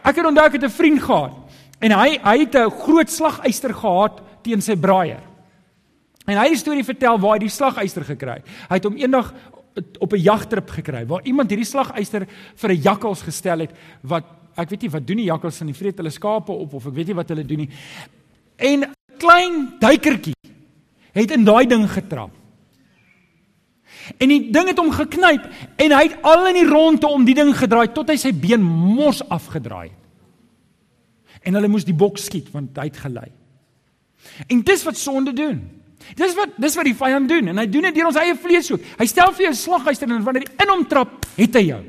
Ek 0.03 0.15
het 0.15 0.25
onthou 0.25 0.45
ek 0.45 0.53
het 0.53 0.63
'n 0.63 0.69
vriend 0.69 1.01
gehad 1.01 1.33
en 1.81 1.91
hy 1.91 2.17
hy 2.23 2.37
het 2.39 2.55
'n 2.55 2.69
groot 2.69 3.09
slagyster 3.09 3.73
gehad 3.73 4.21
teen 4.43 4.61
sy 4.61 4.75
braaier. 4.75 5.21
En 6.27 6.37
hy 6.37 6.43
het 6.43 6.53
die 6.53 6.61
storie 6.61 6.83
vertel 6.83 7.19
waar 7.19 7.33
hy 7.33 7.39
die 7.39 7.49
slaguister 7.49 8.03
gekry 8.05 8.33
het. 8.39 8.45
Hy 8.69 8.77
het 8.77 8.83
hom 8.83 8.97
eendag 8.97 9.33
op 9.99 10.13
'n 10.13 10.19
jagtrip 10.19 10.69
gekry 10.69 11.05
waar 11.05 11.23
iemand 11.23 11.49
hierdie 11.49 11.65
slaguister 11.65 12.27
vir 12.55 12.69
'n 12.71 12.81
jakkals 12.81 13.21
gestel 13.21 13.59
het 13.59 13.71
wat 14.01 14.25
ek 14.55 14.69
weet 14.69 14.81
nie 14.81 14.89
wat 14.89 15.07
doen 15.07 15.17
die 15.17 15.31
jakkals 15.31 15.61
in 15.61 15.67
die 15.67 15.77
vreet 15.77 15.97
hulle 15.97 16.09
skape 16.09 16.51
op 16.51 16.73
of 16.73 16.87
ek 16.87 16.93
weet 16.93 17.07
nie 17.07 17.15
wat 17.15 17.29
hulle 17.29 17.45
doen 17.45 17.57
nie. 17.57 17.69
En 18.57 18.83
'n 18.83 18.93
klein 19.17 19.79
duikertjie 19.79 20.35
het 21.13 21.31
in 21.31 21.43
daai 21.43 21.65
ding 21.67 21.89
getrap. 21.89 22.31
En 24.17 24.27
die 24.27 24.51
ding 24.51 24.67
het 24.67 24.77
hom 24.77 24.91
geknyp 24.91 25.47
en 25.75 25.91
hy 25.91 26.03
het 26.07 26.21
al 26.21 26.47
in 26.47 26.53
die 26.53 26.69
ronde 26.69 27.07
om 27.07 27.25
die 27.25 27.35
ding 27.35 27.53
gedraai 27.55 27.91
tot 27.93 28.09
hy 28.09 28.17
sy 28.17 28.31
been 28.33 28.63
mors 28.63 29.21
afgedraai 29.29 29.89
het. 29.89 29.97
En 31.43 31.53
hulle 31.53 31.67
moes 31.67 31.85
die 31.85 31.97
bok 31.97 32.17
skiet 32.17 32.51
want 32.51 32.77
hy 32.77 32.87
het 32.89 32.97
gelei. 32.97 33.29
En 34.47 34.61
dis 34.61 34.83
wat 34.83 34.97
sonde 34.97 35.33
doen. 35.33 35.80
Dis 36.15 36.35
wat 36.35 36.49
dis 36.57 36.75
wat 36.75 36.85
die 36.85 36.97
vyand 36.97 37.29
doen 37.29 37.47
en 37.47 37.57
hy 37.57 37.65
doen 37.65 37.89
dit 37.89 37.95
deur 37.95 38.11
ons 38.11 38.19
eie 38.21 38.35
vlees 38.35 38.71
ook. 38.71 38.81
Hy 38.99 39.05
stel 39.05 39.33
vir 39.33 39.45
jou 39.45 39.51
'n 39.51 39.63
slaghuister 39.63 40.09
en 40.09 40.23
wanneer 40.23 40.47
hy 40.47 40.63
in 40.63 40.69
hom 40.69 40.85
trap, 40.85 41.25
het 41.37 41.55
hy 41.55 41.65
jou. 41.67 41.83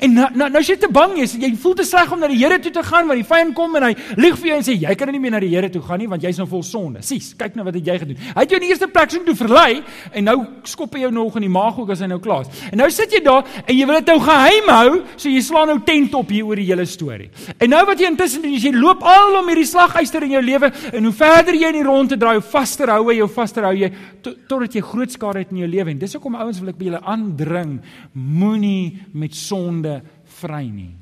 En 0.00 0.14
nou 0.14 0.28
nou 0.34 0.48
nou 0.52 0.60
as 0.62 0.68
jy 0.70 0.76
te 0.80 0.88
bang 0.92 1.16
is, 1.22 1.34
jy 1.40 1.52
voel 1.60 1.74
te 1.78 1.86
sleg 1.86 2.12
om 2.14 2.20
na 2.22 2.30
die 2.30 2.38
Here 2.42 2.58
toe 2.62 2.72
te 2.74 2.82
gaan, 2.86 3.08
want 3.10 3.20
die 3.20 3.26
vyand 3.26 3.54
kom 3.56 3.76
en 3.78 3.86
hy 3.88 3.92
lieg 4.20 4.38
vir 4.40 4.50
jou 4.50 4.58
en 4.60 4.66
sê 4.66 4.76
jy 4.78 4.94
kan 4.98 5.10
nie 5.12 5.20
meer 5.22 5.34
na 5.36 5.40
die 5.42 5.50
Here 5.52 5.70
toe 5.72 5.82
gaan 5.84 6.00
nie 6.02 6.08
want 6.10 6.24
jy's 6.24 6.38
nou 6.40 6.46
vol 6.50 6.64
sonde. 6.66 7.02
Sies, 7.06 7.32
kyk 7.38 7.56
nou 7.58 7.66
wat 7.66 7.76
het 7.78 7.90
jy 7.90 7.98
gedoen. 8.02 8.20
Hy 8.32 8.44
het 8.44 8.52
jou 8.52 8.60
in 8.60 8.66
die 8.66 8.72
eerste 8.72 8.88
plek 8.92 9.12
so 9.12 9.24
toe 9.26 9.36
verlei 9.38 9.82
en 10.12 10.28
nou 10.28 10.36
skop 10.68 10.96
hy 10.96 11.04
jou 11.04 11.12
nog 11.14 11.36
in 11.40 11.46
die 11.46 11.52
maag 11.52 11.78
ook 11.80 11.92
as 11.94 12.02
hy 12.04 12.10
nou 12.10 12.20
klaar 12.22 12.46
is. 12.46 12.62
En 12.70 12.80
nou 12.82 12.88
sit 12.94 13.12
jy 13.12 13.22
daar 13.24 13.46
en 13.62 13.74
jy 13.74 13.88
wil 13.88 13.98
dit 14.00 14.12
nou 14.12 14.18
geheim 14.26 14.72
hou, 14.72 15.00
so 15.16 15.32
jy 15.32 15.42
slaan 15.44 15.70
nou 15.72 15.78
tent 15.86 16.16
op 16.18 16.32
hier 16.32 16.48
oor 16.48 16.60
die 16.60 16.68
hele 16.68 16.86
storie. 16.88 17.30
En 17.58 17.72
nou 17.72 17.82
wat 17.88 18.00
jy 18.00 18.10
intussen 18.10 18.44
doen, 18.44 18.56
jy 18.56 18.74
loop 18.76 19.04
al 19.06 19.38
om 19.40 19.50
hierdie 19.52 19.68
slaghuister 19.68 20.26
in 20.26 20.36
jou 20.36 20.44
lewe 20.44 20.72
en 20.92 21.08
hoe 21.08 21.14
verder 21.16 21.58
jy 21.58 21.72
in 21.72 21.80
die 21.80 21.86
ronde 21.86 22.18
draai, 22.20 22.36
hoe 22.38 22.46
vaster 22.52 22.90
hou 22.92 23.06
jy, 23.10 23.20
hoe 23.22 23.32
vaster 23.32 23.66
hou 23.68 23.74
jy 23.76 23.92
totdat 24.22 24.76
jy 24.76 24.82
groot 24.86 25.10
skade 25.12 25.42
het 25.42 25.52
in 25.54 25.62
jou 25.64 25.70
lewe. 25.70 25.90
En 25.92 26.00
dis 26.00 26.16
hoekom 26.16 26.38
ouens 26.38 26.60
wil 26.62 26.72
ek 26.72 26.78
by 26.78 26.88
julle 26.90 27.02
aandring, 27.12 27.76
moenie 28.14 29.02
met 29.18 29.34
sonde 29.36 29.71
sonde 29.72 30.00
vry 30.40 30.66
nie. 30.68 30.92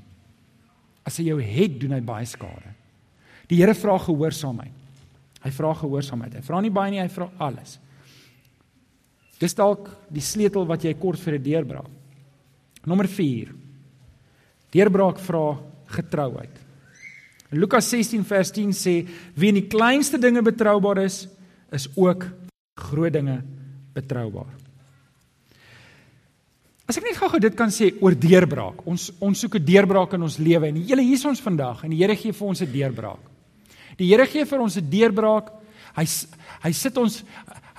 As 1.06 1.18
hy 1.18 1.30
jou 1.30 1.40
het, 1.42 1.78
doen 1.80 1.96
hy 1.96 2.02
baie 2.04 2.26
skade. 2.28 2.74
Die 3.50 3.58
Here 3.58 3.74
vra 3.74 3.98
gehoorsaamheid. 3.98 4.76
Hy 5.40 5.50
vra 5.56 5.72
gehoorsaamheid. 5.74 6.36
Hy 6.38 6.44
vra 6.44 6.60
nie 6.62 6.70
baie 6.70 6.92
nie, 6.92 7.00
hy 7.02 7.08
vra 7.10 7.30
alles. 7.42 7.78
Dis 9.40 9.56
dalk 9.56 9.88
die 10.12 10.22
sleutel 10.22 10.68
wat 10.68 10.84
jy 10.84 10.92
kort 10.94 11.18
vir 11.18 11.38
'n 11.38 11.42
deurbraak. 11.42 11.88
Nommer 12.86 13.08
4. 13.08 13.48
Deurbraak 14.70 15.18
vra 15.18 15.58
getrouheid. 15.88 16.54
In 17.50 17.58
Lukas 17.58 17.88
16 17.90 18.24
vers 18.24 18.52
10 18.52 18.70
sê 18.70 19.08
wie 19.34 19.48
in 19.48 19.54
die 19.54 19.68
kleinste 19.68 20.18
dinge 20.18 20.42
betroubaar 20.42 20.98
is, 20.98 21.26
is 21.72 21.88
ook 21.96 22.26
groot 22.76 23.12
dinge 23.12 23.42
betroubaar. 23.94 24.69
As 26.90 26.96
ek 26.98 27.04
net 27.06 27.18
gou-gou 27.22 27.38
dit 27.38 27.54
kan 27.54 27.70
sê 27.70 27.92
oor 28.02 28.16
deurbraak. 28.18 28.80
Ons 28.90 29.12
ons 29.22 29.38
soek 29.38 29.60
'n 29.60 29.64
deurbraak 29.64 30.14
in 30.14 30.22
ons 30.26 30.38
lewe 30.42 30.66
en 30.66 30.74
die 30.74 30.88
Here 30.88 31.02
hier 31.02 31.14
is 31.14 31.24
ons 31.24 31.40
vandag 31.40 31.84
en 31.84 31.90
die 31.90 32.02
Here 32.02 32.16
gee 32.16 32.32
vir 32.32 32.48
ons 32.48 32.62
'n 32.62 32.72
deurbraak. 32.72 33.22
Die 33.96 34.08
Here 34.10 34.26
gee 34.26 34.44
vir 34.44 34.60
ons 34.60 34.76
'n 34.76 34.90
deurbraak. 34.90 35.52
Hy 35.94 36.04
hy 36.64 36.72
sit 36.72 36.98
ons 36.98 37.22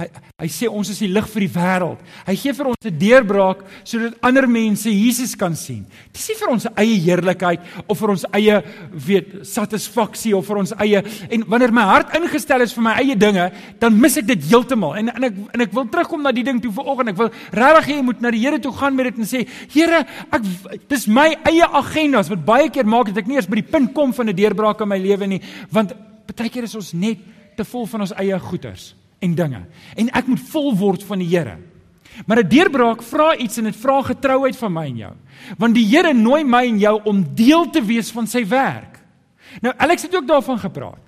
Hy 0.01 0.07
hy 0.41 0.47
sê 0.49 0.65
ons 0.65 0.89
is 0.89 0.99
die 1.03 1.09
lig 1.11 1.27
vir 1.29 1.43
die 1.43 1.51
wêreld. 1.53 1.99
Hy 2.25 2.35
gee 2.39 2.53
vir 2.57 2.69
ons 2.71 2.85
'n 2.85 2.97
deurbraak 2.97 3.59
sodat 3.85 4.17
ander 4.25 4.47
mense 4.47 4.89
Jesus 4.89 5.35
kan 5.35 5.55
sien. 5.55 5.85
Dis 6.13 6.29
nie 6.29 6.37
vir 6.39 6.49
ons 6.49 6.65
eie 6.75 6.97
heerlikheid 6.97 7.61
of 7.87 7.99
vir 7.99 8.09
ons 8.09 8.25
eie 8.33 8.63
weet 8.91 9.45
satisfaksie 9.45 10.35
of 10.35 10.45
vir 10.47 10.57
ons 10.57 10.73
eie 10.79 11.03
en 11.29 11.43
wanneer 11.47 11.71
my 11.71 11.83
hart 11.83 12.15
ingestel 12.17 12.61
is 12.61 12.73
vir 12.73 12.83
my 12.83 12.93
eie 12.97 13.15
dinge, 13.15 13.51
dan 13.79 13.99
mis 13.99 14.17
ek 14.17 14.25
dit 14.25 14.43
heeltemal. 14.49 14.95
En 14.95 15.09
en 15.09 15.23
ek 15.23 15.33
en 15.53 15.61
ek 15.61 15.73
wil 15.73 15.85
terugkom 15.85 16.23
na 16.23 16.31
die 16.31 16.43
ding 16.43 16.61
toe 16.61 16.71
vanoggend. 16.71 17.09
Ek 17.09 17.17
wil 17.17 17.29
regtig 17.51 17.87
hê 17.87 17.95
jy 17.97 18.03
moet 18.03 18.21
na 18.21 18.31
die 18.31 18.41
Here 18.41 18.59
toe 18.59 18.73
gaan 18.73 18.95
met 18.95 19.05
dit 19.05 19.17
en 19.19 19.25
sê, 19.25 19.47
Here, 19.69 20.05
ek 20.31 20.41
dis 20.89 21.07
my 21.07 21.35
eie 21.45 21.65
agendas 21.65 22.29
wat 22.29 22.45
baie 22.45 22.69
keer 22.69 22.85
maak 22.85 23.13
dat 23.13 23.17
ek 23.17 23.27
nie 23.27 23.35
eens 23.35 23.47
by 23.47 23.61
die 23.61 23.71
punt 23.71 23.93
kom 23.93 24.13
van 24.13 24.29
'n 24.29 24.35
deurbraak 24.35 24.81
in 24.81 24.87
my 24.87 24.97
lewe 24.97 25.27
nie, 25.27 25.41
want 25.69 25.93
baie 26.35 26.49
keer 26.49 26.63
is 26.63 26.75
ons 26.75 26.93
net 26.93 27.19
te 27.55 27.63
vol 27.63 27.85
van 27.85 28.01
ons 28.01 28.13
eie 28.17 28.39
goeders 28.39 28.95
en 29.21 29.35
dinge. 29.37 29.61
En 29.95 30.09
ek 30.17 30.27
moet 30.27 30.41
vol 30.51 30.73
word 30.77 31.03
van 31.05 31.21
die 31.21 31.29
Here. 31.29 31.57
Maar 32.25 32.43
'n 32.43 32.47
deurbraak 32.47 33.01
vra 33.01 33.35
iets 33.37 33.57
en 33.57 33.63
dit 33.63 33.75
vra 33.75 34.01
getrouheid 34.01 34.57
van 34.57 34.73
my 34.73 34.85
en 34.85 34.97
jou. 34.97 35.13
Want 35.57 35.75
die 35.75 35.85
Here 35.85 36.13
nooi 36.13 36.43
my 36.43 36.65
en 36.67 36.79
jou 36.79 37.01
om 37.03 37.25
deel 37.35 37.69
te 37.69 37.81
wees 37.85 38.11
van 38.11 38.27
sy 38.27 38.45
werk. 38.47 38.99
Nou 39.61 39.73
Alex 39.77 40.01
het 40.01 40.15
ook 40.15 40.27
daarvan 40.27 40.59
gepraat. 40.59 41.01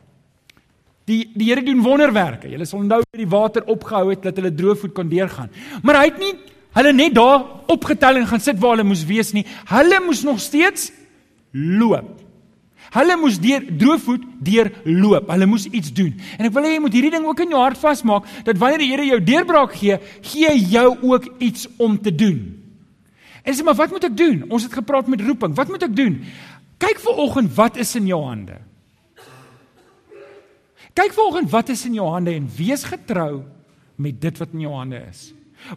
Die 1.06 1.32
die 1.34 1.50
Here 1.50 1.64
doen 1.64 1.82
wonderwerke. 1.82 2.50
Julle 2.50 2.66
sal 2.66 2.80
onthou 2.80 3.02
dat 3.04 3.20
die 3.20 3.28
water 3.28 3.64
opgehou 3.66 4.10
het 4.10 4.24
dat 4.24 4.36
hulle 4.36 4.54
droogvoet 4.54 4.94
kon 4.94 5.10
deurgaan. 5.10 5.50
Maar 5.82 5.96
hy 5.96 6.06
het 6.06 6.20
nie 6.20 6.34
hulle 6.74 6.94
net 6.94 7.14
daar 7.16 7.46
opgetel 7.68 8.16
en 8.16 8.28
gaan 8.28 8.40
sit 8.40 8.60
waar 8.60 8.78
hulle 8.78 8.88
moes 8.88 9.06
wees 9.06 9.32
nie. 9.32 9.46
Hulle 9.70 10.02
moes 10.06 10.24
nog 10.24 10.40
steeds 10.40 10.92
loop. 11.52 12.23
Hulle 12.94 13.16
moes 13.18 13.40
deur 13.42 13.64
droogvoet 13.66 14.26
deur 14.46 14.70
loop. 14.86 15.30
Hulle 15.34 15.48
moes 15.50 15.66
iets 15.66 15.94
doen. 15.96 16.12
En 16.38 16.50
ek 16.50 16.54
wil 16.54 16.68
hê 16.68 16.76
jy 16.76 16.82
moet 16.84 16.98
hierdie 16.98 17.14
ding 17.16 17.26
ook 17.26 17.42
in 17.46 17.56
jou 17.56 17.62
hart 17.62 17.80
vasmaak 17.82 18.28
dat 18.46 18.60
wanneer 18.62 18.84
die 18.84 18.90
Here 18.92 19.08
jou 19.08 19.22
deurbraak 19.24 19.74
gee, 19.80 19.98
gee 20.22 20.50
hy 20.52 20.60
jou 20.76 20.90
ook 21.10 21.32
iets 21.42 21.66
om 21.82 21.98
te 21.98 22.14
doen. 22.14 22.44
En 23.44 23.56
sê 23.56 23.66
maar 23.66 23.78
wat 23.80 23.92
moet 23.92 24.06
ek 24.08 24.18
doen? 24.18 24.46
Ons 24.54 24.68
het 24.68 24.78
gepraat 24.78 25.10
met 25.12 25.24
roeping. 25.26 25.56
Wat 25.58 25.72
moet 25.74 25.88
ek 25.90 25.96
doen? 25.98 26.22
Kyk 26.84 27.02
vir 27.02 27.20
oggend 27.26 27.52
wat 27.58 27.82
is 27.82 27.96
in 28.00 28.08
jou 28.12 28.22
hande. 28.24 28.60
Kyk 30.94 31.16
vir 31.16 31.26
oggend 31.26 31.50
wat 31.52 31.74
is 31.74 31.86
in 31.90 31.98
jou 31.98 32.08
hande 32.14 32.36
en 32.38 32.50
wees 32.58 32.86
getrou 32.86 33.44
met 33.98 34.20
dit 34.22 34.42
wat 34.42 34.54
in 34.54 34.66
jou 34.68 34.74
hande 34.78 35.02
is. 35.10 35.32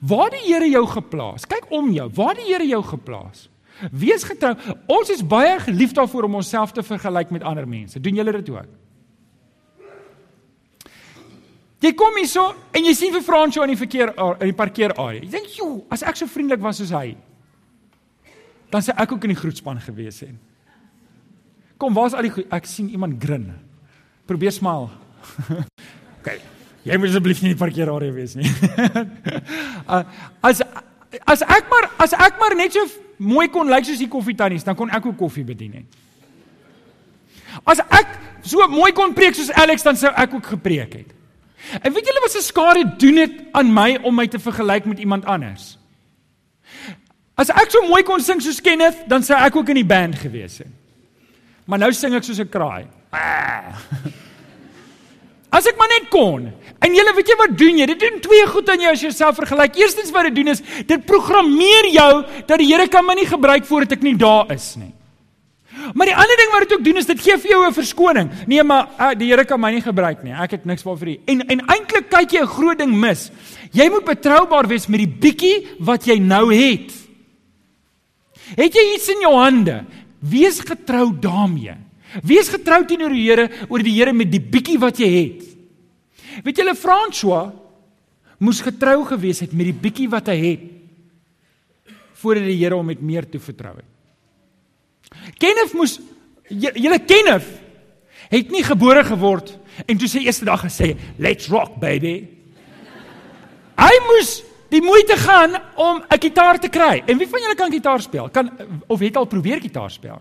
Waar 0.04 0.34
die 0.34 0.44
Here 0.44 0.68
jou 0.68 0.84
geplaas. 0.90 1.46
Kyk 1.48 1.70
om 1.72 1.92
jou. 1.94 2.10
Waar 2.14 2.36
die 2.36 2.48
Here 2.50 2.66
jou 2.68 2.82
geplaas. 2.84 3.46
Wees 3.92 4.24
getrou. 4.24 4.54
Ons 4.86 5.12
is 5.12 5.22
baie 5.26 5.58
gelief 5.60 5.92
daarvoor 5.96 6.28
om 6.28 6.38
onsself 6.40 6.72
te 6.72 6.82
vergelyk 6.82 7.30
met 7.34 7.44
ander 7.44 7.68
mense. 7.68 8.00
Doen 8.00 8.20
julle 8.20 8.32
dit 8.38 8.50
ook? 8.50 8.74
Jy 11.84 11.92
kom 11.92 12.16
hier 12.16 12.28
so 12.30 12.54
en 12.72 12.86
jy 12.88 12.94
sien 12.96 13.12
vir 13.12 13.22
Fransjo 13.22 13.64
in 13.66 13.74
die 13.74 13.78
verkeer 13.78 14.14
in 14.16 14.48
die 14.48 14.56
parkeerarea. 14.56 15.20
Jy 15.20 15.30
dink, 15.30 15.46
"Jo, 15.58 15.84
as 15.90 16.02
ek 16.02 16.16
so 16.16 16.26
vriendelik 16.26 16.60
was 16.60 16.78
soos 16.78 16.90
hy, 16.90 17.16
dan 18.70 18.82
sou 18.82 18.94
ek 18.96 19.12
ook 19.12 19.24
in 19.24 19.34
die 19.34 19.40
groetspan 19.40 19.80
gewees 19.80 20.20
het." 20.20 20.34
Kom, 21.76 21.94
waar's 21.94 22.14
al 22.14 22.22
die 22.22 22.30
goed? 22.30 22.46
Ek 22.50 22.64
sien 22.64 22.88
iemand 22.88 23.22
grin. 23.22 23.52
Probeer 24.26 24.52
smaal. 24.52 24.90
OK. 26.18 26.40
Jy 26.86 26.96
moet 26.96 27.08
asseblief 27.08 27.42
nie 27.42 27.50
in 27.50 27.56
die 27.56 27.64
parkeerarea 27.64 28.12
wees 28.12 28.34
nie. 28.34 28.50
Uh, 29.86 30.02
as 30.42 30.60
as 31.30 31.42
ek 31.42 31.68
maar 31.70 31.84
as 32.02 32.12
ek 32.12 32.40
maar 32.40 32.56
net 32.58 32.74
so 32.74 32.82
mooi 33.16 33.48
kon 33.48 33.68
lyk 33.70 33.84
soos 33.84 33.98
die 33.98 34.08
koffietannies, 34.08 34.64
dan 34.64 34.76
kon 34.76 34.90
ek 34.90 35.06
ook 35.06 35.16
koffie 35.16 35.44
bedien 35.44 35.72
het. 35.72 35.86
As 37.64 37.80
ek 37.80 38.18
so 38.46 38.66
mooi 38.68 38.92
kon 38.92 39.14
preek 39.16 39.34
soos 39.34 39.50
Alex, 39.50 39.82
dan 39.86 39.96
sou 39.96 40.12
ek 40.12 40.34
ook 40.34 40.46
gepreek 40.46 40.92
het. 40.92 41.14
En 41.82 41.92
weet 41.92 42.06
julle 42.06 42.22
wat 42.22 42.34
se 42.34 42.42
skare 42.44 42.84
doen 43.00 43.14
dit 43.22 43.38
aan 43.56 43.72
my 43.72 43.96
om 44.02 44.14
my 44.14 44.26
te 44.30 44.38
vergelyk 44.38 44.84
met 44.86 44.98
iemand 45.02 45.24
anders? 45.24 45.78
As 47.36 47.50
ek 47.50 47.72
so 47.72 47.84
mooi 47.88 48.02
kon 48.06 48.22
sing 48.24 48.40
soos 48.42 48.60
Kenneth, 48.64 49.04
dan 49.10 49.24
sou 49.26 49.36
ek 49.38 49.56
ook 49.56 49.72
in 49.74 49.82
die 49.82 49.88
band 49.88 50.16
gewees 50.20 50.60
het. 50.62 50.72
Maar 51.66 51.82
nou 51.82 51.92
sing 51.92 52.14
ek 52.14 52.24
soos 52.24 52.40
'n 52.40 52.48
kraai. 52.48 52.86
As 55.56 55.66
ek 55.70 55.78
maar 55.80 55.88
net 55.88 56.10
kon. 56.12 56.50
En 56.84 56.92
julle 56.94 57.14
weet 57.16 57.30
jy 57.32 57.36
wat 57.40 57.54
doen 57.56 57.78
jy? 57.80 57.86
Dit 57.88 58.02
doen 58.02 58.18
twee 58.24 58.44
goed 58.50 58.68
aan 58.68 58.82
jou 58.84 58.92
as 58.92 59.00
jy 59.00 59.08
jouself 59.08 59.38
vergelyk. 59.40 59.78
Eerstens 59.80 60.12
wat 60.12 60.28
dit 60.28 60.36
doen 60.36 60.52
is 60.52 60.60
dit 60.60 61.06
programmeer 61.08 61.88
jou 61.94 62.12
dat 62.44 62.60
die 62.60 62.68
Here 62.68 62.88
kan 62.92 63.06
my 63.06 63.16
nie 63.16 63.28
gebruik 63.28 63.64
voordat 63.68 63.96
ek 63.96 64.04
nie 64.04 64.16
daar 64.20 64.52
is 64.52 64.74
nie. 64.76 64.92
Maar 65.94 66.10
die 66.10 66.16
ander 66.16 66.40
ding 66.40 66.52
wat 66.52 66.66
dit 66.66 66.74
ook 66.76 66.84
doen 66.84 67.00
is 67.00 67.08
dit 67.08 67.20
gee 67.20 67.36
vir 67.38 67.50
jou 67.50 67.62
'n 67.66 67.72
verskoning. 67.72 68.30
Nee, 68.46 68.62
maar 68.62 68.88
uh, 68.98 69.14
die 69.14 69.28
Here 69.30 69.44
kan 69.44 69.60
my 69.60 69.70
nie 69.72 69.80
gebruik 69.84 70.22
nie. 70.22 70.32
Ek 70.32 70.50
het 70.50 70.64
niks 70.64 70.82
vir 70.82 71.08
u. 71.08 71.16
En 71.26 71.40
en 71.48 71.60
eintlik 71.66 72.10
kyk 72.10 72.32
jy 72.32 72.42
'n 72.42 72.46
groot 72.46 72.78
ding 72.78 72.92
mis. 72.92 73.30
Jy 73.72 73.88
moet 73.88 74.04
betroubaar 74.04 74.66
wees 74.68 74.86
met 74.88 75.00
die 75.00 75.08
bietjie 75.08 75.66
wat 75.78 76.04
jy 76.06 76.18
nou 76.18 76.52
het. 76.52 76.92
Het 78.56 78.74
jy 78.74 78.94
iets 78.94 79.08
in 79.08 79.20
jou 79.20 79.34
hande? 79.34 79.84
Wees 80.20 80.60
getrou 80.60 81.12
daarmee. 81.20 81.85
Wees 82.22 82.48
getrou 82.48 82.84
teenoor 82.86 83.12
die 83.12 83.26
Here 83.26 83.48
oor 83.68 83.82
die 83.82 83.94
Here 83.96 84.12
met 84.12 84.30
die 84.32 84.40
bietjie 84.40 84.78
wat 84.80 85.00
jy 85.02 85.10
het. 85.10 85.44
Weet 86.44 86.62
julle 86.62 86.76
François 86.78 87.52
moes 88.38 88.60
getrou 88.60 89.00
gewees 89.08 89.40
het 89.44 89.52
met 89.56 89.70
die 89.70 89.80
bietjie 89.86 90.08
wat 90.12 90.28
hy 90.32 90.36
het 90.40 90.64
voordat 92.20 92.48
die 92.48 92.58
Here 92.58 92.76
hom 92.76 92.88
met 92.88 93.02
meer 93.04 93.26
toe 93.28 93.40
vertrou 93.40 93.74
het. 93.76 93.92
Kenneth 95.40 95.74
moes 95.76 95.98
julle 96.48 96.98
Kenneth 97.04 97.48
het 98.30 98.50
nie 98.50 98.64
gebore 98.66 99.04
geword 99.06 99.52
en 99.86 99.98
toe 99.98 100.08
sy 100.10 100.24
eerste 100.24 100.46
dag 100.48 100.64
gesê 100.64 100.94
let's 101.22 101.50
rock 101.52 101.76
baby. 101.80 102.18
Hy 103.76 103.94
moes 104.08 104.38
die 104.72 104.82
moeite 104.82 105.16
gaan 105.20 105.54
om 105.76 106.02
'n 106.02 106.20
gitaar 106.20 106.58
te 106.58 106.68
kry. 106.68 107.02
En 107.06 107.18
wie 107.18 107.28
van 107.28 107.40
julle 107.40 107.54
kan 107.54 107.70
gitaar 107.70 108.00
speel? 108.00 108.28
Kan 108.28 108.50
of 108.86 109.00
het 109.00 109.16
al 109.16 109.26
probeer 109.26 109.60
gitaar 109.60 109.90
speel? 109.90 110.20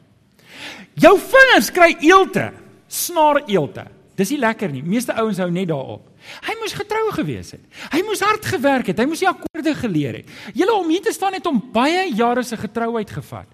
Jou 1.00 1.16
vingers 1.20 1.72
kry 1.76 1.92
eelte, 2.00 2.50
snaar 2.88 3.44
eelte. 3.48 3.86
Dis 4.16 4.32
nie 4.32 4.40
lekker 4.40 4.72
nie. 4.72 4.84
Meeste 4.84 5.14
ouens 5.20 5.40
hou 5.44 5.50
net 5.52 5.68
daarop. 5.68 6.08
Hy 6.48 6.56
moes 6.62 6.74
getrou 6.78 7.04
gewees 7.18 7.52
het. 7.58 7.64
Hy 7.92 8.02
moes 8.08 8.24
hard 8.24 8.46
gewerk 8.48 8.88
het. 8.88 9.00
Hy 9.02 9.08
moes 9.10 9.22
die 9.22 9.30
akkoorde 9.30 9.74
geleer 9.76 10.22
het. 10.22 10.30
Julle 10.56 10.78
om 10.78 10.90
hier 10.90 11.04
te 11.04 11.14
staan 11.14 11.36
het 11.36 11.46
om 11.50 11.60
baie 11.74 12.08
jare 12.16 12.44
se 12.44 12.58
getrouheid 12.58 13.12
gevat 13.12 13.52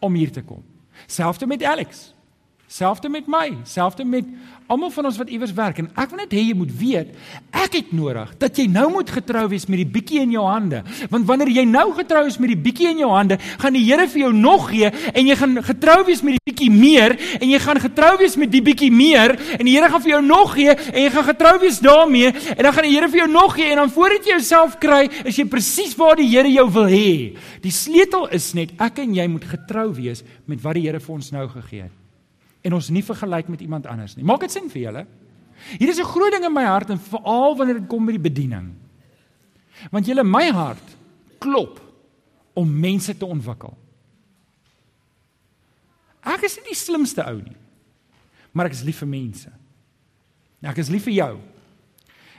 om 0.00 0.14
hier 0.14 0.32
te 0.32 0.42
kom. 0.42 0.64
Selfs 1.06 1.44
met 1.44 1.62
Alex. 1.62 2.08
Selfs 2.68 3.00
met 3.08 3.24
my, 3.24 3.46
selfs 3.64 4.02
met 4.04 4.26
almal 4.68 4.90
van 4.92 5.06
ons 5.08 5.16
wat 5.16 5.30
iewers 5.32 5.54
werk 5.56 5.78
en 5.80 5.86
ek 5.96 6.10
wil 6.12 6.18
net 6.20 6.34
hê 6.36 6.42
jy 6.50 6.54
moet 6.58 6.72
weet, 6.76 7.14
ek 7.56 7.78
het 7.78 7.92
nodig 7.96 8.34
dat 8.36 8.58
jy 8.60 8.66
nou 8.68 8.90
moet 8.92 9.08
getrou 9.08 9.46
wees 9.48 9.64
met 9.72 9.80
die 9.80 9.86
bietjie 9.88 10.18
in 10.20 10.34
jou 10.34 10.42
hande. 10.44 10.82
Want 11.08 11.24
wanneer 11.30 11.48
jy 11.48 11.62
nou 11.64 11.86
getrou 11.96 12.26
is 12.28 12.36
met 12.36 12.52
die 12.52 12.58
bietjie 12.66 12.90
in 12.90 13.00
jou 13.00 13.08
hande, 13.14 13.38
gaan 13.62 13.72
die 13.72 13.86
Here 13.88 14.04
vir 14.12 14.20
jou 14.26 14.32
nog 14.36 14.66
gee 14.68 14.90
en 14.90 15.30
jy 15.30 15.36
gaan 15.40 15.56
getrou 15.64 15.96
wees 16.04 16.20
met 16.26 16.36
die 16.36 16.50
bietjie 16.50 16.68
meer 16.74 17.14
en 17.38 17.46
jy 17.48 17.60
gaan 17.64 17.80
getrou 17.80 18.10
wees 18.20 18.36
met 18.36 18.52
die 18.52 18.60
bietjie 18.66 18.90
meer 18.92 19.32
en 19.56 19.64
die 19.64 19.72
Here 19.78 19.88
gaan 19.88 20.04
vir 20.04 20.12
jou 20.12 20.20
nog 20.26 20.52
gee 20.58 20.74
en 20.76 20.98
jy 21.00 21.12
gaan 21.14 21.28
getrou 21.30 21.54
wees 21.62 21.78
daarmee 21.86 22.32
en 22.34 22.60
dan 22.66 22.76
gaan 22.76 22.88
die 22.88 22.92
Here 22.98 23.08
vir 23.08 23.22
jou 23.22 23.30
nog 23.32 23.56
gee 23.56 23.70
en 23.72 23.80
dan 23.80 23.94
voordat 23.94 24.28
jy 24.28 24.36
jouself 24.36 24.76
kry, 24.82 25.06
is 25.24 25.38
jy 25.40 25.46
presies 25.48 25.96
waar 25.96 26.20
die 26.20 26.28
Here 26.28 26.52
jou 26.52 26.66
wil 26.76 26.92
hê. 26.92 27.38
Die 27.64 27.72
sleutel 27.72 28.28
is 28.36 28.50
net 28.58 28.76
ek 28.76 29.00
en 29.06 29.16
jy 29.16 29.24
moet 29.32 29.48
getrou 29.56 29.88
wees 29.96 30.20
met 30.44 30.60
wat 30.60 30.76
die 30.76 30.84
Here 30.84 31.00
vir 31.00 31.16
ons 31.16 31.32
nou 31.32 31.48
gegee 31.56 31.88
het 31.88 31.97
en 32.62 32.76
ons 32.78 32.90
nie 32.90 33.04
vergelyk 33.04 33.48
met 33.48 33.60
iemand 33.64 33.86
anders 33.86 34.16
nie. 34.16 34.24
Maak 34.26 34.40
dit 34.40 34.52
sin 34.52 34.70
vir 34.70 34.82
julle? 34.82 35.06
Hier 35.78 35.88
is 35.88 35.98
'n 35.98 36.04
groot 36.04 36.32
ding 36.32 36.44
in 36.44 36.52
my 36.52 36.64
hart 36.64 36.90
en 36.90 36.98
veral 36.98 37.56
wanneer 37.56 37.80
dit 37.80 37.88
kom 37.88 38.06
by 38.06 38.12
die 38.12 38.30
bediening. 38.30 38.74
Want 39.90 40.06
julle 40.06 40.24
my 40.24 40.50
hart 40.50 40.96
klop 41.38 41.80
om 42.54 42.80
mense 42.80 43.16
te 43.16 43.26
ontwikkel. 43.26 43.76
Ek 46.22 46.42
is 46.42 46.56
nie 46.56 46.64
die 46.64 46.74
slimste 46.74 47.24
ou 47.24 47.36
nie. 47.36 47.56
Maar 48.52 48.66
ek 48.66 48.72
is 48.72 48.82
lief 48.82 48.98
vir 48.98 49.08
mense. 49.08 49.50
Ek 50.62 50.78
is 50.78 50.90
lief 50.90 51.04
vir 51.04 51.14
jou. 51.14 51.38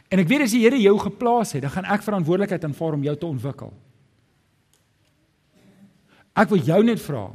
En 0.09 0.19
ek 0.19 0.27
weet 0.27 0.41
as 0.41 0.51
die 0.51 0.63
Here 0.63 0.79
jou 0.81 0.97
geplaas 0.99 1.53
het, 1.53 1.61
dan 1.61 1.71
gaan 1.71 1.85
ek 1.85 2.03
verantwoordelikheid 2.03 2.63
aanvaar 2.63 2.97
om 2.97 3.03
jou 3.03 3.15
te 3.15 3.25
ontwikkel. 3.29 3.73
Ek 6.35 6.49
wil 6.49 6.63
jou 6.63 6.83
net 6.83 7.01
vra, 7.03 7.29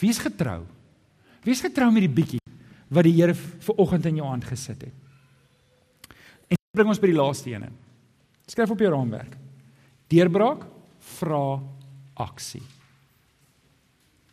wees 0.00 0.18
getrou. 0.18 0.66
Wees 1.44 1.60
getrou 1.64 1.90
met 1.92 2.04
die 2.06 2.12
bietjie 2.12 2.40
wat 2.88 3.04
die 3.04 3.14
Here 3.18 3.34
vir 3.34 3.76
oggend 3.76 4.06
in 4.08 4.16
jou 4.20 4.26
hand 4.26 4.46
gesit 4.48 4.88
het. 4.88 4.94
En 6.48 6.56
bring 6.76 6.88
ons 6.88 7.00
by 7.00 7.10
die 7.10 7.18
laaste 7.18 7.52
een. 7.52 7.68
Skryf 8.48 8.72
op 8.72 8.80
jou 8.80 8.90
raamwerk. 8.92 9.36
Deurbraak 10.08 10.64
vra 11.18 11.60
aksie. 12.16 12.62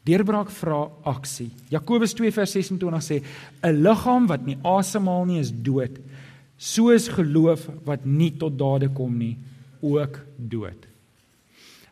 Deurbraak 0.06 0.52
vra 0.54 0.86
aksie. 1.10 1.50
Jakobus 1.74 2.14
2 2.16 2.32
vers 2.32 2.52
26 2.56 3.04
sê 3.04 3.24
'n 3.64 3.82
liggaam 3.84 4.28
wat 4.28 4.46
nie 4.46 4.58
asemhaal 4.64 5.26
nie 5.26 5.40
is 5.40 5.52
dood. 5.52 6.00
So 6.58 6.90
is 6.90 7.08
geloof 7.08 7.68
wat 7.84 8.06
nie 8.06 8.32
tot 8.32 8.58
dade 8.58 8.90
kom 8.94 9.18
nie 9.18 9.38
ook 9.82 10.20
dood. 10.38 10.88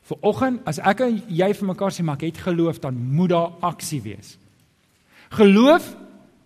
Vir 0.04 0.17
oggend 0.21 0.62
as 0.67 0.80
ek 0.80 1.02
en 1.02 1.21
jy 1.28 1.54
vir 1.54 1.67
mekaar 1.67 1.91
sê 1.91 2.04
maar 2.04 2.15
ek 2.15 2.21
het 2.21 2.38
geloof 2.38 2.80
dan 2.80 2.95
moet 2.95 3.30
daar 3.30 3.52
aksie 3.62 4.02
wees. 4.02 4.38
Geloof 5.33 5.85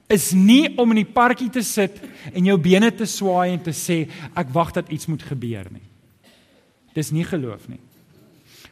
is 0.08 0.32
nie 0.32 0.70
om 0.80 0.94
in 0.96 1.02
die 1.02 1.12
parkie 1.12 1.50
te 1.52 1.64
sit 1.66 2.00
en 2.32 2.46
jou 2.48 2.56
bene 2.62 2.94
te 2.96 3.06
swaai 3.10 3.52
en 3.52 3.62
te 3.64 3.74
sê 3.76 4.06
ek 4.38 4.54
wag 4.56 4.72
dat 4.78 4.90
iets 4.94 5.10
moet 5.12 5.24
gebeur 5.28 5.68
nie. 5.72 5.84
Dis 6.96 7.12
nie 7.12 7.26
geloof 7.28 7.68
nie. 7.68 7.82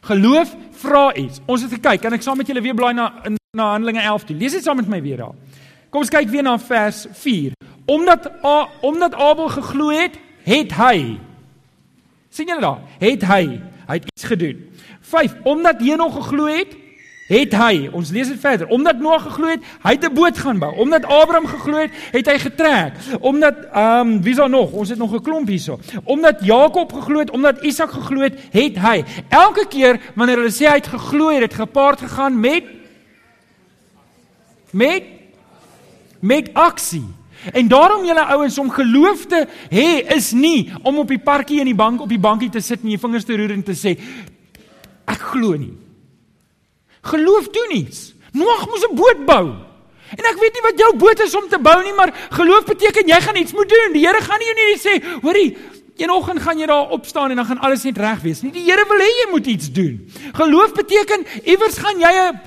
Geloof 0.06 0.54
vra 0.80 1.10
iets. 1.18 1.42
Ons 1.46 1.66
het 1.66 1.76
gekyk, 1.76 2.00
kan 2.02 2.16
ek 2.16 2.24
saam 2.24 2.40
met 2.40 2.48
julle 2.48 2.64
weer 2.64 2.76
blaai 2.78 2.94
na 2.96 3.10
na 3.56 3.70
Handelinge 3.72 4.02
11 4.04 4.24
toe. 4.28 4.36
Lees 4.36 4.52
dit 4.52 4.64
saam 4.64 4.76
met 4.76 4.88
my 4.88 4.98
weer 5.00 5.20
daar. 5.22 5.36
Kom 5.88 6.02
ons 6.04 6.12
kyk 6.12 6.28
weer 6.28 6.44
na 6.44 6.58
vers 6.60 7.06
4. 7.22 7.54
Omdat 7.88 8.26
A, 8.44 8.56
omdat 8.84 9.14
Abel 9.14 9.48
geglo 9.54 9.88
het, 9.96 10.18
het 10.44 10.74
hy 10.76 10.98
sien 12.36 12.50
julle 12.50 12.60
daar? 12.60 12.82
Het 13.00 13.24
hy, 13.24 13.44
hy 13.86 13.96
het 13.96 14.08
iets 14.10 14.26
gedoen. 14.28 14.58
5. 15.08 15.36
Omdat 15.48 15.80
Henog 15.80 16.18
geglo 16.18 16.50
het, 16.50 16.74
het 17.26 17.54
hy, 17.58 17.88
ons 17.92 18.10
lees 18.14 18.28
dit 18.30 18.40
verder, 18.40 18.68
omdat 18.70 19.00
Noag 19.02 19.24
geglo 19.26 19.50
het, 19.50 19.64
hy 19.82 19.94
het 19.96 20.04
'n 20.04 20.14
boot 20.14 20.38
gaan 20.38 20.58
bou. 20.58 20.72
Omdat 20.76 21.04
Abraham 21.04 21.46
geglo 21.46 21.76
het, 21.76 21.90
het 22.12 22.26
hy 22.26 22.38
getrek. 22.38 22.92
Omdat 23.20 23.54
ehm 23.72 24.00
um, 24.00 24.22
wie's 24.22 24.36
daar 24.36 24.50
nog? 24.50 24.72
Ons 24.72 24.88
het 24.88 24.98
nog 24.98 25.12
'n 25.12 25.22
klomp 25.22 25.48
hierso. 25.48 25.78
Omdat 26.04 26.44
Jakob 26.44 26.92
geglo 26.92 27.18
het, 27.18 27.30
omdat 27.30 27.62
Isak 27.62 27.90
geglo 27.90 28.20
het, 28.20 28.38
het 28.50 28.78
hy. 28.78 29.04
Elke 29.28 29.66
keer 29.68 30.00
wanneer 30.14 30.36
hulle 30.36 30.50
sê 30.50 30.66
hy 30.68 30.74
het 30.74 30.86
geglo, 30.86 31.28
het 31.28 31.40
dit 31.40 31.54
gepaard 31.54 32.00
gegaan 32.00 32.40
met 32.40 32.64
met 34.70 35.02
met 36.20 36.54
aksie. 36.54 37.06
En 37.52 37.68
daarom 37.68 38.04
julle 38.04 38.24
ouens 38.24 38.58
om 38.58 38.70
geloof 38.70 39.26
te 39.26 39.46
hê 39.70 40.14
is 40.16 40.32
nie 40.32 40.72
om 40.82 40.98
op 40.98 41.08
die 41.08 41.18
parkie 41.18 41.58
in 41.58 41.64
die 41.64 41.74
bank 41.74 42.00
op 42.00 42.08
die 42.08 42.18
bankie 42.18 42.50
te 42.50 42.60
sit 42.60 42.82
en 42.82 42.88
jou 42.88 43.00
vingers 43.00 43.24
te 43.24 43.36
roer 43.36 43.50
en 43.50 43.62
te 43.62 43.74
sê 43.74 43.98
ek 45.04 45.18
glo 45.18 45.56
nie. 45.56 45.85
Geloof 47.12 47.48
doen 47.54 47.76
iets. 47.76 48.14
Noag 48.32 48.66
moes 48.68 48.84
'n 48.86 48.94
boot 48.94 49.24
bou. 49.24 49.46
En 50.14 50.24
ek 50.24 50.38
weet 50.38 50.54
nie 50.54 50.62
wat 50.62 50.78
jou 50.78 50.90
boot 50.96 51.20
is 51.20 51.34
om 51.34 51.48
te 51.50 51.58
bou 51.58 51.82
nie, 51.82 51.94
maar 51.94 52.12
geloof 52.30 52.64
beteken 52.64 53.08
jy 53.10 53.20
gaan 53.20 53.36
iets 53.36 53.52
moet 53.52 53.68
doen. 53.68 53.92
Die 53.92 54.06
Here 54.06 54.20
gaan 54.22 54.38
nie 54.38 54.46
jou 54.46 54.56
nie 54.58 54.78
sê, 54.78 54.94
hoorie, 55.22 55.56
eenoggend 55.96 56.42
gaan 56.44 56.60
jy 56.60 56.66
daar 56.66 56.92
opstaan 56.94 57.30
en 57.30 57.40
dan 57.40 57.48
gaan 57.48 57.62
alles 57.64 57.82
net 57.88 57.98
reg 57.98 58.20
wees 58.22 58.42
nie. 58.44 58.52
Die 58.52 58.64
Here 58.68 58.84
wil 58.88 59.02
hê 59.02 59.08
jy 59.22 59.26
moet 59.30 59.46
iets 59.46 59.72
doen. 59.72 60.12
Geloof 60.36 60.74
beteken 60.76 61.26
iewers 61.44 61.78
gaan 61.78 61.98
jy 61.98 62.12
'n 62.12 62.40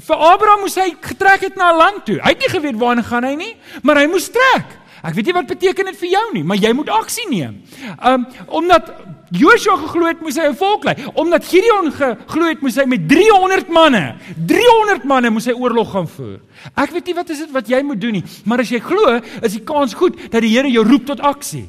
vir 0.00 0.16
Abraham 0.16 0.60
moes 0.60 0.74
hy 0.74 0.96
getrek 1.00 1.40
het 1.40 1.56
na 1.56 1.72
'n 1.72 1.76
land 1.76 2.04
toe. 2.04 2.18
Hy 2.22 2.28
het 2.28 2.38
nie 2.38 2.48
geweet 2.48 2.76
waarheen 2.76 3.04
gaan 3.04 3.24
hy 3.24 3.34
nie, 3.34 3.56
maar 3.82 3.96
hy 3.96 4.06
moes 4.06 4.28
trek. 4.28 4.66
Ek 5.02 5.14
weet 5.14 5.26
nie 5.26 5.34
wat 5.34 5.46
beteken 5.46 5.84
dit 5.84 5.96
vir 5.96 6.08
jou 6.08 6.32
nie, 6.32 6.44
maar 6.44 6.56
jy 6.56 6.72
moet 6.72 6.88
aksie 6.88 7.28
neem. 7.28 7.62
Um 8.04 8.26
omdat 8.46 8.90
Joshua 9.30 9.76
geglo 9.80 10.06
het 10.06 10.20
moes 10.20 10.36
hy 10.36 10.46
'n 10.48 10.54
volk 10.54 10.84
lei. 10.84 10.94
Omdat 11.14 11.44
Gideon 11.44 11.92
geglo 11.92 12.48
het 12.48 12.60
moes 12.60 12.76
hy 12.76 12.84
met 12.84 13.08
300 13.08 13.68
manne, 13.68 14.14
300 14.46 15.04
manne 15.04 15.30
moes 15.30 15.46
hy 15.46 15.52
oorlog 15.52 15.90
gaan 15.90 16.08
voer. 16.08 16.40
Ek 16.76 16.90
weet 16.90 17.06
nie 17.06 17.14
wat 17.14 17.30
is 17.30 17.38
dit 17.38 17.50
wat 17.50 17.68
jy 17.68 17.82
moet 17.82 18.00
doen 18.00 18.12
nie, 18.12 18.24
maar 18.44 18.60
as 18.60 18.70
jy 18.70 18.78
glo, 18.78 19.20
is 19.42 19.52
die 19.52 19.64
kans 19.64 19.94
goed 19.94 20.30
dat 20.30 20.42
die 20.42 20.50
Here 20.56 20.70
jou 20.70 20.84
roep 20.84 21.06
tot 21.06 21.20
aksie. 21.20 21.68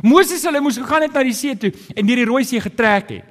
Moses 0.00 0.42
hulle 0.48 0.60
moes 0.60 0.78
gegaan 0.78 1.02
het 1.02 1.12
na 1.12 1.22
die 1.22 1.34
see 1.36 1.54
toe 1.56 1.72
en 1.94 2.06
deur 2.06 2.16
die 2.16 2.24
Rooi 2.24 2.44
See 2.44 2.60
getrek 2.60 3.10
het. 3.10 3.24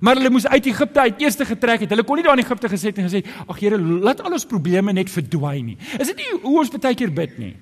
Maar 0.00 0.18
hulle 0.18 0.30
moes 0.30 0.46
uit 0.46 0.66
Egipte 0.66 1.00
uit 1.00 1.20
eers 1.22 1.36
getrek 1.38 1.84
het. 1.84 1.90
Hulle 1.90 2.04
kon 2.06 2.18
nie 2.18 2.24
daar 2.24 2.38
in 2.38 2.44
Egipte 2.44 2.68
gesit 2.68 2.98
en 2.98 3.08
gesê, 3.08 3.24
"Ag 3.46 3.58
Here, 3.60 3.78
laat 3.78 4.20
al 4.20 4.32
ons 4.32 4.44
probleme 4.44 4.92
net 4.92 5.10
verdwyn 5.10 5.64
nie." 5.64 5.78
Is 5.98 6.08
dit 6.08 6.16
nie 6.16 6.40
hoe 6.42 6.58
ons 6.58 6.70
baie 6.70 6.94
keer 6.94 7.12
bid 7.12 7.38
nie? 7.38 7.56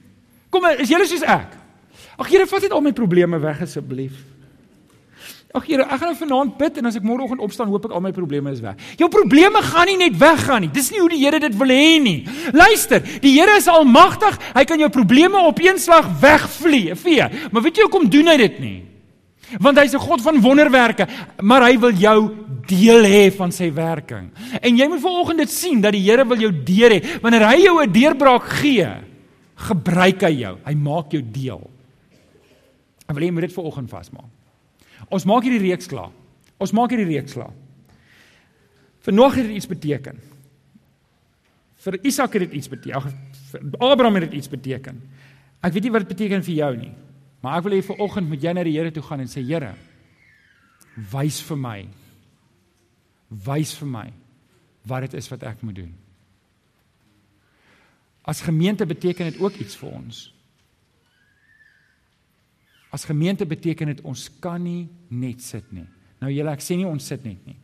Kom, 0.50 0.64
is 0.78 0.88
julle 0.88 1.06
soos 1.06 1.22
ek? 1.22 1.56
Ag 2.18 2.28
Here, 2.28 2.46
vat 2.46 2.62
net 2.62 2.72
al 2.72 2.80
my 2.80 2.92
probleme 2.92 3.38
weg 3.38 3.60
asseblief. 3.60 4.12
Ag 5.52 5.66
Here, 5.68 5.84
ek 5.84 6.00
gaan 6.00 6.08
nou 6.08 6.16
vanaand 6.16 6.54
bid 6.56 6.78
en 6.80 6.88
as 6.88 6.96
ek 6.96 7.04
môreoggend 7.04 7.42
opstaan, 7.44 7.68
hoop 7.68 7.84
ek 7.84 7.92
al 7.92 8.00
my 8.00 8.12
probleme 8.16 8.52
is 8.54 8.62
weg. 8.64 8.78
Jou 8.96 9.10
probleme 9.12 9.60
gaan 9.66 9.90
nie 9.90 9.98
net 10.00 10.14
weggaan 10.16 10.64
nie. 10.64 10.70
Dis 10.72 10.88
nie 10.92 11.02
hoe 11.02 11.10
die 11.12 11.20
Here 11.20 11.40
dit 11.42 11.58
wil 11.60 11.74
hê 11.74 11.98
nie. 12.00 12.22
Luister, 12.56 13.04
die 13.20 13.34
Here 13.34 13.58
is 13.60 13.68
almagtig. 13.68 14.38
Hy 14.56 14.64
kan 14.68 14.80
jou 14.80 14.88
probleme 14.92 15.42
op 15.44 15.60
een 15.60 15.80
slag 15.82 16.08
wegvlee. 16.22 16.96
Vee. 16.96 17.28
Maar 17.52 17.66
weet 17.68 17.82
jy 17.82 17.86
hoekom 17.88 18.08
doen 18.08 18.32
hy 18.32 18.38
dit 18.40 18.58
nie? 18.64 18.78
Want 19.60 19.76
hy's 19.76 19.92
'n 19.92 20.00
God 20.00 20.22
van 20.22 20.40
wonderwerke, 20.40 21.06
maar 21.42 21.68
hy 21.68 21.76
wil 21.78 21.92
jou 21.92 22.30
deel 22.66 23.04
hê 23.04 23.30
van 23.36 23.52
sy 23.52 23.68
werking. 23.70 24.30
En 24.62 24.76
jy 24.76 24.88
moet 24.88 25.00
vanoggend 25.00 25.38
dit 25.38 25.50
sien 25.50 25.80
dat 25.80 25.92
die 25.92 26.00
Here 26.00 26.24
wil 26.24 26.40
jou 26.40 26.52
deur 26.52 26.90
hê. 26.90 27.20
Wanneer 27.20 27.46
hy 27.48 27.56
jou 27.60 27.82
'n 27.82 27.92
deurbraak 27.92 28.44
gee, 28.44 28.88
gebruik 29.56 30.22
hy 30.22 30.32
jou. 30.40 30.56
Hy 30.64 30.74
maak 30.74 31.12
jou 31.12 31.22
deel. 31.22 31.70
Ek 33.06 33.14
wil 33.14 33.22
hê 33.22 33.26
jy 33.26 33.32
moet 33.32 33.42
dit 33.42 33.52
vanoggend 33.52 33.90
vasmaak. 33.90 34.41
Ons 35.12 35.26
maak 35.28 35.44
hierdie 35.44 35.62
reeks 35.62 35.90
klaar. 35.90 36.12
Ons 36.62 36.72
maak 36.76 36.94
hierdie 36.94 37.10
reeks 37.10 37.36
klaar. 37.36 37.52
Vir 39.02 39.16
Noag 39.16 39.36
het 39.36 39.48
dit 39.48 39.58
iets 39.58 39.68
beteken. 39.68 40.20
Vir 41.82 41.98
Isak 42.06 42.36
het 42.38 42.46
dit 42.46 42.58
iets 42.60 42.70
beteken. 42.70 43.16
Vir 43.50 43.64
Abraham 43.82 44.20
het 44.20 44.30
dit 44.30 44.38
iets 44.40 44.50
beteken. 44.50 45.00
Ek 45.62 45.74
weet 45.74 45.88
nie 45.88 45.94
wat 45.94 46.06
dit 46.06 46.14
beteken 46.14 46.44
vir 46.46 46.54
jou 46.54 46.70
nie. 46.78 46.92
Maar 47.42 47.58
ek 47.58 47.66
wil 47.66 47.74
hê 47.74 47.82
vir 47.82 48.02
oggend 48.02 48.30
moet 48.30 48.44
jy 48.44 48.52
na 48.54 48.62
die 48.66 48.76
Here 48.76 48.92
toe 48.94 49.02
gaan 49.02 49.24
en 49.24 49.30
sê 49.30 49.42
Here, 49.42 49.74
wys 51.12 51.40
vir 51.42 51.58
my. 51.58 51.78
Wys 53.46 53.74
vir 53.80 53.90
my 53.90 54.08
wat 54.86 55.06
dit 55.06 55.14
is 55.18 55.28
wat 55.30 55.44
ek 55.46 55.60
moet 55.62 55.76
doen. 55.78 55.92
As 58.26 58.42
gemeente 58.42 58.86
beteken 58.86 59.30
dit 59.30 59.38
ook 59.42 59.58
iets 59.62 59.76
vir 59.78 59.90
ons. 59.90 60.31
As 62.92 63.06
gemeente 63.08 63.46
beteken 63.48 63.88
dit 63.88 64.00
ons 64.04 64.26
kan 64.40 64.60
nie 64.60 64.88
net 65.08 65.40
sit 65.40 65.70
nie. 65.72 65.86
Nou 66.20 66.28
julle 66.30 66.52
ek 66.52 66.60
sê 66.60 66.76
nie 66.76 66.88
ons 66.88 67.06
sit 67.08 67.22
net 67.24 67.40
nie. 67.48 67.56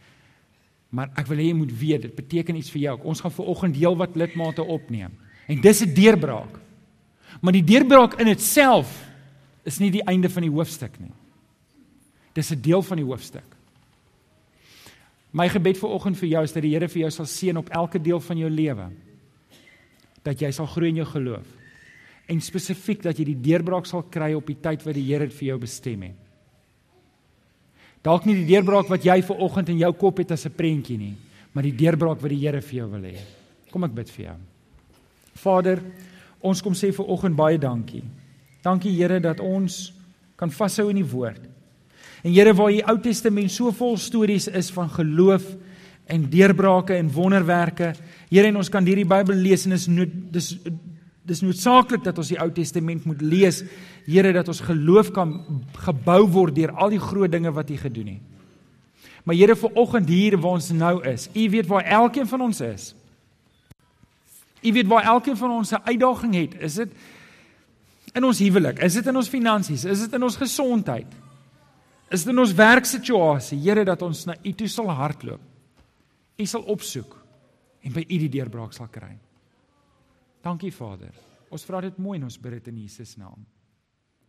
Maar 0.88 1.10
ek 1.20 1.28
wil 1.28 1.42
hê 1.42 1.50
jy 1.50 1.56
moet 1.58 1.74
weet 1.76 2.06
dit 2.06 2.14
beteken 2.16 2.56
iets 2.56 2.72
vir 2.72 2.86
jou. 2.86 2.94
Ons 3.12 3.20
gaan 3.20 3.34
ver 3.36 3.50
oggend 3.52 3.76
deel 3.76 3.98
wat 4.00 4.16
lidmate 4.16 4.64
opneem. 4.64 5.12
En 5.48 5.60
dis 5.60 5.82
'n 5.84 5.92
deurbraak. 5.94 6.58
Maar 7.40 7.52
die 7.52 7.64
deurbraak 7.64 8.18
in 8.20 8.28
itself 8.28 8.88
is 9.64 9.78
nie 9.78 9.90
die 9.90 10.04
einde 10.04 10.30
van 10.30 10.42
die 10.42 10.50
hoofstuk 10.50 10.98
nie. 10.98 11.12
Dis 12.32 12.50
'n 12.50 12.60
deel 12.60 12.82
van 12.82 12.96
die 12.96 13.04
hoofstuk. 13.04 13.44
My 15.30 15.48
gebed 15.48 15.76
vir 15.76 15.90
oggend 15.90 16.16
vir 16.16 16.28
jou 16.28 16.42
is 16.42 16.52
dat 16.52 16.62
die 16.62 16.72
Here 16.72 16.88
vir 16.88 17.00
jou 17.00 17.10
sal 17.10 17.26
seën 17.26 17.56
op 17.56 17.68
elke 17.68 17.98
deel 17.98 18.20
van 18.20 18.38
jou 18.38 18.50
lewe. 18.50 18.90
Dat 20.22 20.40
jy 20.40 20.50
sal 20.50 20.66
groei 20.66 20.88
in 20.88 20.96
jou 20.96 21.06
geloof 21.06 21.57
en 22.28 22.40
spesifiek 22.44 23.02
dat 23.02 23.18
jy 23.18 23.30
die 23.30 23.40
deurbraak 23.48 23.86
sal 23.88 24.04
kry 24.12 24.34
op 24.36 24.46
die 24.46 24.58
tyd 24.60 24.84
wat 24.84 24.96
die 24.96 25.06
Here 25.08 25.26
dit 25.26 25.36
vir 25.38 25.48
jou 25.52 25.58
bestem 25.62 26.02
het. 26.10 26.16
Dalk 28.04 28.28
nie 28.28 28.36
die 28.38 28.48
deurbraak 28.48 28.90
wat 28.92 29.04
jy 29.04 29.18
ver 29.26 29.40
oggend 29.44 29.72
in 29.72 29.80
jou 29.80 29.90
kop 29.96 30.20
het 30.20 30.30
as 30.32 30.46
'n 30.46 30.54
prentjie 30.54 30.98
nie, 30.98 31.16
maar 31.52 31.62
die 31.64 31.72
deurbraak 31.72 32.20
wat 32.20 32.30
die 32.30 32.40
Here 32.44 32.60
vir 32.60 32.76
jou 32.78 32.88
wil 32.90 33.02
hê. 33.02 33.18
Kom 33.70 33.84
ek 33.84 33.94
bid 33.94 34.10
vir 34.10 34.24
jou. 34.24 34.36
Vader, 35.34 35.82
ons 36.40 36.62
kom 36.62 36.72
sê 36.72 36.92
vir 36.92 37.06
oggend 37.06 37.36
baie 37.36 37.58
dankie. 37.58 38.04
Dankie 38.62 38.92
Here 38.92 39.20
dat 39.20 39.40
ons 39.40 39.92
kan 40.36 40.50
vashou 40.50 40.90
in 40.90 40.96
die 40.96 41.10
woord. 41.10 41.40
En 42.22 42.32
Here 42.32 42.54
waar 42.54 42.70
die 42.70 42.84
Ou 42.84 42.98
Testament 42.98 43.50
so 43.50 43.70
vol 43.72 43.96
stories 43.96 44.48
is 44.48 44.70
van 44.70 44.88
geloof 44.88 45.56
en 46.06 46.30
deurbrake 46.30 46.94
en 46.94 47.12
wonderwerke. 47.12 47.94
Here 48.30 48.46
en 48.46 48.56
ons 48.56 48.68
kan 48.68 48.84
hierdie 48.84 49.06
Bybel 49.06 49.36
lees 49.36 49.66
en 49.66 49.72
is 49.72 49.86
dis 50.32 50.58
dis 51.28 51.42
noodsaaklik 51.44 52.02
dat 52.06 52.18
ons 52.18 52.30
die 52.32 52.38
Ou 52.40 52.48
Testament 52.54 53.04
moet 53.08 53.20
lees. 53.22 53.62
Here 54.08 54.32
dat 54.32 54.48
ons 54.48 54.62
geloof 54.64 55.12
kan 55.16 55.36
gebou 55.84 56.22
word 56.32 56.56
deur 56.56 56.72
al 56.76 56.94
die 56.94 57.02
groot 57.02 57.32
dinge 57.32 57.52
wat 57.52 57.70
U 57.70 57.76
gedoen 57.76 58.14
het. 58.16 58.24
Maar 59.28 59.36
Here 59.36 59.56
vir 59.56 59.76
oggend 59.76 60.08
hier 60.08 60.38
waar 60.40 60.56
ons 60.56 60.70
nou 60.72 60.96
is. 61.04 61.28
U 61.34 61.50
weet 61.50 61.68
waar 61.68 61.84
elkeen 61.84 62.26
van 62.26 62.40
ons 62.48 62.60
is. 62.64 62.94
U 64.64 64.72
weet 64.72 64.88
waar 64.88 65.04
elkeen 65.04 65.36
van 65.36 65.50
ons 65.50 65.72
'n 65.72 65.84
uitdaging 65.84 66.34
het. 66.34 66.54
Is 66.60 66.74
dit 66.74 66.88
in 68.14 68.24
ons 68.24 68.38
huwelik? 68.38 68.78
Is 68.78 68.94
dit 68.94 69.06
in 69.06 69.16
ons 69.16 69.28
finansies? 69.28 69.84
Is 69.84 70.00
dit 70.00 70.12
in 70.12 70.22
ons 70.22 70.36
gesondheid? 70.36 71.06
Is 72.10 72.24
dit 72.24 72.32
in 72.32 72.38
ons 72.38 72.54
werksituasie? 72.54 73.58
Here 73.60 73.84
dat 73.84 74.02
ons 74.02 74.24
na 74.24 74.34
U 74.42 74.52
toe 74.52 74.68
sal 74.68 74.90
hardloop. 74.90 75.40
U 76.36 76.44
sal 76.44 76.62
opsoek 76.62 77.16
en 77.82 77.92
by 77.92 78.04
U 78.08 78.18
die 78.18 78.28
deurbraak 78.28 78.72
sal 78.72 78.88
kry. 78.90 79.18
Dankie 80.48 80.72
Vader. 80.72 81.12
Ons 81.52 81.66
vra 81.68 81.82
dit 81.84 81.96
mooi 82.00 82.16
en 82.16 82.24
ons 82.28 82.40
bid 82.40 82.54
dit 82.56 82.70
in 82.72 82.80
Jesus 82.80 83.16
naam. 83.20 83.44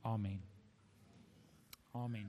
Amen. 0.03 0.39
Amen. 1.95 2.28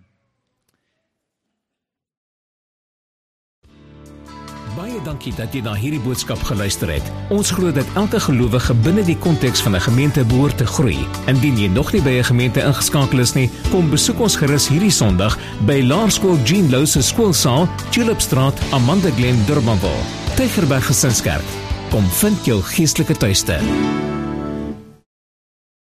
Baie 4.76 5.00
dankie 5.02 5.32
dat 5.34 5.54
jy 5.54 5.64
na 5.66 5.72
hierdie 5.74 6.00
boodskap 6.04 6.38
geluister 6.46 6.92
het. 6.92 7.08
Ons 7.34 7.50
glo 7.56 7.72
dat 7.74 7.88
elke 7.98 8.20
gelowige 8.22 8.76
binne 8.84 9.02
die 9.08 9.18
konteks 9.18 9.62
van 9.66 9.74
'n 9.74 9.82
gemeente 9.88 10.24
behoort 10.24 10.58
te 10.58 10.66
groei. 10.66 10.98
Indien 11.26 11.58
jy 11.58 11.68
nog 11.68 11.92
nie 11.92 12.02
by 12.02 12.14
'n 12.18 12.30
gemeente 12.30 12.62
ingeskakel 12.62 13.18
is 13.18 13.34
nie, 13.34 13.50
kom 13.70 13.90
besoek 13.90 14.20
ons 14.20 14.36
gerus 14.36 14.68
hierdie 14.68 14.94
Sondag 14.94 15.38
by 15.66 15.82
Laerskool 15.82 16.38
Jean 16.44 16.70
Louw 16.70 16.84
se 16.84 17.02
skoolsaal, 17.02 17.68
Tulipstraat, 17.90 18.72
Amanda 18.72 19.10
Glen, 19.10 19.46
Durbanville. 19.46 20.06
Tygerberg 20.36 20.86
Gesinskerk. 20.86 21.69
Kom 21.90 22.06
vind 22.20 22.44
jou 22.46 22.60
geestelike 22.62 23.16
tuiste. 23.18 23.56